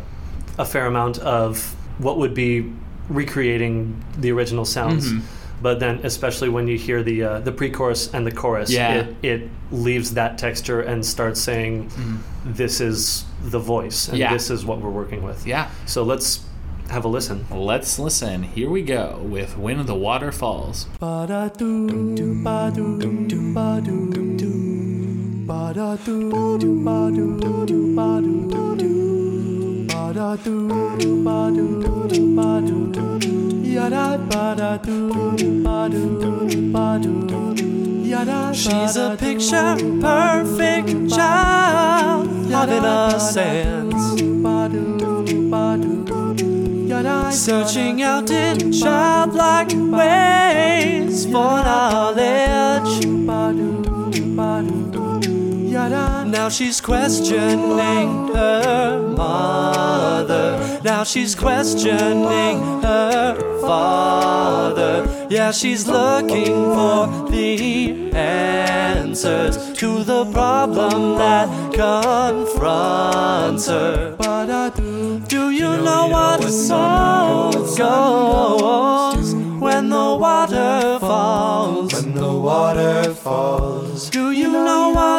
a 0.59 0.65
fair 0.65 0.87
amount 0.87 1.19
of 1.19 1.77
what 1.99 2.17
would 2.17 2.33
be 2.33 2.73
recreating 3.11 4.03
the 4.19 4.31
original 4.33 4.65
sounds. 4.65 5.13
But 5.61 5.81
then, 5.81 6.01
especially 6.05 6.49
when 6.49 6.69
you 6.69 6.79
hear 6.79 7.03
the 7.03 7.23
uh, 7.23 7.41
the 7.41 7.53
pre-chorus 7.53 8.13
and 8.15 8.27
the 8.27 8.33
chorus, 8.33 8.71
Yeah. 8.71 8.95
it, 8.95 9.17
it 9.23 9.51
leaves 9.73 10.15
that 10.15 10.39
texture 10.39 10.81
and 10.81 11.05
starts 11.05 11.41
saying, 11.41 11.91
"This 12.45 12.81
is 12.81 13.25
the 13.43 13.59
voice, 13.59 14.09
and 14.09 14.15
Mm-hmm. 14.15 14.21
Yeah. 14.23 14.33
this 14.33 14.51
is 14.51 14.65
what 14.65 14.81
we're 14.81 14.91
working 15.03 15.23
with." 15.23 15.47
Yeah. 15.47 15.69
So 15.87 16.03
let's 16.05 16.45
have 16.91 17.05
a 17.05 17.09
listen. 17.09 17.45
Let's 17.51 17.99
listen. 17.99 18.43
Here 18.45 18.71
we 18.71 18.83
go 18.83 19.19
with 19.23 19.59
When 19.59 19.85
the 19.85 19.95
Water 19.95 20.33
Falls. 20.33 20.87
She's 38.53 38.97
a 38.97 39.17
picture 39.17 39.77
perfect 40.01 41.11
child 41.11 42.27
of 42.53 42.69
innocence. 42.69 43.95
Searching 47.33 48.03
out 48.03 48.29
in 48.31 48.73
childlike 48.73 49.71
ways 49.71 51.27
for 51.27 51.63
knowledge. 51.63 52.59
Now 55.79 56.49
she's 56.49 56.81
questioning 56.81 58.35
her 58.35 59.15
mother. 59.17 60.81
Now 60.83 61.05
she's 61.05 61.35
questioning 61.35 62.83
her 62.83 63.61
father. 63.61 65.27
Yeah, 65.31 65.53
she's 65.53 65.87
looking 65.87 66.55
for 66.75 67.07
the 67.31 68.11
answers 68.13 69.73
to 69.79 70.03
the 70.05 70.25
problem 70.33 71.19
that 71.19 71.49
confronts 71.75 73.67
her. 73.69 74.17
But 74.19 74.51
I 74.51 74.71
do. 74.71 75.21
Do 75.29 75.51
you 75.51 75.77
know 75.77 76.09
what 76.09 76.45
a 76.45 76.51
song 76.51 77.53
goes 77.77 79.35
when 79.35 79.91
the 79.91 80.17
water 80.19 80.99
falls? 80.99 81.93
When 81.93 82.15
the 82.15 82.33
water 82.33 83.15
falls. 83.15 84.09
Do 84.11 84.31
you 84.31 84.49
know 84.51 84.91
what 84.91 85.18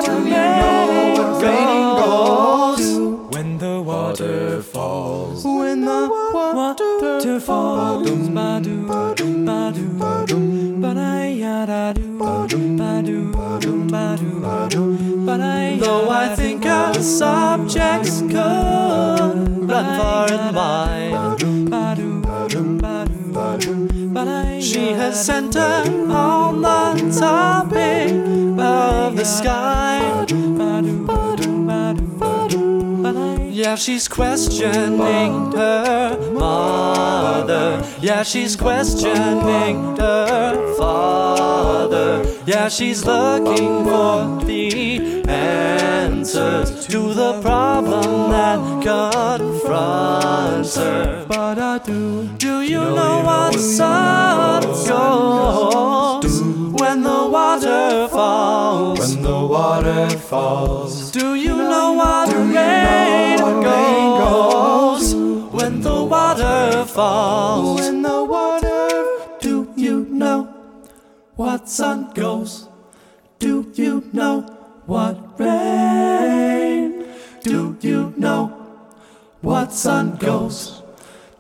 rain 1.41 1.95
goes? 1.95 2.99
When 3.33 3.57
the 3.57 3.81
water 3.81 4.61
falls. 4.61 5.43
When 5.43 5.85
the 5.85 6.07
water 6.53 7.39
falls. 7.39 8.07
Ba-do, 8.29 8.85
ba-do, 8.85 9.45
ba-da-ya-da-do, 10.81 12.17
ba-do, 12.17 12.77
ba-do, 12.77 13.33
ba-da-ya-da-do. 13.33 15.79
Though 15.79 16.09
I 16.09 16.35
think 16.35 16.65
our 16.65 16.93
subjects 16.95 18.21
could 18.21 19.69
run 19.69 19.85
far 19.97 20.31
and 20.31 20.55
wide. 20.55 21.13
She 24.61 24.91
has 24.91 25.25
centered 25.25 25.87
on 26.09 26.61
the 26.61 27.11
topic 27.17 28.11
of 28.59 29.15
the 29.15 29.23
sky. 29.25 30.25
Yeah, 33.59 33.75
she's 33.75 34.07
questioning 34.07 35.51
her 35.51 36.31
mother. 36.31 37.83
Yeah, 37.99 38.23
she's 38.23 38.55
questioning 38.55 39.97
her 39.97 40.75
father. 40.77 42.25
Yeah, 42.45 42.69
she's 42.69 43.03
looking 43.03 43.83
for 43.83 44.45
the 44.45 45.25
answers 45.27 46.87
to 46.87 47.13
the 47.13 47.41
problem 47.41 48.31
that 48.31 48.59
confronts 48.81 50.77
her. 50.77 51.25
But 51.27 51.59
I 51.59 51.79
do. 51.79 52.29
Do 52.37 52.61
you 52.61 52.79
know 52.79 53.23
what 53.25 53.59
sun 53.59 54.61
goes 54.87 56.41
when 56.79 57.03
the 57.03 57.27
water 57.27 58.07
falls? 58.07 58.99
When 58.99 59.21
the 59.21 59.45
water 59.45 60.09
falls. 60.17 61.11
Do 61.11 61.35
you 61.35 61.57
know 61.57 61.91
what 61.91 62.31
rain 62.31 63.08
falls? 66.99 67.79
When 67.79 68.01
the 68.01 68.23
water, 68.25 68.83
do 69.39 69.71
you 69.75 70.05
know 70.21 70.39
what 71.35 71.69
sun 71.69 72.11
goes? 72.13 72.67
Do 73.39 73.71
you 73.75 74.03
know 74.11 74.41
what 74.85 75.39
rain? 75.39 77.05
Do 77.43 77.77
you 77.79 78.13
know 78.17 78.41
what 79.41 79.71
sun 79.71 80.17
goes? 80.17 80.81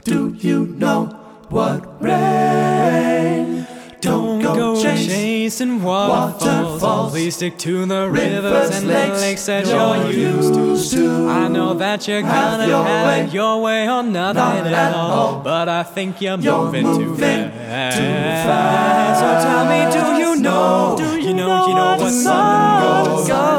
Do 0.05 0.33
you 0.39 0.65
know 0.83 1.07
what 1.49 2.01
rain? 2.01 3.67
Don't 4.01 4.41
go 4.41 4.81
chase 4.81 5.07
chasing 5.07 5.83
waterfalls. 5.83 6.41
waterfalls. 6.81 7.11
Please 7.11 7.35
stick 7.35 7.57
to 7.59 7.85
the 7.85 8.09
Rivers, 8.09 8.69
and 8.71 8.87
the 8.89 8.93
lakes 8.93 9.21
lakes 9.21 9.45
that 9.47 9.67
you're 9.67 10.09
used 10.11 10.53
to. 10.53 10.97
to. 10.97 11.27
I 11.29 11.47
know 11.49 11.73
that 11.73 12.07
you're 12.07 12.21
gonna 12.21 12.65
your 12.67 12.83
have 12.83 13.07
way. 13.07 13.23
it 13.25 13.33
your 13.33 13.61
way 13.61 13.89
or 13.89 14.01
nothing 14.03 14.35
Not 14.63 14.67
at 14.67 14.93
all. 14.95 15.11
all. 15.11 15.39
But 15.41 15.67
I 15.67 15.83
think 15.83 16.21
you're, 16.21 16.39
You're 16.39 16.63
moving, 16.71 16.83
too 16.97 17.15
fast. 17.17 17.97
too 17.97 18.03
fast. 18.47 19.19
So 19.19 19.27
tell 19.47 19.65
me, 19.67 19.79
do 19.91 20.23
you 20.23 20.35
know? 20.41 20.95
Do 20.97 21.19
you 21.19 21.33
know? 21.33 21.67
You 21.67 21.75
know 21.75 21.97
what 21.99 22.11
sun 22.11 22.81
goes? 23.05 23.27
goes 23.27 23.58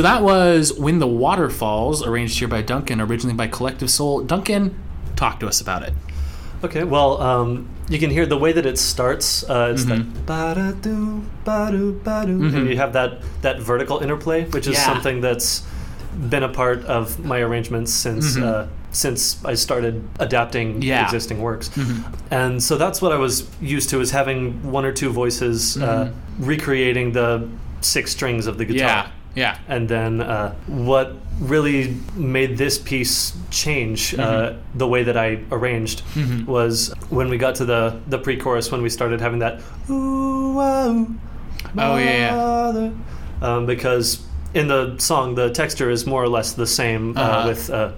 So 0.00 0.04
that 0.04 0.22
was 0.22 0.72
When 0.72 0.98
the 0.98 1.06
Water 1.06 1.50
Falls, 1.50 2.02
arranged 2.02 2.38
here 2.38 2.48
by 2.48 2.62
Duncan, 2.62 3.02
originally 3.02 3.36
by 3.36 3.48
Collective 3.48 3.90
Soul. 3.90 4.22
Duncan, 4.22 4.74
talk 5.14 5.38
to 5.40 5.46
us 5.46 5.60
about 5.60 5.82
it. 5.82 5.92
Okay, 6.64 6.84
well, 6.84 7.20
um, 7.20 7.68
you 7.90 7.98
can 7.98 8.08
hear 8.08 8.24
the 8.24 8.38
way 8.38 8.50
that 8.52 8.64
it 8.64 8.78
starts. 8.78 9.44
Uh, 9.44 9.72
it's 9.74 9.84
like 9.84 10.24
ba-da-doo, 10.24 11.22
ba-doo, 11.44 12.00
ba-doo. 12.02 12.44
and 12.46 12.66
you 12.70 12.78
have 12.78 12.94
that 12.94 13.20
that 13.42 13.60
vertical 13.60 13.98
interplay, 13.98 14.46
which 14.46 14.66
is 14.66 14.76
Yeah. 14.78 14.86
something 14.86 15.20
that's 15.20 15.64
been 16.30 16.44
a 16.44 16.48
part 16.48 16.82
of 16.86 17.22
my 17.22 17.40
arrangements 17.40 17.92
since 17.92 18.38
uh, 18.38 18.68
since 18.92 19.44
I 19.44 19.52
started 19.52 20.02
adapting 20.18 20.80
Yeah. 20.80 21.04
existing 21.04 21.42
works. 21.42 21.70
And 22.30 22.62
so 22.62 22.78
that's 22.78 23.02
what 23.02 23.12
I 23.12 23.16
was 23.18 23.46
used 23.60 23.90
to 23.90 24.00
is 24.00 24.12
having 24.12 24.62
one 24.72 24.86
or 24.86 24.92
two 24.92 25.10
voices 25.10 25.76
uh, 25.76 26.08
recreating 26.38 27.12
the 27.12 27.46
six 27.82 28.12
strings 28.12 28.46
of 28.46 28.56
the 28.56 28.64
guitar. 28.64 28.88
Yeah, 28.88 29.06
yeah. 29.34 29.58
And 29.68 29.88
then 29.88 30.20
uh, 30.20 30.54
what 30.66 31.12
really 31.40 31.96
made 32.16 32.58
this 32.58 32.78
piece 32.78 33.32
change 33.50 34.14
uh, 34.14 34.18
Mm-hmm. 34.18 34.78
the 34.78 34.86
way 34.86 35.02
that 35.04 35.16
I 35.16 35.38
arranged 35.50 36.02
was 36.46 36.92
when 37.10 37.28
we 37.30 37.38
got 37.38 37.54
to 37.56 37.64
the, 37.64 37.98
the 38.08 38.18
pre 38.18 38.36
chorus, 38.36 38.70
when 38.72 38.82
we 38.82 38.90
started 38.90 39.20
having 39.20 39.38
that, 39.40 39.60
ooh, 39.88 40.54
wow, 40.54 41.06
Oh, 41.78 41.96
yeah. 41.96 42.90
Um, 43.42 43.66
because 43.66 44.22
in 44.54 44.68
the 44.68 44.96
song, 44.98 45.34
the 45.34 45.50
texture 45.50 45.90
is 45.90 46.06
more 46.06 46.22
or 46.22 46.28
less 46.28 46.52
the 46.52 46.66
same 46.66 47.16
uh, 47.16 47.20
Uh-huh. 47.20 47.48
with 47.48 47.70
uh, 47.70 47.92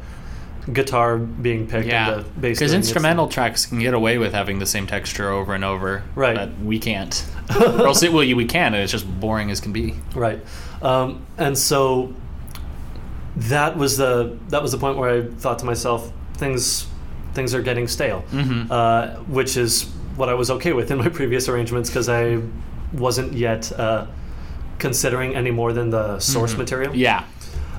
guitar 0.72 1.18
being 1.18 1.66
picked 1.66 1.88
Yeah, 1.88 2.12
and 2.14 2.24
the 2.24 2.30
bass. 2.40 2.58
because 2.58 2.72
its 2.72 2.86
instrumental 2.86 3.28
tracks 3.28 3.66
can 3.66 3.78
get 3.80 3.94
away 3.94 4.18
with 4.18 4.32
having 4.32 4.58
the 4.58 4.66
same 4.66 4.86
texture 4.86 5.30
over 5.30 5.54
and 5.54 5.64
over. 5.64 6.04
Right. 6.14 6.36
But 6.36 6.58
we 6.60 6.78
can't. 6.78 7.24
or 7.60 7.86
else 7.86 8.02
it, 8.02 8.12
well, 8.12 8.20
we 8.36 8.44
can, 8.44 8.74
and 8.74 8.82
it's 8.82 8.92
just 8.92 9.06
boring 9.20 9.50
as 9.50 9.60
can 9.60 9.72
be. 9.72 9.94
Right. 10.14 10.40
Um, 10.82 11.26
and 11.38 11.56
so 11.58 12.14
that 13.36 13.76
was 13.76 13.96
the 13.96 14.38
that 14.48 14.62
was 14.62 14.72
the 14.72 14.78
point 14.78 14.98
where 14.98 15.10
I 15.10 15.22
thought 15.26 15.58
to 15.60 15.64
myself, 15.64 16.12
things 16.34 16.86
things 17.34 17.54
are 17.54 17.62
getting 17.62 17.88
stale, 17.88 18.24
Mm-hmm. 18.30 18.70
uh, 18.70 19.08
which 19.24 19.56
is 19.56 19.84
what 20.16 20.28
I 20.28 20.34
was 20.34 20.50
okay 20.50 20.72
with 20.74 20.90
in 20.90 20.98
my 20.98 21.08
previous 21.20 21.48
arrangements 21.48 21.88
because 21.88 22.08
I 22.08 22.40
wasn't 22.92 23.32
yet 23.32 23.72
uh, 23.72 24.06
considering 24.78 25.34
any 25.34 25.50
more 25.50 25.72
than 25.72 25.90
the 25.90 26.18
source 26.20 26.56
material. 26.56 26.90
Mm-hmm. 26.92 27.00
Yeah. 27.00 27.24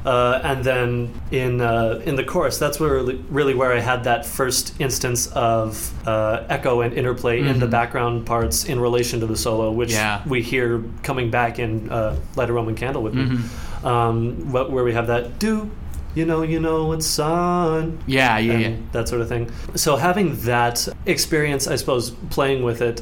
Uh, 0.05 0.41
and 0.43 0.63
then 0.65 1.13
in 1.31 1.61
uh, 1.61 2.01
in 2.05 2.15
the 2.15 2.23
chorus, 2.25 2.57
that's 2.57 2.77
where 2.79 2.93
really, 2.93 3.15
really 3.29 3.53
where 3.55 3.71
I 3.71 3.79
had 3.79 4.03
that 4.03 4.25
first 4.25 4.73
instance 4.81 5.27
of 5.31 5.91
uh, 6.07 6.43
echo 6.49 6.81
and 6.81 6.93
interplay 6.93 7.39
in 7.39 7.59
the 7.59 7.67
background 7.67 8.25
parts 8.25 8.65
in 8.65 8.79
relation 8.81 9.19
to 9.21 9.25
the 9.27 9.37
solo, 9.37 9.71
which 9.71 9.89
Mm-hmm. 9.91 9.95
Yeah. 10.25 10.29
we 10.29 10.41
hear 10.41 10.83
coming 11.03 11.31
back 11.31 11.57
in 11.59 11.89
uh, 11.89 12.17
"Light 12.35 12.49
a 12.49 12.53
Roman 12.53 12.75
Candle" 12.75 13.01
with 13.03 13.13
Mm-hmm. 13.13 13.35
me, 13.35 13.89
um, 13.89 14.35
wh- 14.51 14.69
where 14.71 14.83
we 14.83 14.91
have 14.93 15.07
that 15.07 15.39
"do 15.39 15.69
you 16.15 16.25
know 16.25 16.41
you 16.43 16.59
know 16.59 16.91
it's 16.91 17.17
on. 17.19 17.97
Yeah, 18.05 18.37
yeah, 18.39 18.53
and 18.53 18.61
yeah. 18.61 18.75
that 18.91 19.07
sort 19.07 19.21
of 19.21 19.29
thing. 19.29 19.49
So 19.75 19.95
having 19.95 20.35
that 20.41 20.87
experience, 21.05 21.65
I 21.67 21.77
suppose, 21.77 22.11
playing 22.29 22.63
with 22.63 22.81
it. 22.81 23.01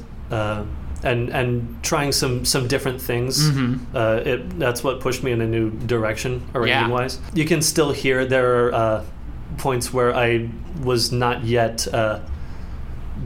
And, 1.04 1.30
and 1.30 1.84
trying 1.84 2.12
some, 2.12 2.46
some 2.46 2.68
different 2.68 3.02
things, 3.02 3.50
Mm-hmm. 3.50 3.96
uh, 3.96 4.16
it, 4.18 4.60
that's 4.60 4.84
what 4.84 5.00
pushed 5.00 5.24
me 5.24 5.32
in 5.32 5.42
a 5.42 5.48
new 5.48 5.72
direction, 5.72 6.42
arranging 6.54 6.92
wise. 6.92 7.20
You 7.34 7.46
can 7.46 7.62
still 7.62 7.92
hear 7.92 8.24
there 8.26 8.68
are 8.68 8.74
uh, 8.74 9.06
points 9.58 9.92
where 9.92 10.16
I 10.16 10.50
was 10.84 11.12
not 11.12 11.44
yet 11.44 11.88
uh, 11.92 12.20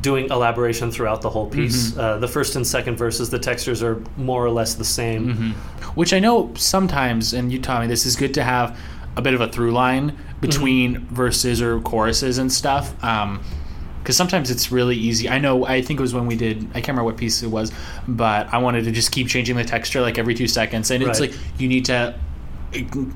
doing 0.01 0.29
elaboration 0.29 0.89
throughout 0.91 1.21
the 1.21 1.29
whole 1.29 1.49
piece. 1.49 1.91
Mm-hmm. 1.91 1.99
Uh, 1.99 2.17
the 2.17 2.27
first 2.27 2.55
and 2.55 2.65
second 2.65 2.95
verses, 2.97 3.29
the 3.29 3.39
textures 3.39 3.83
are 3.83 4.01
more 4.17 4.45
or 4.45 4.49
less 4.51 4.75
the 4.75 4.85
same. 4.85 5.33
Mm-hmm. 5.33 5.51
Which 5.99 6.13
I 6.13 6.19
know 6.19 6.53
sometimes, 6.55 7.33
and 7.33 7.51
you 7.51 7.59
taught 7.59 7.81
me 7.81 7.87
this 7.87 8.05
is 8.05 8.15
good 8.15 8.33
to 8.35 8.43
have 8.43 8.79
a 9.17 9.21
bit 9.21 9.33
of 9.33 9.41
a 9.41 9.47
through 9.47 9.71
line 9.71 10.17
between 10.41 11.05
verses 11.07 11.61
or 11.61 11.79
choruses 11.81 12.37
and 12.37 12.51
stuff. 12.51 12.93
Because 14.05 14.15
sometimes 14.15 14.51
it's 14.51 14.71
really 14.71 14.95
easy. 14.95 15.27
I 15.27 15.39
know. 15.39 15.65
I 15.65 15.81
think 15.81 15.99
it 15.99 16.01
was 16.03 16.13
when 16.13 16.27
we 16.27 16.35
did. 16.35 16.57
I 16.69 16.73
can't 16.73 16.89
remember 16.89 17.05
what 17.05 17.17
piece 17.17 17.41
it 17.41 17.47
was, 17.47 17.71
but 18.07 18.53
I 18.53 18.59
wanted 18.59 18.83
to 18.83 18.91
just 18.91 19.11
keep 19.11 19.27
changing 19.27 19.55
the 19.55 19.63
texture 19.63 19.99
like 19.99 20.19
every 20.19 20.35
two 20.35 20.47
seconds, 20.47 20.91
and 20.91 21.01
it's 21.01 21.19
like 21.19 21.33
you 21.57 21.67
need 21.67 21.85
to 21.85 22.13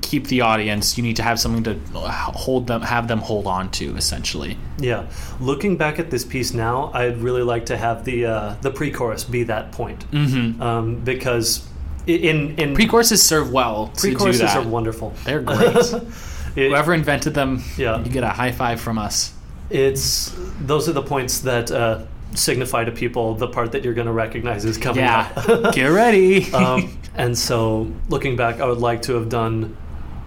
keep 0.02 0.26
the 0.26 0.40
audience. 0.40 0.98
You 0.98 1.04
need 1.04 1.14
to 1.16 1.22
have 1.22 1.38
something 1.38 1.62
to 1.62 1.74
hold 1.94 2.66
them, 2.66 2.82
have 2.82 3.06
them 3.06 3.20
hold 3.20 3.46
on 3.46 3.70
to, 3.72 3.96
essentially. 3.96 4.58
Yeah, 4.78 5.08
looking 5.38 5.76
back 5.76 6.00
at 6.00 6.10
this 6.10 6.24
piece 6.24 6.52
now, 6.52 6.90
I'd 6.92 7.18
really 7.18 7.42
like 7.44 7.66
to 7.66 7.76
have 7.76 8.04
the 8.04 8.26
uh, 8.26 8.54
the 8.60 8.72
pre-chorus 8.72 9.22
be 9.22 9.44
that 9.44 9.70
point, 9.70 10.10
mm-hmm. 10.10 10.60
um, 10.60 10.96
because 10.96 11.68
in 12.08 12.58
in 12.58 12.74
Pre-choruses 12.74 13.22
serve 13.22 13.52
well. 13.52 13.92
pre-choruses 13.96 14.42
are 14.56 14.66
wonderful. 14.66 15.14
They're 15.24 15.40
great. 15.40 15.76
Whoever 16.56 16.92
invented 16.94 17.34
them, 17.34 17.62
Yeah. 17.76 18.02
you 18.02 18.10
get 18.10 18.24
a 18.24 18.28
high 18.28 18.50
five 18.50 18.80
from 18.80 18.98
us. 18.98 19.32
It's 19.70 20.34
those 20.60 20.88
are 20.88 20.92
the 20.92 21.02
points 21.02 21.40
that 21.40 21.70
uh, 21.70 22.02
signify 22.34 22.84
to 22.84 22.92
people 22.92 23.34
the 23.34 23.48
part 23.48 23.72
that 23.72 23.84
you're 23.84 23.94
going 23.94 24.06
to 24.06 24.12
recognize 24.12 24.64
is 24.64 24.76
coming 24.78 25.04
Yeah, 25.04 25.30
up. 25.36 25.74
get 25.74 25.86
ready. 25.86 26.52
um, 26.52 26.96
and 27.16 27.36
so, 27.36 27.90
looking 28.08 28.36
back, 28.36 28.60
I 28.60 28.66
would 28.66 28.78
like 28.78 29.02
to 29.02 29.14
have 29.14 29.28
done 29.28 29.76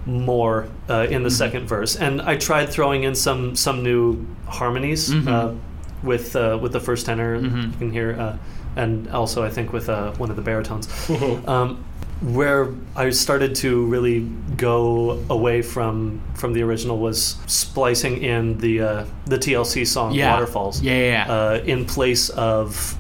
more 0.06 0.68
uh, 0.90 1.08
in 1.10 1.24
the 1.24 1.32
second 1.32 1.66
verse, 1.68 1.96
and 1.96 2.22
I 2.22 2.36
tried 2.38 2.68
throwing 2.70 3.04
in 3.04 3.16
some 3.16 3.56
some 3.56 3.84
new 3.84 4.26
harmonies 4.48 5.14
uh, 5.14 5.56
with 6.04 6.36
uh, 6.36 6.58
with 6.62 6.74
the 6.74 6.80
first 6.82 7.06
tenor. 7.06 7.36
You 7.40 7.72
can 7.78 7.90
hear, 7.92 8.20
uh, 8.20 8.38
and 8.76 9.08
also 9.10 9.44
I 9.46 9.50
think 9.50 9.72
with 9.72 9.88
uh, 9.90 10.12
one 10.14 10.30
of 10.30 10.36
the 10.36 10.42
baritones. 10.42 10.88
Um, 11.48 11.84
where 12.24 12.70
I 12.96 13.10
started 13.10 13.54
to 13.56 13.86
really 13.86 14.22
go 14.56 15.22
away 15.30 15.62
from 15.62 16.22
from 16.36 16.54
the 16.54 16.62
original 16.64 16.98
was 16.98 17.38
splicing 17.48 18.24
in 18.24 18.58
the 18.60 18.82
uh, 18.82 19.06
the 19.26 19.38
TLC 19.38 19.86
song 19.86 20.14
Yeah. 20.14 20.34
Waterfalls 20.34 20.82
Yeah, 20.82 20.94
yeah, 20.94 21.26
yeah. 21.28 21.34
uh, 21.34 21.54
in 21.66 21.86
place 21.86 22.30
of 22.30 22.98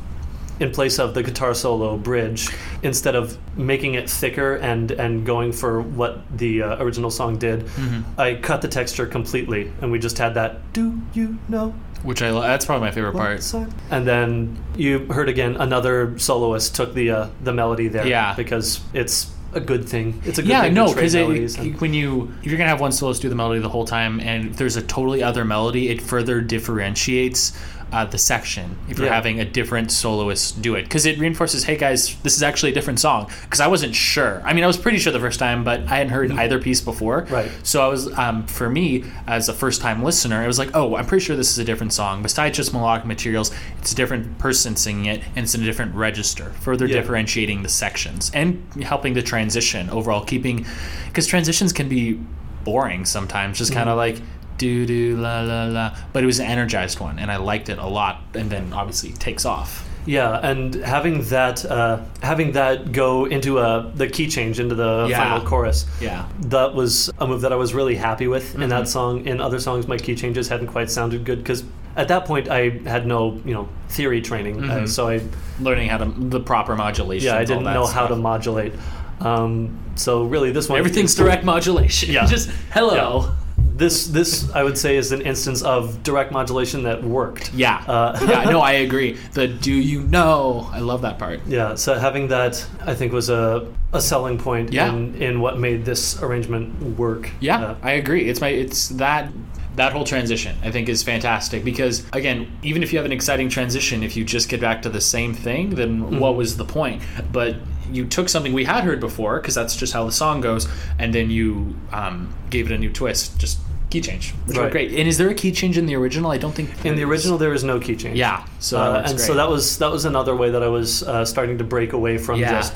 in 0.59 0.71
place 0.71 0.99
of 0.99 1.13
the 1.13 1.23
guitar 1.23 1.53
solo 1.55 1.97
bridge 1.97 2.49
instead 2.83 3.15
of 3.15 3.37
making 3.57 3.95
it 3.95 4.09
thicker 4.09 4.55
and 4.57 4.91
and 4.91 5.25
going 5.25 5.51
for 5.51 5.81
what 5.81 6.19
the 6.37 6.61
uh, 6.61 6.83
original 6.83 7.09
song 7.09 7.37
did 7.37 7.61
Mm-hmm. 7.65 8.19
i 8.21 8.35
cut 8.35 8.61
the 8.61 8.67
texture 8.67 9.05
completely 9.07 9.71
and 9.81 9.91
we 9.91 9.99
just 9.99 10.17
had 10.19 10.33
that 10.35 10.57
do 10.73 11.01
you 11.13 11.37
know 11.49 11.73
Which 12.03 12.21
I 12.21 12.29
lo- 12.31 12.41
that's 12.41 12.65
probably 12.65 12.85
my 12.87 12.91
favorite 12.91 13.13
part. 13.13 13.53
and 13.89 14.05
then 14.05 14.61
you 14.75 14.99
heard 15.05 15.29
again 15.29 15.55
another 15.57 16.17
soloist 16.19 16.75
took 16.75 16.93
the 16.93 17.11
uh, 17.11 17.27
the 17.43 17.53
melody 17.53 17.87
there 17.87 18.05
Yeah. 18.05 18.33
because 18.35 18.81
it's 18.93 19.31
a 19.53 19.59
good 19.59 19.87
thing 19.87 20.19
it's 20.25 20.39
a 20.39 20.41
good 20.41 20.47
thing. 20.47 20.49
Yeah, 20.49 20.61
thing 20.63 20.73
no, 20.73 20.93
because 20.93 21.13
melodies 21.15 21.57
when 21.79 21.93
you 21.93 22.33
if 22.41 22.47
you're 22.47 22.57
gonna 22.57 22.69
have 22.69 22.81
one 22.81 22.91
soloist 22.91 23.21
do 23.21 23.29
the 23.29 23.35
melody 23.35 23.59
the 23.61 23.69
whole 23.69 23.85
time, 23.85 24.19
and 24.19 24.49
if 24.49 24.57
there's 24.57 24.75
a 24.75 24.81
totally 24.81 25.21
other 25.23 25.45
melody, 25.45 25.89
it 25.89 26.01
further 26.01 26.41
differentiates 26.41 27.53
uh, 27.93 28.05
the 28.05 28.17
section. 28.17 28.75
If 28.89 28.97
you're 28.97 29.07
Yeah. 29.07 29.13
having 29.13 29.39
a 29.39 29.45
different 29.45 29.91
soloist 29.91 30.61
do 30.61 30.73
it, 30.75 30.83
because 30.83 31.05
it 31.05 31.19
reinforces, 31.19 31.63
hey 31.65 31.77
guys, 31.77 32.15
this 32.23 32.35
is 32.35 32.41
actually 32.43 32.71
a 32.71 32.73
different 32.73 32.99
song. 32.99 33.29
Because 33.43 33.59
I 33.59 33.67
wasn't 33.67 33.93
sure. 33.95 34.41
I 34.43 34.53
mean, 34.53 34.63
I 34.63 34.67
was 34.67 34.77
pretty 34.77 34.97
sure 34.97 35.13
the 35.13 35.19
first 35.19 35.39
time, 35.39 35.63
but 35.63 35.81
I 35.81 35.97
hadn't 35.97 36.09
heard 36.11 36.31
either 36.31 36.59
piece 36.59 36.81
before. 36.81 37.21
Mm-hmm. 37.21 37.33
Right. 37.33 37.51
So 37.61 37.85
I 37.85 37.87
was, 37.87 38.11
um, 38.17 38.45
for 38.47 38.69
me 38.69 39.03
as 39.27 39.47
a 39.47 39.53
first 39.53 39.79
time 39.81 40.03
listener, 40.03 40.43
it 40.43 40.47
was 40.47 40.57
like, 40.59 40.71
oh, 40.73 40.95
I'm 40.95 41.05
pretty 41.05 41.23
sure 41.23 41.35
this 41.35 41.51
is 41.51 41.59
a 41.59 41.63
different 41.63 41.93
song. 41.93 42.23
Besides 42.23 42.57
just 42.57 42.73
melodic 42.73 43.05
materials, 43.05 43.51
it's 43.79 43.91
a 43.91 43.95
different 43.95 44.39
person 44.39 44.75
singing 44.75 45.05
it, 45.05 45.21
and 45.35 45.43
it's 45.45 45.53
in 45.53 45.61
a 45.61 45.65
different 45.65 45.93
register, 45.93 46.51
further 46.61 46.87
Yeah. 46.87 46.95
differentiating 46.97 47.61
the 47.63 47.69
sections 47.69 48.31
and 48.33 48.63
helping 48.81 49.13
the 49.13 49.21
transition 49.21 49.89
overall, 49.91 50.23
keeping 50.25 50.65
because 51.07 51.27
transitions 51.27 51.71
can 51.73 51.87
be 51.87 52.19
boring 52.63 53.05
sometimes, 53.05 53.57
just 53.57 53.71
Mm-hmm. 53.71 53.77
kind 53.79 53.89
of 53.89 53.97
like 53.97 54.21
do 54.57 54.85
do 54.85 55.17
la 55.17 55.41
la 55.41 55.65
la. 55.65 55.95
But 56.13 56.23
it 56.23 56.25
was 56.25 56.39
an 56.39 56.45
energized 56.47 56.99
one, 56.99 57.19
and 57.19 57.31
I 57.31 57.37
liked 57.37 57.69
it 57.69 57.77
a 57.77 57.87
lot. 57.87 58.21
And 58.33 58.49
then 58.49 58.73
obviously 58.73 59.11
takes 59.13 59.45
off. 59.45 59.87
Yeah, 60.05 60.37
and 60.43 60.75
having 60.75 61.23
that 61.29 61.63
uh, 61.63 62.01
having 62.21 62.51
that 62.53 62.91
go 62.91 63.23
into 63.25 63.59
a 63.59 63.89
the 63.95 64.07
key 64.07 64.27
change 64.27 64.59
into 64.59 64.75
the 64.75 65.07
Yeah. 65.09 65.17
final 65.17 65.47
chorus. 65.47 65.85
Yeah. 66.01 66.25
That 66.47 66.73
was 66.75 67.09
a 67.19 67.25
move 67.27 67.41
that 67.41 67.53
I 67.53 67.55
was 67.55 67.73
really 67.73 67.95
happy 67.95 68.27
with 68.27 68.53
in 68.55 68.61
Mm-hmm. 68.61 68.69
that 68.69 68.87
song. 68.89 69.25
In 69.25 69.39
other 69.39 69.59
songs, 69.59 69.87
my 69.87 69.97
key 69.97 70.15
changes 70.15 70.49
hadn't 70.49 70.67
quite 70.67 70.91
sounded 70.91 71.23
good 71.23 71.37
because 71.39 71.63
at 71.95 72.09
that 72.09 72.25
point 72.25 72.49
I 72.49 72.69
had 72.85 73.07
no 73.07 73.39
you 73.45 73.53
know 73.53 73.69
theory 73.87 74.21
training, 74.21 74.57
Mm-hmm. 74.57 74.83
uh, 74.83 74.87
so 74.87 75.07
I 75.07 75.21
Learning 75.61 75.87
how 75.87 75.99
to 75.99 76.05
the 76.05 76.39
proper 76.41 76.75
modulation. 76.75 77.27
yeah 77.27 77.37
I 77.39 77.45
didn't 77.45 77.63
know 77.63 77.85
how 77.85 78.07
to 78.07 78.15
modulate. 78.17 78.73
Um, 79.21 79.79
so 79.95 80.23
really, 80.25 80.51
this 80.51 80.67
one 80.67 80.79
Everything's 80.79 81.15
direct 81.15 81.45
modulation. 81.45 82.11
Yeah. 82.11 82.25
just 82.35 82.49
hello. 82.71 83.31
This 83.75 84.07
this 84.07 84.51
I 84.53 84.63
would 84.63 84.77
say 84.77 84.97
is 84.97 85.11
an 85.11 85.21
instance 85.21 85.61
of 85.63 86.03
direct 86.03 86.31
modulation 86.31 86.83
that 86.83 87.03
worked. 87.03 87.53
Yeah. 87.53 87.83
Uh, 87.87 88.17
yeah. 88.29 88.43
No, 88.51 88.59
I 88.61 88.73
agree. 88.73 89.13
The 89.33 89.47
do 89.47 89.73
you 89.73 90.01
know? 90.03 90.69
I 90.71 90.79
love 90.79 91.01
that 91.01 91.17
part. 91.17 91.39
Yeah, 91.47 91.75
so 91.75 91.95
having 91.95 92.27
that, 92.27 92.63
I 92.85 92.93
think, 92.93 93.11
was 93.13 93.29
a, 93.29 93.67
a 93.91 93.99
selling 94.01 94.37
point 94.37 94.71
Yeah. 94.71 94.93
in, 94.93 95.15
in 95.21 95.41
what 95.41 95.57
made 95.57 95.85
this 95.85 96.21
arrangement 96.21 96.97
work. 96.97 97.31
Yeah, 97.39 97.59
Uh, 97.63 97.75
I 97.81 97.91
agree. 97.93 98.25
It's 98.29 98.41
my 98.41 98.49
it's 98.49 98.89
that 98.89 99.29
that 99.75 99.91
whole 99.91 100.03
transition 100.05 100.55
I 100.63 100.69
think 100.69 100.87
is 100.87 101.01
fantastic 101.01 101.63
because 101.65 102.05
again, 102.13 102.45
even 102.61 102.83
if 102.83 102.93
you 102.93 102.99
have 102.99 103.07
an 103.07 103.11
exciting 103.11 103.49
transition, 103.49 104.03
if 104.03 104.15
you 104.15 104.23
just 104.23 104.47
get 104.49 104.61
back 104.61 104.83
to 104.83 104.89
the 104.89 105.01
same 105.01 105.33
thing, 105.33 105.71
then 105.71 105.99
Mm-hmm. 105.99 106.19
what 106.19 106.35
was 106.35 106.57
the 106.57 106.65
point? 106.65 107.01
But 107.31 107.55
you 107.91 108.05
took 108.05 108.29
something 108.29 108.53
we 108.53 108.65
had 108.65 108.83
heard 108.83 108.99
before 108.99 109.39
because 109.39 109.55
that's 109.55 109.75
just 109.75 109.93
how 109.93 110.05
the 110.05 110.11
song 110.11 110.41
goes, 110.41 110.67
and 110.99 111.13
then 111.13 111.29
you 111.29 111.75
um, 111.91 112.33
gave 112.49 112.69
it 112.69 112.73
a 112.73 112.77
new 112.77 112.91
twist, 112.91 113.37
just 113.39 113.59
key 113.89 114.01
change, 114.01 114.31
which 114.45 114.57
Right. 114.57 114.71
great. 114.71 114.91
And 114.93 115.07
is 115.07 115.17
there 115.19 115.29
a 115.29 115.33
key 115.35 115.51
change 115.51 115.77
in 115.77 115.85
the 115.85 115.95
original? 115.95 116.31
I 116.31 116.37
don't 116.37 116.53
think 116.55 116.69
in 116.85 116.95
the 116.95 117.03
original, 117.03 117.37
there 117.37 117.53
is 117.53 117.63
no 117.63 117.79
key 117.79 117.95
change. 117.95 118.17
Yeah, 118.17 118.43
so 118.59 118.79
Uh, 118.79 119.03
and 119.05 119.17
great. 119.17 119.19
so 119.27 119.33
that 119.35 119.49
was 119.49 119.77
that 119.77 119.91
was 119.91 120.05
another 120.05 120.35
way 120.35 120.49
that 120.49 120.63
I 120.63 120.67
was 120.67 121.03
uh, 121.03 121.23
starting 121.25 121.57
to 121.59 121.63
break 121.63 121.93
away 121.93 122.17
from 122.17 122.39
Yeah. 122.39 122.51
just 122.53 122.73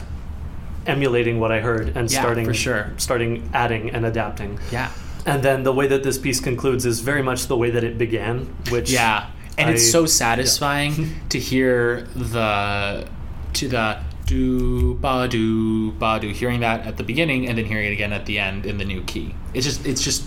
emulating 0.85 1.39
what 1.39 1.51
I 1.51 1.59
heard 1.59 1.91
and 1.95 2.09
Yeah, 2.11 2.21
starting 2.21 2.45
for 2.45 2.53
sure. 2.53 2.91
starting 2.97 3.49
adding 3.53 3.89
and 3.91 4.05
adapting. 4.05 4.59
yeah. 4.71 4.89
And 5.25 5.43
then 5.43 5.63
the 5.63 5.73
way 5.73 5.87
that 5.87 6.03
this 6.03 6.17
piece 6.17 6.39
concludes 6.39 6.85
is 6.85 7.01
very 7.01 7.21
much 7.21 7.47
the 7.47 7.57
way 7.57 7.69
that 7.71 7.83
it 7.83 7.97
began, 7.97 8.47
which 8.69 8.89
Yeah, 8.91 9.25
and 9.57 9.69
it's 9.69 9.91
so 9.91 10.05
satisfying 10.05 11.15
to 11.29 11.39
hear 11.39 12.07
the 12.15 13.05
to 13.53 13.67
the 13.67 13.97
do 14.27 14.93
ba 14.95 15.27
do 15.27 15.91
ba 15.93 16.19
do, 16.21 16.29
hearing 16.29 16.59
that 16.59 16.85
at 16.85 16.97
the 16.97 17.03
beginning 17.03 17.47
and 17.47 17.57
then 17.57 17.65
hearing 17.65 17.87
it 17.87 17.93
again 17.93 18.13
at 18.13 18.25
the 18.27 18.37
end 18.37 18.65
in 18.65 18.77
the 18.77 18.85
new 18.85 19.01
key. 19.03 19.33
It's 19.53 19.65
just 19.65 19.85
it's 19.87 20.03
just 20.03 20.25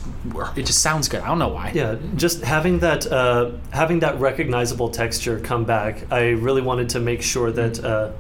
it 0.57 0.65
just 0.67 0.81
sounds 0.81 1.09
good. 1.09 1.21
I 1.21 1.29
don't 1.29 1.39
know 1.39 1.49
why. 1.49 1.71
Yeah, 1.75 1.97
just 2.17 2.43
having 2.43 2.81
that 2.81 3.07
uh, 3.07 3.53
having 3.71 4.01
that 4.01 4.19
recognizable 4.19 4.89
texture 4.89 5.39
come 5.39 5.65
back, 5.65 6.11
I 6.11 6.31
really 6.31 6.63
wanted 6.63 6.89
to 6.91 7.01
make 7.01 7.23
sure 7.23 7.53
that 7.53 7.85
uh, 7.85 8.11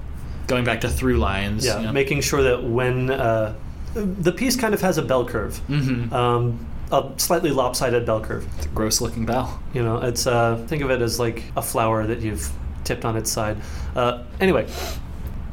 Going 0.46 0.64
back 0.64 0.80
to 0.82 0.88
through 0.88 1.16
lines. 1.18 1.64
yeah, 1.64 1.78
you 1.80 1.86
know. 1.86 1.92
making 1.92 2.20
sure 2.20 2.42
that 2.42 2.62
when 2.62 3.10
uh, 3.10 3.54
the 3.94 4.32
piece 4.32 4.56
kind 4.56 4.74
of 4.74 4.80
has 4.82 4.98
a 4.98 5.02
bell 5.02 5.24
curve, 5.24 5.60
Mhm. 5.68 6.12
um, 6.12 6.66
a 6.92 7.08
slightly 7.16 7.50
lopsided 7.50 8.04
bell 8.04 8.20
curve. 8.20 8.46
It's 8.58 8.66
a 8.66 8.68
gross 8.70 9.00
looking 9.00 9.24
bell. 9.24 9.60
You 9.72 9.82
know, 9.82 9.98
it's 9.98 10.26
uh, 10.26 10.56
think 10.68 10.82
of 10.82 10.90
it 10.90 11.00
as 11.00 11.18
like 11.18 11.44
a 11.56 11.62
flower 11.62 12.06
that 12.06 12.20
you've 12.20 12.50
tipped 12.84 13.04
on 13.04 13.16
its 13.16 13.30
side. 13.30 13.56
Uh, 13.94 14.24
anyway, 14.40 14.66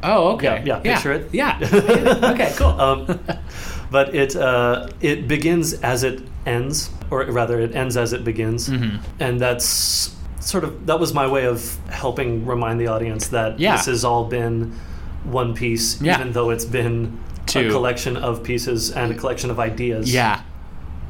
Oh, 0.02 0.32
okay. 0.34 0.62
Yeah, 0.64 0.80
yeah, 0.84 0.94
picture 0.94 1.12
it. 1.12 1.28
Yeah. 1.32 1.58
okay, 2.34 2.52
cool. 2.56 2.68
um, 2.80 3.18
but 3.90 4.14
it 4.14 4.36
uh, 4.36 4.88
it 5.00 5.26
begins 5.28 5.74
as 5.82 6.04
it 6.04 6.20
ends, 6.46 6.90
or 7.10 7.24
rather, 7.24 7.58
it 7.60 7.74
ends 7.74 7.96
as 7.96 8.12
it 8.12 8.22
begins, 8.24 8.68
Mm-hmm. 8.68 8.98
and 9.20 9.40
that's 9.40 10.14
sort 10.40 10.64
of 10.64 10.86
that 10.86 11.00
was 11.00 11.12
my 11.12 11.26
way 11.26 11.46
of 11.46 11.76
helping 11.90 12.46
remind 12.46 12.80
the 12.80 12.86
audience 12.86 13.28
that 13.28 13.58
Yeah. 13.58 13.76
this 13.76 13.86
has 13.86 14.04
all 14.04 14.24
been 14.24 14.72
one 15.24 15.54
piece, 15.54 16.00
Yeah. 16.00 16.20
even 16.20 16.32
though 16.32 16.50
it's 16.50 16.64
been 16.64 17.18
Two. 17.46 17.68
a 17.68 17.70
collection 17.70 18.16
of 18.16 18.42
pieces 18.42 18.90
and 18.92 19.10
a 19.12 19.14
collection 19.14 19.50
of 19.50 19.58
ideas 19.58 20.12
Yeah. 20.12 20.40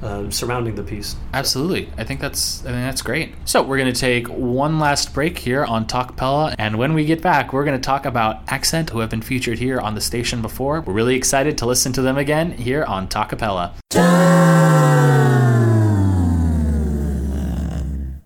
Uh, 0.02 0.30
surrounding 0.30 0.74
the 0.74 0.82
piece. 0.82 1.16
Absolutely. 1.32 1.88
I 1.96 2.04
think 2.04 2.20
that's 2.20 2.60
I 2.60 2.70
think 2.70 2.76
that's 2.76 3.02
great. 3.02 3.34
So 3.44 3.62
we're 3.62 3.78
gonna 3.78 3.92
take 3.92 4.28
one 4.28 4.78
last 4.78 5.12
break 5.14 5.38
here 5.38 5.64
on 5.64 5.86
Talkapella, 5.86 6.54
and 6.58 6.78
when 6.78 6.94
we 6.94 7.04
get 7.04 7.22
back, 7.22 7.52
we're 7.52 7.64
gonna 7.64 7.78
talk 7.78 8.06
about 8.06 8.42
Accent, 8.48 8.90
who 8.90 9.00
have 9.00 9.10
been 9.10 9.22
featured 9.22 9.58
here 9.58 9.80
on 9.80 9.94
the 9.94 10.00
station 10.00 10.42
before. 10.42 10.80
We're 10.80 10.92
really 10.92 11.16
excited 11.16 11.58
to 11.58 11.66
listen 11.66 11.92
to 11.94 12.02
them 12.02 12.18
again 12.18 12.52
here 12.52 12.84
on 12.84 13.08
Talkapella. 13.08 13.72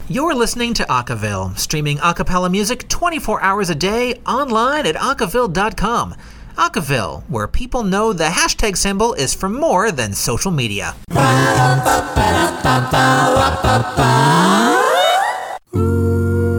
You're 0.08 0.34
listening 0.34 0.74
to 0.74 0.84
Acaville, 0.84 1.56
streaming 1.56 1.96
acapella 1.96 2.50
music 2.50 2.86
24 2.88 3.40
hours 3.40 3.70
a 3.70 3.74
day 3.74 4.20
online 4.26 4.84
at 4.84 4.94
acaville.com. 4.96 6.14
Acaville, 6.56 7.22
where 7.30 7.48
people 7.48 7.82
know 7.82 8.12
the 8.12 8.24
hashtag 8.24 8.76
symbol 8.76 9.14
is 9.14 9.32
for 9.32 9.48
more 9.48 9.90
than 9.90 10.12
social 10.12 10.50
media. 10.50 10.94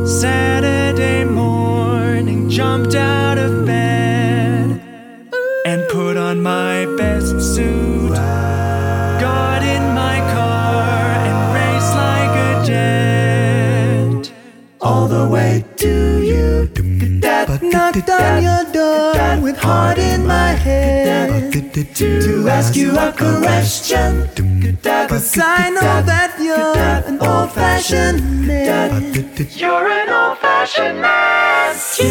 Saturday 0.06 1.24
morning, 1.24 2.50
jumped 2.50 2.96
out 2.96 3.38
of 3.38 3.66
bed 3.66 4.82
and 5.66 5.88
put 5.90 6.18
on 6.18 6.42
my 6.42 6.86
best 6.98 7.40
suit. 7.56 7.93
On 17.94 18.41
your 18.41 18.64
door 18.74 19.14
with 19.39 19.56
heart 19.56 20.00
in 20.00 20.26
my 20.26 20.54
head 20.54 21.54
to 21.94 22.50
ask 22.50 22.76
you 22.76 22.89
a 22.98 23.12
question. 23.12 24.28
Cause 24.82 25.38
I 25.38 25.70
know 25.70 26.02
that 26.02 26.34
you're 26.39 26.76
an 26.76 27.22
old 27.22 27.52
fashioned 27.52 28.48
man. 28.48 29.14
You're 29.54 29.88
an 29.88 30.10
old 30.10 30.39
fashioned 30.39 31.02
man. 31.02 31.76
I 32.00 32.06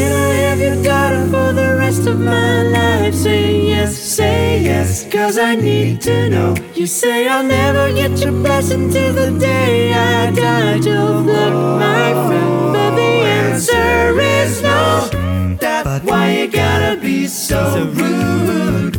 have 0.47 0.61
your 0.61 0.85
daughter 0.85 1.27
for 1.27 1.53
the 1.53 1.72
rest 1.93 2.09
of 2.09 2.19
my 2.21 2.63
life? 2.63 3.15
Say 3.15 3.67
yes, 3.69 3.99
say 3.99 4.63
yes, 4.63 5.07
cause 5.13 5.37
I 5.37 5.55
need 5.55 6.01
to 6.03 6.31
know. 6.31 6.55
You 6.75 6.87
say 6.87 7.29
I'll 7.29 7.45
never 7.45 7.93
get 7.93 8.19
your 8.19 8.33
blessing 8.33 8.91
till 8.91 9.13
the 9.13 9.31
day 9.39 9.93
I 9.93 10.31
die. 10.31 10.63
Of 10.73 11.27
luck, 11.27 11.55
my 11.81 12.13
friend, 12.27 12.73
but 12.73 12.95
the 12.97 13.13
answer 13.41 14.19
is 14.21 14.63
no. 14.63 15.57
That's 15.61 16.05
why 16.05 16.33
you 16.33 16.49
gotta 16.49 16.99
be 17.01 17.27
so 17.27 17.85
rude. 17.93 18.99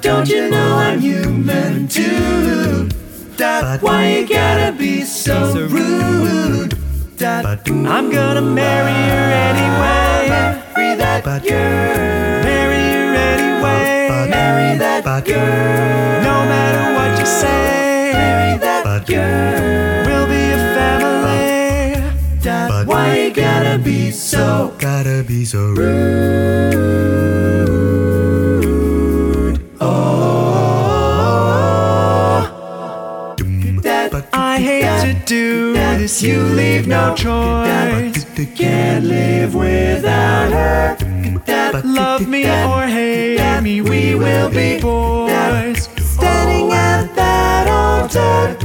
Don't 0.00 0.28
you 0.28 0.48
know 0.50 0.76
I'm 0.76 1.00
human 1.00 1.88
too? 1.88 2.88
That's 3.36 3.82
why 3.82 4.08
you 4.14 4.26
gotta 4.26 4.72
be 4.72 5.02
so 5.02 5.66
rude. 5.66 6.74
I'm 7.20 8.10
gonna 8.10 8.42
marry 8.42 8.92
her 8.92 9.28
anyway. 9.50 10.67
Marry 11.18 11.40
that 11.40 11.42
girl. 11.48 12.44
Marry 12.44 12.76
her 12.76 13.14
anyway. 13.14 14.30
Marry 14.30 14.78
that 14.78 15.24
girl. 15.24 16.22
No 16.22 16.44
matter 16.46 16.94
what 16.94 17.18
you 17.18 17.26
say. 17.26 18.12
Marry 18.12 18.58
that 18.58 19.04
girl. 19.04 20.06
We'll 20.06 20.28
be 20.28 20.52
a 20.52 20.58
family. 20.76 21.98
That's 22.40 22.86
why 22.86 23.18
you 23.18 23.30
gotta 23.32 23.78
be 23.78 24.12
so. 24.12 24.72
Gotta 24.78 25.24
be 25.26 25.44
so 25.44 25.70
rude 25.70 26.78
Oh 29.80 30.38
I 34.32 34.58
hate 34.60 35.00
to 35.02 35.14
do 35.26 35.72
this, 35.72 36.22
you 36.22 36.40
leave 36.42 36.86
no 36.86 37.14
choice. 37.16 38.24
Can't 38.56 39.04
live 39.04 39.54
without 39.54 40.52
her. 40.52 41.07
Love 41.48 42.28
me 42.28 42.44
or 42.44 42.82
hate 42.82 43.60
me, 43.62 43.80
we 43.80 44.14
will 44.14 44.50
be 44.50 44.78
boys. 44.80 45.88
Standing 46.12 46.70
at 46.72 47.14
that 47.14 47.66
altar, 47.68 48.56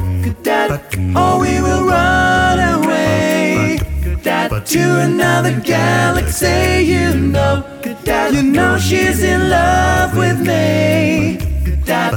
or 0.67 0.79
oh, 1.15 1.39
we 1.39 1.61
will 1.61 1.85
run 1.85 2.59
away 2.81 3.79
to 4.65 4.99
another 4.99 5.59
galaxy. 5.61 6.83
You 6.83 7.13
know, 7.15 7.63
you 8.31 8.43
know 8.43 8.77
she's 8.77 9.23
in 9.23 9.49
love 9.49 10.17
with 10.17 10.39
me. 10.45 11.52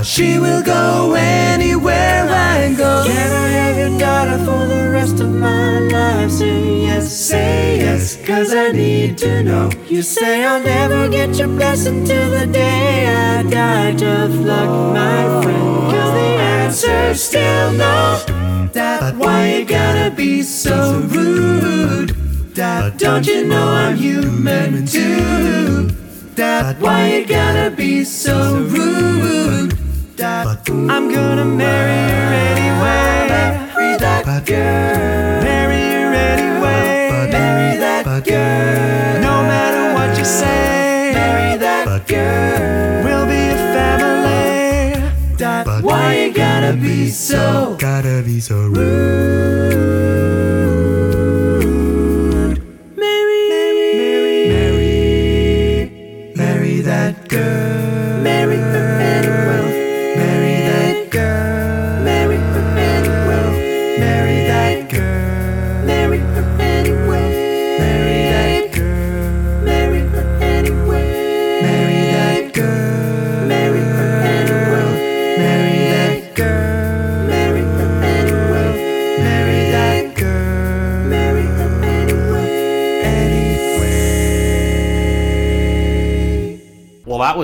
She 0.02 0.38
will 0.38 0.62
go 0.62 1.14
anywhere 1.14 2.26
I 2.30 2.72
go. 2.74 3.02
Can 3.04 3.32
I 3.32 3.48
have 3.48 3.76
your 3.76 3.98
daughter 3.98 4.38
for 4.38 4.66
the 4.66 4.90
rest 4.90 5.20
of 5.20 5.30
my 5.30 5.80
life? 5.80 6.30
Say 6.30 6.82
yes, 6.82 7.12
say 7.12 7.78
yes, 7.78 8.16
cause 8.24 8.54
I 8.54 8.70
need 8.72 9.18
to 9.18 9.42
know. 9.42 9.70
You 9.88 10.02
say 10.02 10.44
I'll 10.44 10.62
never 10.62 11.08
get 11.08 11.36
your 11.36 11.48
blessing 11.48 12.04
till 12.04 12.30
the 12.30 12.46
day 12.46 13.06
I 13.08 13.42
die. 13.42 13.94
Tough 13.96 14.30
luck, 14.30 14.94
my 14.94 15.42
friend, 15.42 15.90
cause 15.92 16.12
the 16.12 16.30
answer's 16.54 17.22
still 17.22 17.72
no. 17.72 18.68
That's 18.72 19.16
why 19.16 19.56
you 19.56 19.64
gotta 19.64 20.14
be 20.14 20.42
so 20.42 21.00
rude. 21.08 22.14
Don't 22.54 23.26
you 23.26 23.44
know 23.44 23.68
I'm 23.68 23.96
human 23.96 24.86
too? 24.86 25.90
That's 26.36 26.78
why 26.82 27.14
you 27.14 27.26
gotta 27.26 27.70
be 27.74 28.04
so 28.04 28.58
rude. 28.58 29.72
I'm 30.20 31.08
gonna 31.10 31.46
marry 31.46 32.12
her 32.12 32.32
anyway. 32.52 33.28
Marry 33.32 33.96
that 33.96 34.44
girl. 34.44 35.42
Marry 35.42 35.80
her 35.80 36.12
anyway. 36.12 37.30
Marry 37.32 37.78
that 37.78 38.24
girl. 38.24 39.20
No 39.22 39.42
matter 39.48 39.94
what 39.94 40.18
you 40.18 40.24
say. 40.26 41.12
Marry 41.14 41.56
that 41.56 42.06
girl. 42.06 43.04
We'll 43.04 43.26
be 43.26 43.48
a 43.48 43.56
family. 43.72 45.00
That's 45.38 45.82
why 45.82 46.16
you 46.16 46.34
gotta 46.34 46.74
be 46.74 47.08
so. 47.08 47.76
Gotta 47.78 48.22
be 48.22 48.40
so 48.40 48.56
rude. 48.68 49.96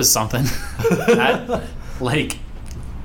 Was 0.03 0.11
something. 0.11 0.43
that, 1.15 1.63
like, 2.01 2.37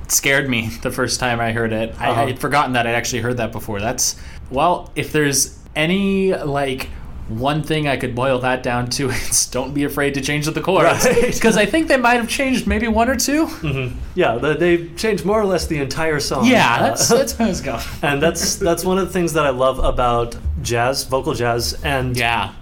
scared 0.09 0.49
me 0.49 0.67
the 0.81 0.91
first 0.91 1.19
time 1.19 1.39
I 1.39 1.51
heard 1.53 1.71
it. 1.71 1.95
I, 1.99 2.23
I 2.23 2.27
had 2.27 2.39
forgotten 2.39 2.73
that 2.73 2.85
I'd 2.85 2.95
actually 2.95 3.21
heard 3.21 3.37
that 3.37 3.51
before. 3.53 3.79
That's, 3.79 4.15
well, 4.51 4.91
if 4.95 5.11
there's 5.13 5.57
any, 5.75 6.33
like, 6.33 6.89
one 7.29 7.61
thing 7.63 7.87
I 7.87 7.95
could 7.95 8.15
boil 8.15 8.39
that 8.39 8.63
down 8.63 8.89
to, 8.91 9.09
it's 9.13 9.45
don't 9.49 9.73
be 9.73 9.85
afraid 9.85 10.15
to 10.15 10.21
change 10.21 10.45
the 10.47 10.59
chords. 10.61 11.05
Right. 11.05 11.33
Because 11.33 11.55
I 11.57 11.65
think 11.65 11.87
they 11.87 11.95
might 11.97 12.15
have 12.15 12.27
changed 12.27 12.67
maybe 12.67 12.87
one 12.89 13.09
or 13.09 13.15
2 13.15 13.93
Yeah, 14.15 14.35
the, 14.37 14.55
they've 14.55 14.91
changed 14.97 15.23
more 15.25 15.39
or 15.39 15.45
less 15.45 15.67
the 15.67 15.77
entire 15.77 16.19
song. 16.19 16.45
Yeah, 16.45 16.75
Uh, 16.75 16.81
that's, 16.87 17.07
that's 17.07 17.33
how 17.33 17.45
it's 17.45 17.61
going. 17.61 17.81
and 18.01 18.21
that's 18.21 18.55
that's 18.57 18.83
one 18.83 18.97
of 18.97 19.07
the 19.07 19.13
things 19.13 19.33
that 19.33 19.45
I 19.45 19.51
love 19.51 19.79
about 19.79 20.35
jazz, 20.63 21.05
vocal 21.05 21.33
jazz, 21.33 21.79
and 21.83 22.17
Yeah. 22.17 22.53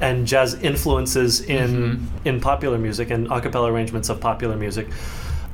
And 0.00 0.26
jazz 0.26 0.54
influences 0.54 1.40
in 1.40 1.68
Mm-hmm. 1.70 2.28
in 2.28 2.40
popular 2.40 2.78
music 2.78 3.10
and 3.10 3.26
a 3.32 3.40
cappella 3.40 3.72
arrangements 3.72 4.08
of 4.08 4.20
popular 4.20 4.56
music. 4.56 4.86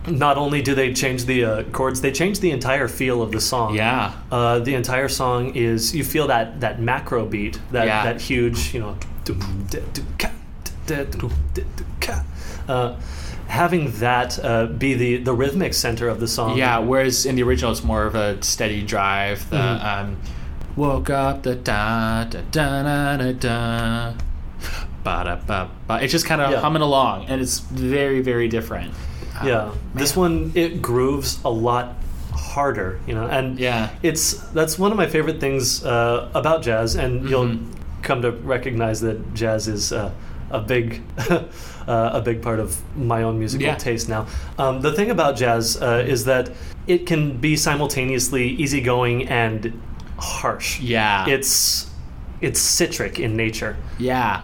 Not 0.07 0.37
only 0.37 0.61
do 0.61 0.75
they 0.75 0.93
change 0.93 1.25
the 1.25 1.45
uh, 1.45 1.63
chords, 1.73 2.01
they 2.03 2.13
change 2.13 2.41
the 2.41 2.51
entire 2.51 2.89
feel 2.89 3.23
of 3.23 3.33
the 3.33 3.41
song. 3.41 3.75
Yeah. 3.75 4.13
Uh, 4.31 4.59
the 4.59 4.75
entire 4.75 5.09
song 5.09 5.55
is 5.55 5.95
you 5.97 6.05
feel 6.05 6.27
that 6.27 6.61
that 6.61 6.79
macro 6.79 7.25
beat, 7.25 7.59
that 7.73 7.87
Yeah. 7.87 8.05
that 8.13 8.21
huge, 8.21 8.75
you 8.75 8.81
know, 8.81 8.97
uh, 12.69 12.97
having 13.49 13.91
that 13.99 14.39
uh, 14.45 14.67
be 14.67 14.95
the 14.95 15.17
the 15.19 15.33
rhythmic 15.35 15.75
center 15.75 16.09
of 16.09 16.21
the 16.21 16.29
song. 16.29 16.57
Yeah, 16.57 16.79
whereas 16.79 17.27
in 17.27 17.37
the 17.37 17.43
original 17.43 17.73
it's 17.73 17.85
more 17.85 18.05
of 18.05 18.15
a 18.15 18.43
steady 18.43 18.83
drive. 18.83 19.49
The 19.51 19.57
Mm-hmm. 19.57 19.87
um, 20.11 20.17
woke 20.77 21.09
up 21.11 21.43
the 21.45 21.55
da 21.55 22.25
da 22.25 22.41
da 22.51 22.83
da 22.83 23.17
da 23.17 23.33
da. 23.33 24.13
Ba 25.05 25.39
ba 25.47 25.69
ba. 25.87 25.99
It's 26.03 26.13
just 26.13 26.27
kind 26.27 26.41
of 26.41 26.51
Yeah. 26.51 26.61
humming 26.61 26.83
along, 26.83 27.27
and 27.29 27.41
it's 27.41 27.59
very 27.61 28.21
very 28.23 28.49
different. 28.49 28.93
Yeah, 29.45 29.71
this 29.95 30.17
one 30.17 30.53
it 30.55 30.81
grooves 30.81 31.39
a 31.45 31.51
lot 31.51 31.97
harder, 32.33 32.99
you 33.07 33.15
know, 33.15 33.27
and 33.27 33.59
Yeah. 33.59 33.91
it's 34.03 34.35
that's 34.55 34.79
one 34.79 34.91
of 34.93 34.97
my 34.97 35.07
favorite 35.07 35.41
things 35.41 35.85
uh, 35.85 36.29
about 36.35 36.63
jazz, 36.63 36.95
and 36.97 37.29
you'll 37.29 37.45
Mm-hmm. 37.47 38.03
come 38.03 38.23
to 38.23 38.31
recognize 38.31 39.01
that 39.01 39.35
jazz 39.35 39.67
is 39.69 39.93
uh, 39.93 40.11
a 40.51 40.61
big 40.61 41.03
uh, 41.31 41.41
a 41.89 42.21
big 42.21 42.41
part 42.43 42.61
of 42.61 42.77
my 42.97 43.23
own 43.25 43.39
musical 43.39 43.67
Yeah. 43.67 43.75
taste 43.77 44.09
now. 44.09 44.27
Um, 44.59 44.81
the 44.83 44.93
thing 44.93 45.11
about 45.11 45.37
jazz 45.37 45.77
uh, 45.83 46.05
is 46.07 46.25
that 46.25 46.51
it 46.87 47.07
can 47.07 47.37
be 47.39 47.57
simultaneously 47.57 48.49
easygoing 48.57 49.29
and 49.29 49.73
harsh. 50.19 50.81
Yeah. 50.81 51.27
it's 51.29 51.91
it's 52.41 52.61
citric 52.61 53.19
in 53.19 53.37
nature. 53.37 53.77
Yeah. 53.99 54.43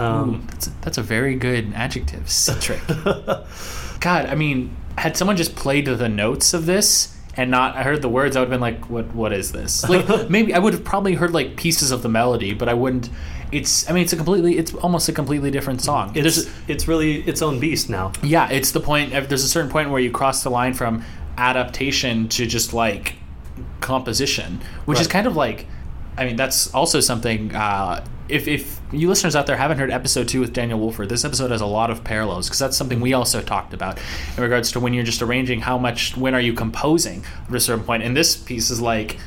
Um, 0.00 0.46
that's, 0.50 0.66
that's 0.80 0.98
a 0.98 1.02
very 1.02 1.34
good 1.34 1.72
adjective. 1.74 2.30
Citric. 2.30 2.80
God, 4.00 4.26
I 4.26 4.34
mean, 4.34 4.74
had 4.96 5.16
someone 5.16 5.36
just 5.36 5.54
played 5.54 5.86
the 5.86 6.08
notes 6.08 6.54
of 6.54 6.66
this 6.66 7.16
and 7.36 7.50
not 7.50 7.76
I 7.76 7.82
heard 7.82 8.02
the 8.02 8.08
words, 8.08 8.36
I 8.36 8.40
would 8.40 8.50
have 8.50 8.50
been 8.50 8.60
like, 8.60 8.90
"What? 8.90 9.14
What 9.14 9.32
is 9.32 9.52
this?" 9.52 9.88
Like 9.88 10.30
maybe 10.30 10.52
I 10.52 10.58
would 10.58 10.72
have 10.74 10.84
probably 10.84 11.14
heard 11.14 11.32
like 11.32 11.56
pieces 11.56 11.90
of 11.90 12.02
the 12.02 12.08
melody, 12.08 12.54
but 12.54 12.68
I 12.68 12.74
wouldn't. 12.74 13.08
It's. 13.52 13.88
I 13.88 13.92
mean, 13.92 14.02
it's 14.02 14.12
a 14.12 14.16
completely. 14.16 14.58
It's 14.58 14.74
almost 14.74 15.08
a 15.08 15.12
completely 15.12 15.50
different 15.50 15.80
song. 15.80 16.12
it's 16.14 16.50
it's 16.68 16.88
really 16.88 17.22
its 17.22 17.40
own 17.40 17.60
beast 17.60 17.88
now. 17.88 18.12
yeah, 18.22 18.50
it's 18.50 18.72
the 18.72 18.80
point. 18.80 19.12
There's 19.12 19.44
a 19.44 19.48
certain 19.48 19.70
point 19.70 19.90
where 19.90 20.00
you 20.00 20.10
cross 20.10 20.42
the 20.42 20.50
line 20.50 20.74
from 20.74 21.04
adaptation 21.38 22.28
to 22.30 22.46
just 22.46 22.72
like 22.72 23.14
composition, 23.80 24.60
which 24.84 25.00
is 25.00 25.06
kind 25.06 25.26
of 25.26 25.36
like. 25.36 25.66
I 26.16 26.26
mean, 26.26 26.36
that's 26.36 26.74
also 26.74 27.00
something. 27.00 27.54
Uh, 27.54 28.04
if 28.30 28.48
if 28.48 28.80
you 28.92 29.08
listeners 29.08 29.36
out 29.36 29.46
there 29.46 29.56
haven't 29.56 29.78
heard 29.78 29.90
episode 29.90 30.28
two 30.28 30.40
with 30.40 30.52
Daniel 30.52 30.78
Wolford, 30.78 31.08
this 31.08 31.24
episode 31.24 31.50
has 31.50 31.60
a 31.60 31.66
lot 31.66 31.90
of 31.90 32.02
parallels 32.04 32.46
because 32.46 32.58
that's 32.58 32.76
something 32.76 33.00
we 33.00 33.12
also 33.12 33.40
talked 33.42 33.74
about 33.74 33.98
in 34.36 34.42
regards 34.42 34.72
to 34.72 34.80
when 34.80 34.94
you're 34.94 35.04
just 35.04 35.22
arranging. 35.22 35.60
How 35.60 35.78
much? 35.78 36.16
When 36.16 36.34
are 36.34 36.40
you 36.40 36.52
composing 36.52 37.24
at 37.48 37.54
a 37.54 37.60
certain 37.60 37.84
point? 37.84 38.02
And 38.02 38.16
this 38.16 38.36
piece 38.36 38.70
is 38.70 38.80
like. 38.80 39.18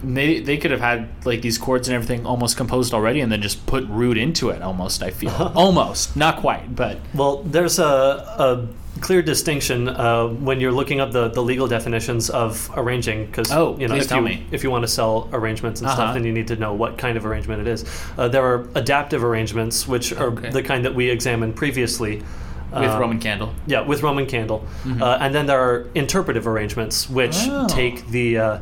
They, 0.00 0.38
they 0.38 0.58
could 0.58 0.70
have 0.70 0.78
had 0.78 1.08
like 1.26 1.42
these 1.42 1.58
chords 1.58 1.88
and 1.88 1.94
everything 1.96 2.24
almost 2.24 2.56
composed 2.56 2.94
already 2.94 3.20
and 3.20 3.32
then 3.32 3.42
just 3.42 3.66
put 3.66 3.84
root 3.88 4.16
into 4.16 4.50
it 4.50 4.62
almost 4.62 5.02
i 5.02 5.10
feel 5.10 5.32
almost 5.56 6.16
not 6.16 6.36
quite 6.36 6.76
but 6.76 6.98
Well, 7.12 7.42
there's 7.42 7.80
a, 7.80 7.84
a 7.84 8.68
clear 9.00 9.22
distinction 9.22 9.88
uh, 9.88 10.26
when 10.28 10.60
you're 10.60 10.72
looking 10.72 11.00
up 11.00 11.12
the, 11.12 11.28
the 11.28 11.42
legal 11.42 11.66
definitions 11.68 12.30
of 12.30 12.70
arranging, 12.76 13.26
because 13.26 13.50
Oh, 13.52 13.76
you 13.78 13.88
know 13.88 13.94
please 13.94 14.04
if 14.04 14.08
tell 14.08 14.18
you 14.18 14.24
me. 14.24 14.46
if 14.50 14.62
you 14.64 14.70
want 14.70 14.82
to 14.84 14.88
sell 14.88 15.28
arrangements 15.32 15.80
and 15.80 15.86
Uh-huh. 15.88 15.96
stuff, 15.96 16.14
then 16.14 16.24
you 16.24 16.32
need 16.32 16.48
to 16.48 16.56
know 16.56 16.74
what 16.74 16.98
kind 16.98 17.16
of 17.16 17.24
arrangement 17.26 17.60
it 17.60 17.68
is. 17.68 17.84
Uh, 18.16 18.28
there 18.28 18.44
are 18.44 18.68
adaptive 18.74 19.22
arrangements, 19.24 19.86
which 19.88 20.12
are 20.12 20.28
Okay. 20.32 20.50
the 20.50 20.62
kind 20.62 20.84
that 20.84 20.94
we 20.94 21.08
examined 21.10 21.56
previously. 21.56 22.22
with 22.70 22.90
Um, 22.90 23.00
roman 23.00 23.18
candle 23.18 23.50
Yeah, 23.66 23.80
with 23.80 24.02
Roman 24.02 24.26
candle, 24.26 24.62
uh, 25.00 25.16
and 25.22 25.34
then 25.34 25.46
there 25.46 25.58
are 25.58 25.86
interpretive 25.94 26.46
arrangements, 26.46 27.08
which 27.08 27.36
Oh. 27.48 27.66
take 27.66 28.06
the 28.10 28.36
uh, 28.38 28.58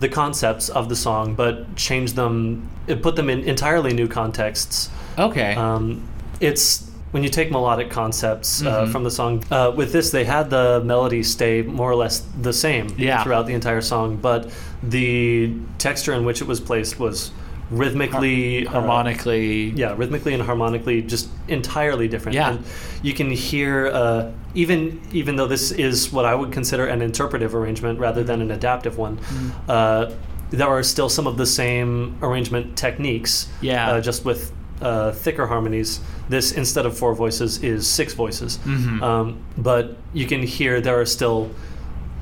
the 0.00 0.08
concepts 0.08 0.68
of 0.68 0.88
the 0.90 0.94
song 0.94 1.34
but 1.34 1.74
change 1.74 2.12
them, 2.12 2.68
put 3.02 3.16
them 3.16 3.30
in 3.30 3.40
entirely 3.44 3.92
new 3.94 4.06
contexts. 4.06 4.90
okay 5.18 5.54
Um, 5.54 6.02
it's 6.40 6.87
when 7.12 7.22
you 7.22 7.28
take 7.28 7.50
melodic 7.50 7.88
concepts 7.90 8.62
uh, 8.62 8.84
Mhm. 8.84 8.92
from 8.92 9.02
the 9.04 9.10
song. 9.10 9.42
Uh, 9.50 9.72
with 9.74 9.92
this, 9.92 10.10
they 10.10 10.24
had 10.24 10.50
the 10.50 10.82
melody 10.84 11.22
stay 11.22 11.62
more 11.62 11.90
or 11.90 11.94
less 11.96 12.22
the 12.42 12.52
same 12.52 12.88
Yeah. 12.98 13.22
throughout 13.22 13.46
the 13.46 13.54
entire 13.54 13.80
song, 13.80 14.18
but 14.20 14.50
the 14.82 15.52
texture 15.78 16.12
in 16.12 16.24
which 16.24 16.40
it 16.42 16.46
was 16.46 16.60
placed 16.60 17.00
was 17.00 17.30
rhythmically, 17.70 18.66
uh, 18.66 18.70
harmonically 18.70 19.70
yeah, 19.76 19.94
rhythmically 19.96 20.32
and 20.34 20.42
harmonically, 20.42 21.02
just 21.02 21.28
entirely 21.48 22.08
different. 22.08 22.34
Yeah. 22.34 22.50
And 22.50 22.64
you 23.02 23.12
can 23.12 23.30
hear 23.30 23.88
uh, 23.92 24.26
even 24.54 25.00
even 25.12 25.36
though 25.36 25.46
this 25.46 25.70
is 25.72 26.12
what 26.12 26.24
I 26.24 26.34
would 26.34 26.50
consider 26.52 26.86
an 26.86 27.02
interpretive 27.02 27.54
arrangement 27.54 27.98
rather 27.98 28.22
than 28.24 28.40
an 28.40 28.50
adaptive 28.50 28.96
one. 28.98 29.16
Mm-hmm. 29.18 29.50
Uh, 29.68 30.06
there 30.50 30.66
are 30.68 30.82
still 30.82 31.10
some 31.10 31.26
of 31.26 31.36
the 31.36 31.44
same 31.44 32.16
arrangement 32.22 32.74
techniques, 32.76 33.48
Yeah. 33.60 33.90
uh, 33.90 34.00
just 34.00 34.24
with 34.24 34.50
uh, 34.80 35.12
thicker 35.12 35.46
harmonies. 35.46 36.00
This 36.28 36.52
instead 36.52 36.86
of 36.86 36.96
four 36.96 37.14
voices 37.14 37.62
is 37.62 37.86
six 37.86 38.14
voices, 38.14 38.58
Mhm. 38.64 39.02
um, 39.02 39.36
but 39.56 39.96
you 40.12 40.26
can 40.26 40.42
hear 40.42 40.80
there 40.80 41.00
are 41.00 41.06
still 41.06 41.50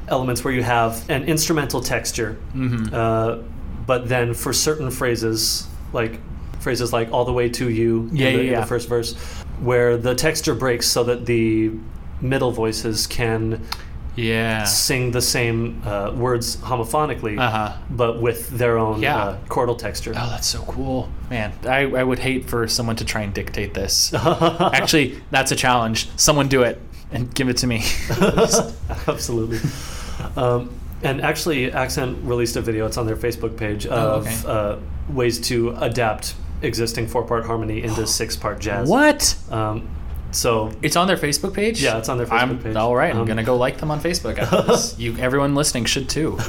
elements 0.09 0.45
where 0.45 0.55
you 0.55 0.63
have 0.63 1.05
an 1.11 1.25
instrumental 1.25 1.81
texture, 1.81 2.37
Mhm. 2.55 2.93
uh, 2.93 3.39
but 3.87 4.09
then 4.09 4.35
for 4.35 4.53
certain 4.53 4.91
phrases, 4.91 5.67
like 5.93 6.21
phrases 6.61 6.93
like 6.93 7.09
"all 7.13 7.25
the 7.25 7.33
way 7.33 7.49
to 7.49 7.69
you" 7.71 8.09
Yeah, 8.13 8.29
in, 8.29 8.37
the, 8.39 8.45
yeah, 8.45 8.53
in 8.55 8.61
the 8.61 8.67
first 8.67 8.89
verse, 8.89 9.15
where 9.61 9.97
the 9.97 10.15
texture 10.15 10.55
breaks 10.55 10.87
so 10.87 11.05
that 11.05 11.27
the 11.27 11.71
middle 12.21 12.51
voices 12.53 13.07
can 13.07 13.61
yeah 14.17 14.65
sing 14.65 15.11
the 15.13 15.21
same 15.21 15.81
uh, 15.85 16.11
words 16.17 16.57
homophonically, 16.57 17.39
uh-huh 17.39 17.77
but 17.91 18.21
with 18.21 18.49
their 18.51 18.79
own 18.79 19.01
Yeah. 19.03 19.17
uh, 19.17 19.39
chordal 19.49 19.77
texture. 19.79 20.13
oh 20.17 20.29
that's 20.31 20.47
so 20.49 20.61
cool 20.63 21.09
man 21.31 21.53
I, 21.65 21.81
I 21.83 22.03
would 22.03 22.19
hate 22.19 22.49
for 22.49 22.67
someone 22.67 22.97
to 22.97 23.05
try 23.05 23.23
and 23.23 23.33
dictate 23.35 23.75
this 23.75 24.13
actually 24.15 25.21
that's 25.31 25.53
a 25.53 25.57
challenge 25.57 26.09
someone 26.17 26.49
do 26.49 26.63
it 26.63 26.81
and 27.13 27.33
give 27.35 27.49
it 27.49 27.59
to 27.59 27.67
me 27.67 27.83
Absolutely. 29.09 29.59
Um, 30.37 30.71
and 31.03 31.21
actually, 31.21 31.71
Accent 31.71 32.19
released 32.23 32.57
a 32.57 32.61
video. 32.63 32.87
It's 32.87 32.97
on 32.97 33.07
their 33.07 33.17
Facebook 33.17 33.57
page 33.57 33.87
of 33.87 34.27
Oh, 34.27 34.31
okay. 34.31 34.43
uh, 34.47 35.13
ways 35.13 35.39
to 35.49 35.71
adapt 35.79 36.35
existing 36.63 37.07
four-part 37.07 37.45
harmony 37.47 37.83
into 37.83 38.07
six-part 38.21 38.59
jazz. 38.61 38.89
what 38.89 39.37
Um, 39.51 39.89
so 40.37 40.71
it's 40.83 40.97
on 40.97 41.07
their 41.07 41.17
facebook 41.27 41.55
page 41.55 41.83
Yeah, 41.83 41.99
it's 41.99 42.09
on 42.09 42.19
their 42.19 42.27
Facebook 42.27 42.41
I'm, 42.51 42.59
page. 42.59 42.77
all 42.77 42.95
right 42.95 43.13
i'm 43.15 43.21
Um, 43.23 43.27
gonna 43.27 43.43
go 43.53 43.57
like 43.57 43.77
them 43.79 43.91
on 43.91 44.01
facebook 44.01 44.37
you 45.03 45.17
everyone 45.19 45.55
listening 45.55 45.85
should 45.87 46.09
too 46.09 46.39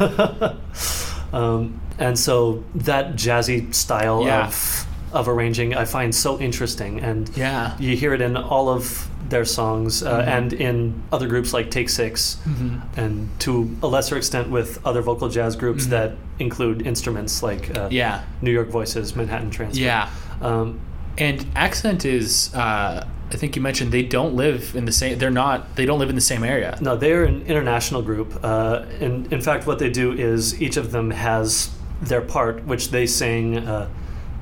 Um, 1.33 1.81
and 1.99 2.17
so 2.17 2.63
that 2.73 3.15
jazzy 3.15 3.73
style 3.73 4.23
Yeah. 4.23 4.47
of 4.47 4.85
of 5.13 5.27
arranging 5.29 5.73
I 5.73 5.85
find 5.85 6.13
so 6.13 6.38
interesting, 6.39 6.99
and 6.99 7.29
Yeah. 7.35 7.71
you 7.79 7.95
hear 7.97 8.13
it 8.13 8.21
in 8.21 8.35
all 8.38 8.67
of 8.69 9.07
their 9.29 9.45
songs 9.45 10.03
uh, 10.03 10.21
Mhm. 10.21 10.27
and 10.38 10.53
in 10.53 10.93
other 11.11 11.27
groups 11.27 11.53
like 11.53 11.69
Take 11.71 11.89
6 11.89 12.38
Mhm. 12.45 12.81
and 12.97 13.29
to 13.39 13.69
a 13.81 13.88
lesser 13.88 14.15
extent 14.17 14.49
with 14.49 14.79
other 14.85 15.01
vocal 15.01 15.27
jazz 15.29 15.55
groups 15.55 15.85
Mhm. 15.85 15.89
that 15.89 16.11
include 16.39 16.85
instruments 16.88 17.41
like 17.43 17.63
uh, 17.77 17.88
yeah 17.89 18.19
New 18.41 18.51
York 18.51 18.69
Voices, 18.69 19.15
Manhattan 19.15 19.49
Transfer. 19.49 19.83
yeah 19.83 20.07
Um, 20.41 20.79
And 21.17 21.45
accent 21.55 22.05
is, 22.05 22.53
uh, 22.53 23.03
I 23.30 23.36
think 23.36 23.55
you 23.55 23.61
mentioned 23.61 23.91
they 23.91 24.03
don't 24.03 24.36
live 24.36 24.75
in 24.75 24.86
the 24.86 24.91
same. 24.91 25.19
They're 25.19 25.30
not. 25.30 25.75
They 25.75 25.86
don't 25.86 25.99
live 25.99 26.09
in 26.09 26.15
the 26.15 26.21
same 26.21 26.43
area. 26.43 26.78
No, 26.80 26.95
they're 26.95 27.25
an 27.25 27.41
international 27.45 28.01
group. 28.01 28.39
Uh, 28.41 28.86
and 29.01 29.32
in 29.34 29.41
fact, 29.41 29.67
what 29.67 29.80
they 29.80 29.89
do 29.89 30.13
is 30.13 30.61
each 30.61 30.78
of 30.78 30.91
them 30.91 31.11
has 31.11 31.69
their 32.01 32.21
part, 32.21 32.63
which 32.65 32.91
they 32.91 33.05
sing 33.05 33.57
uh, 33.57 33.89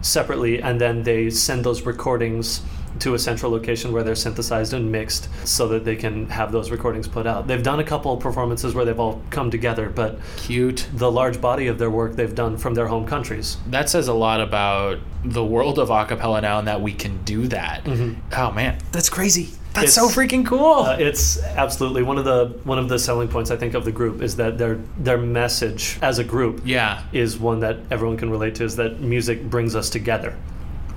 separately, 0.01 0.61
and 0.61 0.79
then 0.79 1.03
they 1.03 1.29
send 1.31 1.63
those 1.63 1.81
recordings 1.81 2.61
to 2.99 3.13
a 3.13 3.19
central 3.19 3.51
location 3.51 3.91
where 3.91 4.03
they're 4.03 4.15
synthesized 4.15 4.73
and 4.73 4.91
mixed 4.91 5.29
so 5.47 5.67
that 5.67 5.85
they 5.85 5.95
can 5.95 6.29
have 6.29 6.51
those 6.51 6.71
recordings 6.71 7.07
put 7.07 7.27
out. 7.27 7.47
They've 7.47 7.63
done 7.63 7.79
a 7.79 7.83
couple 7.83 8.15
performances 8.17 8.73
where 8.73 8.85
they've 8.85 8.99
all 8.99 9.21
come 9.29 9.51
together, 9.51 9.89
but 9.89 10.19
Cute. 10.37 10.87
the 10.93 11.11
large 11.11 11.41
body 11.41 11.67
of 11.67 11.77
their 11.77 11.89
work 11.89 12.15
they've 12.15 12.35
done 12.35 12.57
from 12.57 12.73
their 12.73 12.87
home 12.87 13.05
countries. 13.05 13.57
That 13.67 13.89
says 13.89 14.07
a 14.07 14.13
lot 14.13 14.41
about 14.41 14.99
the 15.23 15.43
world 15.43 15.79
of 15.79 15.89
acapella 15.89 16.41
now, 16.41 16.59
and 16.59 16.67
that 16.67 16.81
we 16.81 16.93
can 16.93 17.23
do 17.23 17.47
that. 17.47 17.87
Oh 18.37 18.51
man, 18.51 18.77
that's 18.91 19.09
crazy. 19.09 19.49
That's 19.73 19.93
so 19.93 20.07
freaking 20.07 20.45
cool. 20.45 20.83
Uh, 20.83 20.95
it's 20.97 21.41
absolutely 21.43 22.01
one 22.01 22.17
of 22.17 22.23
the 22.23 22.57
one 22.63 22.79
of 22.79 22.87
the 22.87 22.97
selling 22.97 23.27
points 23.27 23.51
I 23.51 23.57
think 23.57 23.73
of 23.73 23.83
the 23.83 23.91
group 23.91 24.21
is 24.21 24.37
that 24.37 24.57
their 24.57 24.75
their 24.97 25.17
message 25.17 25.99
as 26.01 26.17
a 26.17 26.23
group 26.23 26.61
yeah, 26.63 27.03
is 27.11 27.37
one 27.37 27.59
that 27.59 27.79
everyone 27.91 28.15
can 28.15 28.29
relate 28.29 28.55
to 28.55 28.63
is 28.63 28.77
that 28.77 29.01
music 29.01 29.43
brings 29.43 29.75
us 29.75 29.89
together. 29.89 30.37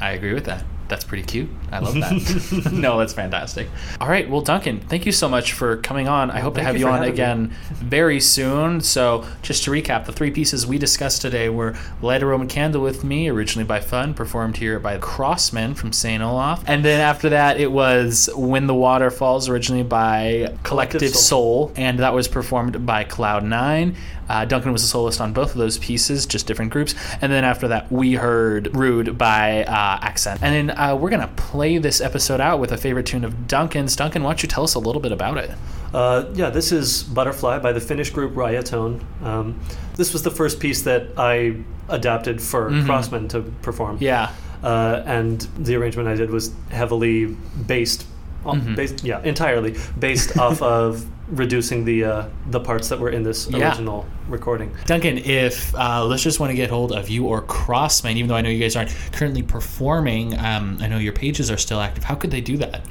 I 0.01 0.13
agree 0.13 0.33
with 0.33 0.45
that. 0.45 0.65
That's 0.89 1.05
pretty 1.05 1.25
cute. 1.25 1.51
I 1.71 1.81
love 1.81 1.95
that. 1.95 2.71
no, 2.73 2.99
that's 2.99 3.13
fantastic. 3.13 3.69
All 4.01 4.09
right, 4.09 4.29
well, 4.29 4.41
Duncan, 4.41 4.81
thank 4.81 5.05
you 5.05 5.13
so 5.13 5.29
much 5.29 5.53
for 5.53 5.77
coming 5.77 6.09
on. 6.09 6.31
I 6.31 6.41
hope 6.41 6.55
to 6.55 6.63
have 6.63 6.77
you 6.77 6.87
you 6.87 6.87
on 6.87 6.99
having 6.99 7.09
me. 7.09 7.13
again 7.15 7.55
very 7.75 8.21
soon. 8.21 8.81
So, 8.81 9.27
just 9.43 9.65
to 9.65 9.71
recap, 9.71 10.07
the 10.07 10.13
three 10.13 10.31
pieces 10.31 10.67
we 10.67 10.79
discussed 10.79 11.21
today 11.21 11.49
were 11.49 11.77
Light 12.01 12.23
a 12.23 12.27
Roman 12.27 12.49
Candle 12.49 12.83
with 12.83 13.05
Me, 13.05 13.29
originally 13.29 13.67
by 13.67 13.81
Fun, 13.81 14.15
performed 14.15 14.57
here 14.57 14.79
by 14.79 14.99
Krossmen 14.99 15.77
from 15.77 15.93
St. 15.93 16.23
Olaf. 16.23 16.65
And 16.67 16.85
then 16.85 17.01
after 17.01 17.29
that, 17.31 17.61
it 17.61 17.71
was 17.71 18.31
When 18.35 18.67
the 18.67 18.75
Water 18.75 19.11
Falls, 19.11 19.49
originally 19.49 19.83
by 19.83 20.55
Collective, 20.63 21.01
Collective 21.01 21.15
Soul. 21.15 21.73
and 21.77 21.99
that 21.99 22.15
was 22.15 22.29
performed 22.29 22.87
by 22.87 23.05
Cloud9. 23.05 23.95
Uh, 24.29 24.45
Duncan 24.45 24.73
was 24.73 24.83
a 24.83 24.87
soloist 24.87 25.21
on 25.21 25.33
both 25.33 25.53
of 25.53 25.57
those 25.59 25.79
pieces, 25.79 26.27
just 26.27 26.47
different 26.47 26.71
groups. 26.73 26.95
And 27.23 27.33
then 27.33 27.45
after 27.45 27.69
that, 27.69 27.91
we 27.91 28.15
heard 28.15 28.75
Rude 28.77 29.17
by 29.19 29.65
uh, 29.65 29.99
Accent. 30.03 30.43
And 30.43 30.69
then 30.69 30.79
uh, 30.79 30.97
we're 30.97 31.11
going 31.11 31.23
to 31.23 31.29
play 31.29 31.79
this 31.79 32.01
episode 32.01 32.41
out 32.41 32.61
with 32.61 32.73
a 32.73 32.77
favorite 32.77 33.07
tune 33.07 33.25
of 33.25 33.47
Duncan's. 33.47 33.97
Duncan, 33.97 34.23
why 34.23 34.31
don't 34.31 34.43
you 34.43 34.49
tell 34.49 34.65
us 34.65 34.75
a 34.75 34.79
little 34.79 35.01
bit 35.03 35.13
about 35.13 35.39
it? 35.39 35.51
Uh, 35.95 36.27
yeah, 36.35 36.51
this 36.51 36.71
is 36.73 37.03
Butterfly 37.03 37.61
by 37.61 37.73
the 37.73 37.81
Finnish 37.81 38.11
group 38.11 38.35
Rajaton. 38.35 39.01
Um, 39.23 39.59
this 39.97 40.13
was 40.13 40.23
the 40.23 40.31
first 40.31 40.61
piece 40.61 40.83
that 40.83 41.09
I 41.17 41.57
adapted 41.89 42.43
for 42.43 42.71
Krossmen 42.71 43.29
to 43.31 43.41
perform. 43.63 43.97
Yeah. 44.01 44.31
Uh, 44.63 45.03
and 45.07 45.41
the 45.59 45.77
arrangement 45.77 46.09
I 46.09 46.15
did 46.17 46.31
was 46.31 46.53
heavily 46.71 47.27
based, 47.67 48.07
on, 48.45 48.61
Mm-hmm. 48.61 48.75
based 48.75 49.05
yeah, 49.05 49.23
entirely 49.23 49.77
based 49.99 50.37
off 50.37 50.61
of 50.77 51.07
reducing 51.31 51.85
the 51.85 52.05
uh, 52.05 52.27
the 52.51 52.61
parts 52.61 52.89
that 52.89 52.99
were 52.99 53.11
in 53.11 53.23
this 53.23 53.49
Yeah. 53.51 53.69
original 53.69 54.07
recording. 54.29 54.71
Duncan, 54.87 55.19
if 55.19 55.75
uh, 55.75 56.05
listeners 56.05 56.41
want 56.41 56.51
to 56.51 56.57
get 56.57 56.71
hold 56.71 56.93
of 56.93 57.09
you 57.09 57.27
or 57.27 57.43
Krossmen, 57.43 58.17
even 58.17 58.29
though 58.29 58.35
I 58.37 58.41
know 58.41 58.51
you 58.51 58.61
guys 58.61 58.77
aren't 58.77 58.95
currently 59.13 59.43
performing, 59.43 60.39
um, 60.39 60.79
I 60.81 60.87
know 60.89 60.99
your 60.99 61.13
pages 61.13 61.51
are 61.51 61.57
still 61.57 61.81
active. 61.81 62.05
How 62.05 62.15
could 62.15 62.31
they 62.31 62.41
do 62.41 62.57
that? 62.59 62.83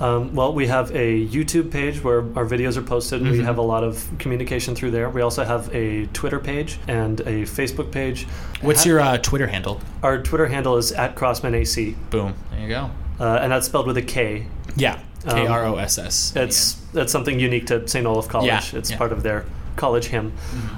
Um, 0.00 0.32
well, 0.32 0.52
we 0.54 0.68
have 0.68 0.92
a 0.94 1.26
YouTube 1.26 1.72
page 1.72 2.04
where 2.04 2.18
our 2.36 2.46
videos 2.46 2.76
are 2.76 2.82
posted. 2.82 3.20
Mm-hmm. 3.20 3.32
We 3.32 3.42
have 3.42 3.58
a 3.58 3.62
lot 3.62 3.82
of 3.82 4.08
communication 4.20 4.76
through 4.76 4.92
there. 4.92 5.10
We 5.10 5.22
also 5.22 5.42
have 5.42 5.74
a 5.74 6.06
Twitter 6.12 6.38
page 6.38 6.78
and 6.86 7.18
a 7.22 7.42
Facebook 7.42 7.90
page. 7.90 8.24
What's 8.60 8.86
your 8.86 9.00
uh, 9.00 9.18
Twitter 9.18 9.48
handle? 9.48 9.80
Our 10.04 10.22
Twitter 10.22 10.46
handle 10.46 10.76
is 10.76 10.92
at 10.92 11.16
KrossmenAC, 11.16 11.96
Boom. 12.10 12.34
There 12.52 12.60
you 12.60 12.68
go. 12.68 12.90
uh, 13.18 13.38
and 13.42 13.50
that's 13.50 13.66
spelled 13.66 13.88
with 13.88 13.96
a 13.96 14.02
K. 14.02 14.46
Yeah. 14.76 15.00
Um, 15.26 15.30
K 15.36 15.46
R 15.46 15.66
O 15.66 15.76
S 15.76 15.98
S. 15.98 16.32
It's 16.36 16.74
that's 16.92 17.10
something 17.12 17.38
unique 17.40 17.66
to 17.66 17.86
St. 17.88 18.06
Olaf 18.06 18.28
College. 18.28 18.46
Yeah, 18.48 18.58
It's 18.58 18.72
yeah. 18.72 18.80
Mm-hmm. 18.80 18.98
part 18.98 19.12
of 19.12 19.22
their 19.22 19.44
college 19.76 20.06
hymn. 20.06 20.32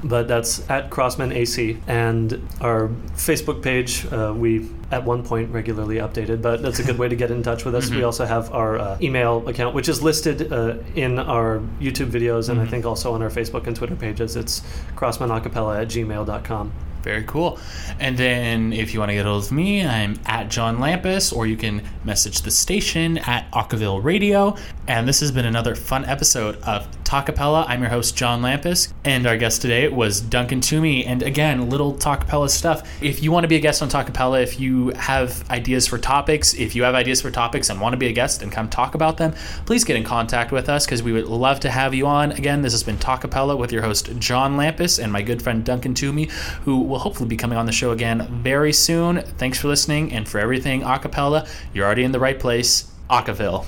But 0.05 0.29
that's 0.29 0.69
at 0.69 0.91
Krossmen 0.91 1.35
AC. 1.35 1.79
And 1.87 2.47
our 2.61 2.89
Facebook 3.17 3.63
page, 3.63 4.05
uh, 4.13 4.35
we 4.37 4.69
at 4.91 5.05
one 5.05 5.23
point 5.23 5.51
regularly 5.51 5.97
updated, 5.97 6.43
but 6.43 6.61
that's 6.63 6.81
a 6.81 6.83
good 6.85 6.99
way 6.99 7.09
to 7.09 7.17
get 7.17 7.31
in 7.31 7.43
touch 7.43 7.65
with 7.65 7.75
us. 7.75 7.87
Mm-hmm. 7.91 7.97
We 7.99 8.03
also 8.05 8.27
have 8.27 8.53
our 8.53 8.79
uh, 8.79 8.99
email 9.01 9.49
account, 9.49 9.75
which 9.75 9.89
is 9.89 10.03
listed 10.03 10.53
uh, 10.53 10.77
in 10.95 11.19
our 11.19 11.61
YouTube 11.81 12.11
videos 12.11 12.49
and 12.51 12.59
I 12.59 12.63
Mm-hmm. 12.65 12.71
think 12.71 12.85
also 12.87 13.15
on 13.15 13.23
our 13.23 13.31
Facebook 13.31 13.67
and 13.67 13.75
Twitter 13.77 13.97
pages. 13.97 14.37
It's 14.37 14.61
krossmenacapella 14.97 15.81
at 15.83 15.89
gmail.com. 15.89 16.73
Very 17.03 17.25
cool. 17.25 17.59
And 17.99 18.17
then 18.17 18.73
if 18.73 18.93
you 18.93 19.01
want 19.01 19.11
to 19.11 19.15
get 19.15 19.25
hold 19.25 19.45
of 19.45 19.53
me, 19.53 19.85
I'm 19.85 20.19
at 20.27 20.51
John 20.51 20.79
Lampus, 20.79 21.35
or 21.35 21.47
you 21.47 21.57
can 21.57 21.83
message 22.05 22.43
the 22.43 22.51
station 22.51 23.19
at 23.19 23.51
Acaville 23.53 24.03
Radio. 24.03 24.57
And 24.87 25.09
this 25.09 25.21
has 25.21 25.33
been 25.33 25.47
another 25.47 25.75
fun 25.75 26.05
episode 26.05 26.57
of 26.63 26.87
Talkapella. 27.05 27.65
I'm 27.69 27.81
your 27.81 27.91
host, 27.91 28.17
John 28.17 28.43
Lampus, 28.43 28.93
and 29.05 29.27
our 29.27 29.37
guest 29.37 29.63
today 29.63 29.89
was 29.89 30.21
Duncan 30.21 30.61
Toomey. 30.61 31.05
And 31.07 31.23
again, 31.23 31.71
little 31.71 31.95
Talkapella 31.95 32.49
stuff. 32.51 32.89
If 33.03 33.23
you 33.23 33.33
want 33.33 33.45
to 33.45 33.49
be 33.49 33.57
a 33.57 33.61
guest 33.61 33.83
on 33.83 33.89
Talkapella, 33.89 34.43
if 34.43 34.61
you 34.61 34.91
have 34.91 35.49
ideas 35.51 35.87
for 35.87 35.99
topics, 35.99 36.55
if 36.55 36.77
you 36.77 36.83
have 36.85 36.95
ideas 36.95 37.21
for 37.21 37.31
topics 37.31 37.71
and 37.71 37.81
want 37.81 37.95
to 37.95 37.97
be 37.97 38.07
a 38.07 38.13
guest 38.13 38.43
and 38.43 38.53
come 38.53 38.69
talk 38.69 38.95
about 38.95 39.17
them, 39.17 39.33
please 39.67 39.85
get 39.85 39.97
in 39.97 40.05
contact 40.05 40.53
with 40.53 40.69
us 40.69 40.87
because 40.87 41.03
we 41.03 41.13
would 41.13 41.27
love 41.27 41.61
to 41.61 41.71
have 41.71 41.95
you 41.95 42.07
on. 42.07 42.33
Again, 42.33 42.63
this 42.63 42.73
has 42.73 42.83
been 42.83 42.99
Talkapella 42.99 43.57
with 43.59 43.73
your 43.73 43.83
host, 43.83 44.11
John 44.19 44.57
Lampus, 44.57 45.03
and 45.03 45.13
my 45.13 45.23
good 45.23 45.43
friend 45.43 45.65
Duncan 45.65 45.95
Toomey, 45.95 46.29
who 46.63 46.81
will 46.91 46.99
hopefully 46.99 47.29
be 47.29 47.37
coming 47.37 47.57
on 47.57 47.67
the 47.67 47.73
show 47.73 47.93
again 47.93 48.27
very 48.43 48.73
soon. 48.73 49.23
Thanks 49.39 49.59
for 49.59 49.69
listening, 49.69 50.13
and 50.13 50.29
for 50.29 50.39
everything 50.39 50.83
acapella, 50.83 51.49
you're 51.73 51.87
already 51.87 52.05
in 52.05 52.13
the 52.13 52.21
right 52.21 52.39
place, 52.39 52.91
Acaville. 53.09 53.65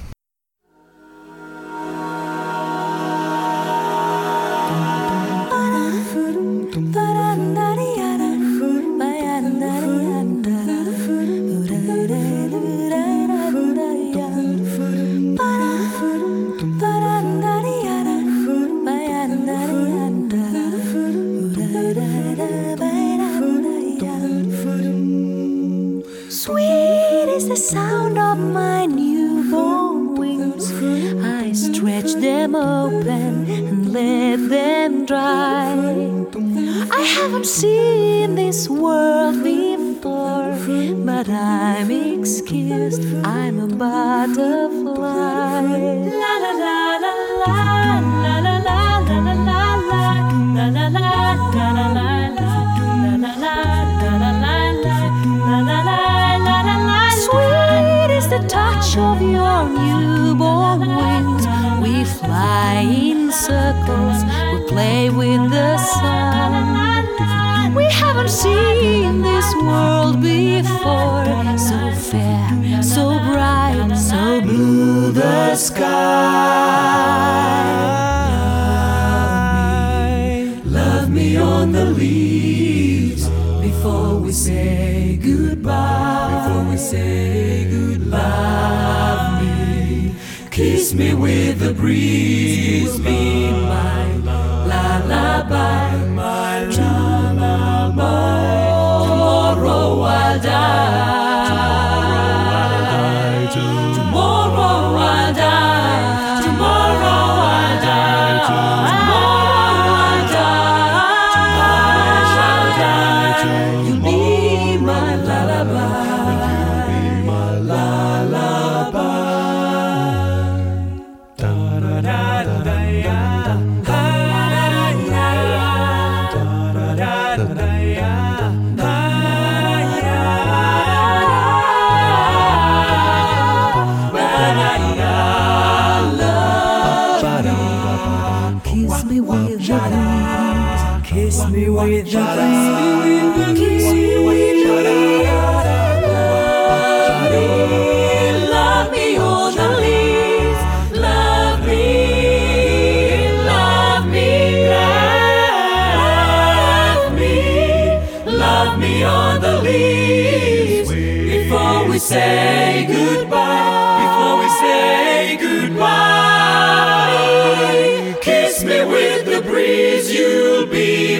Yeah. 123.03 123.32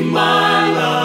my 0.03 0.71
life. 0.71 1.02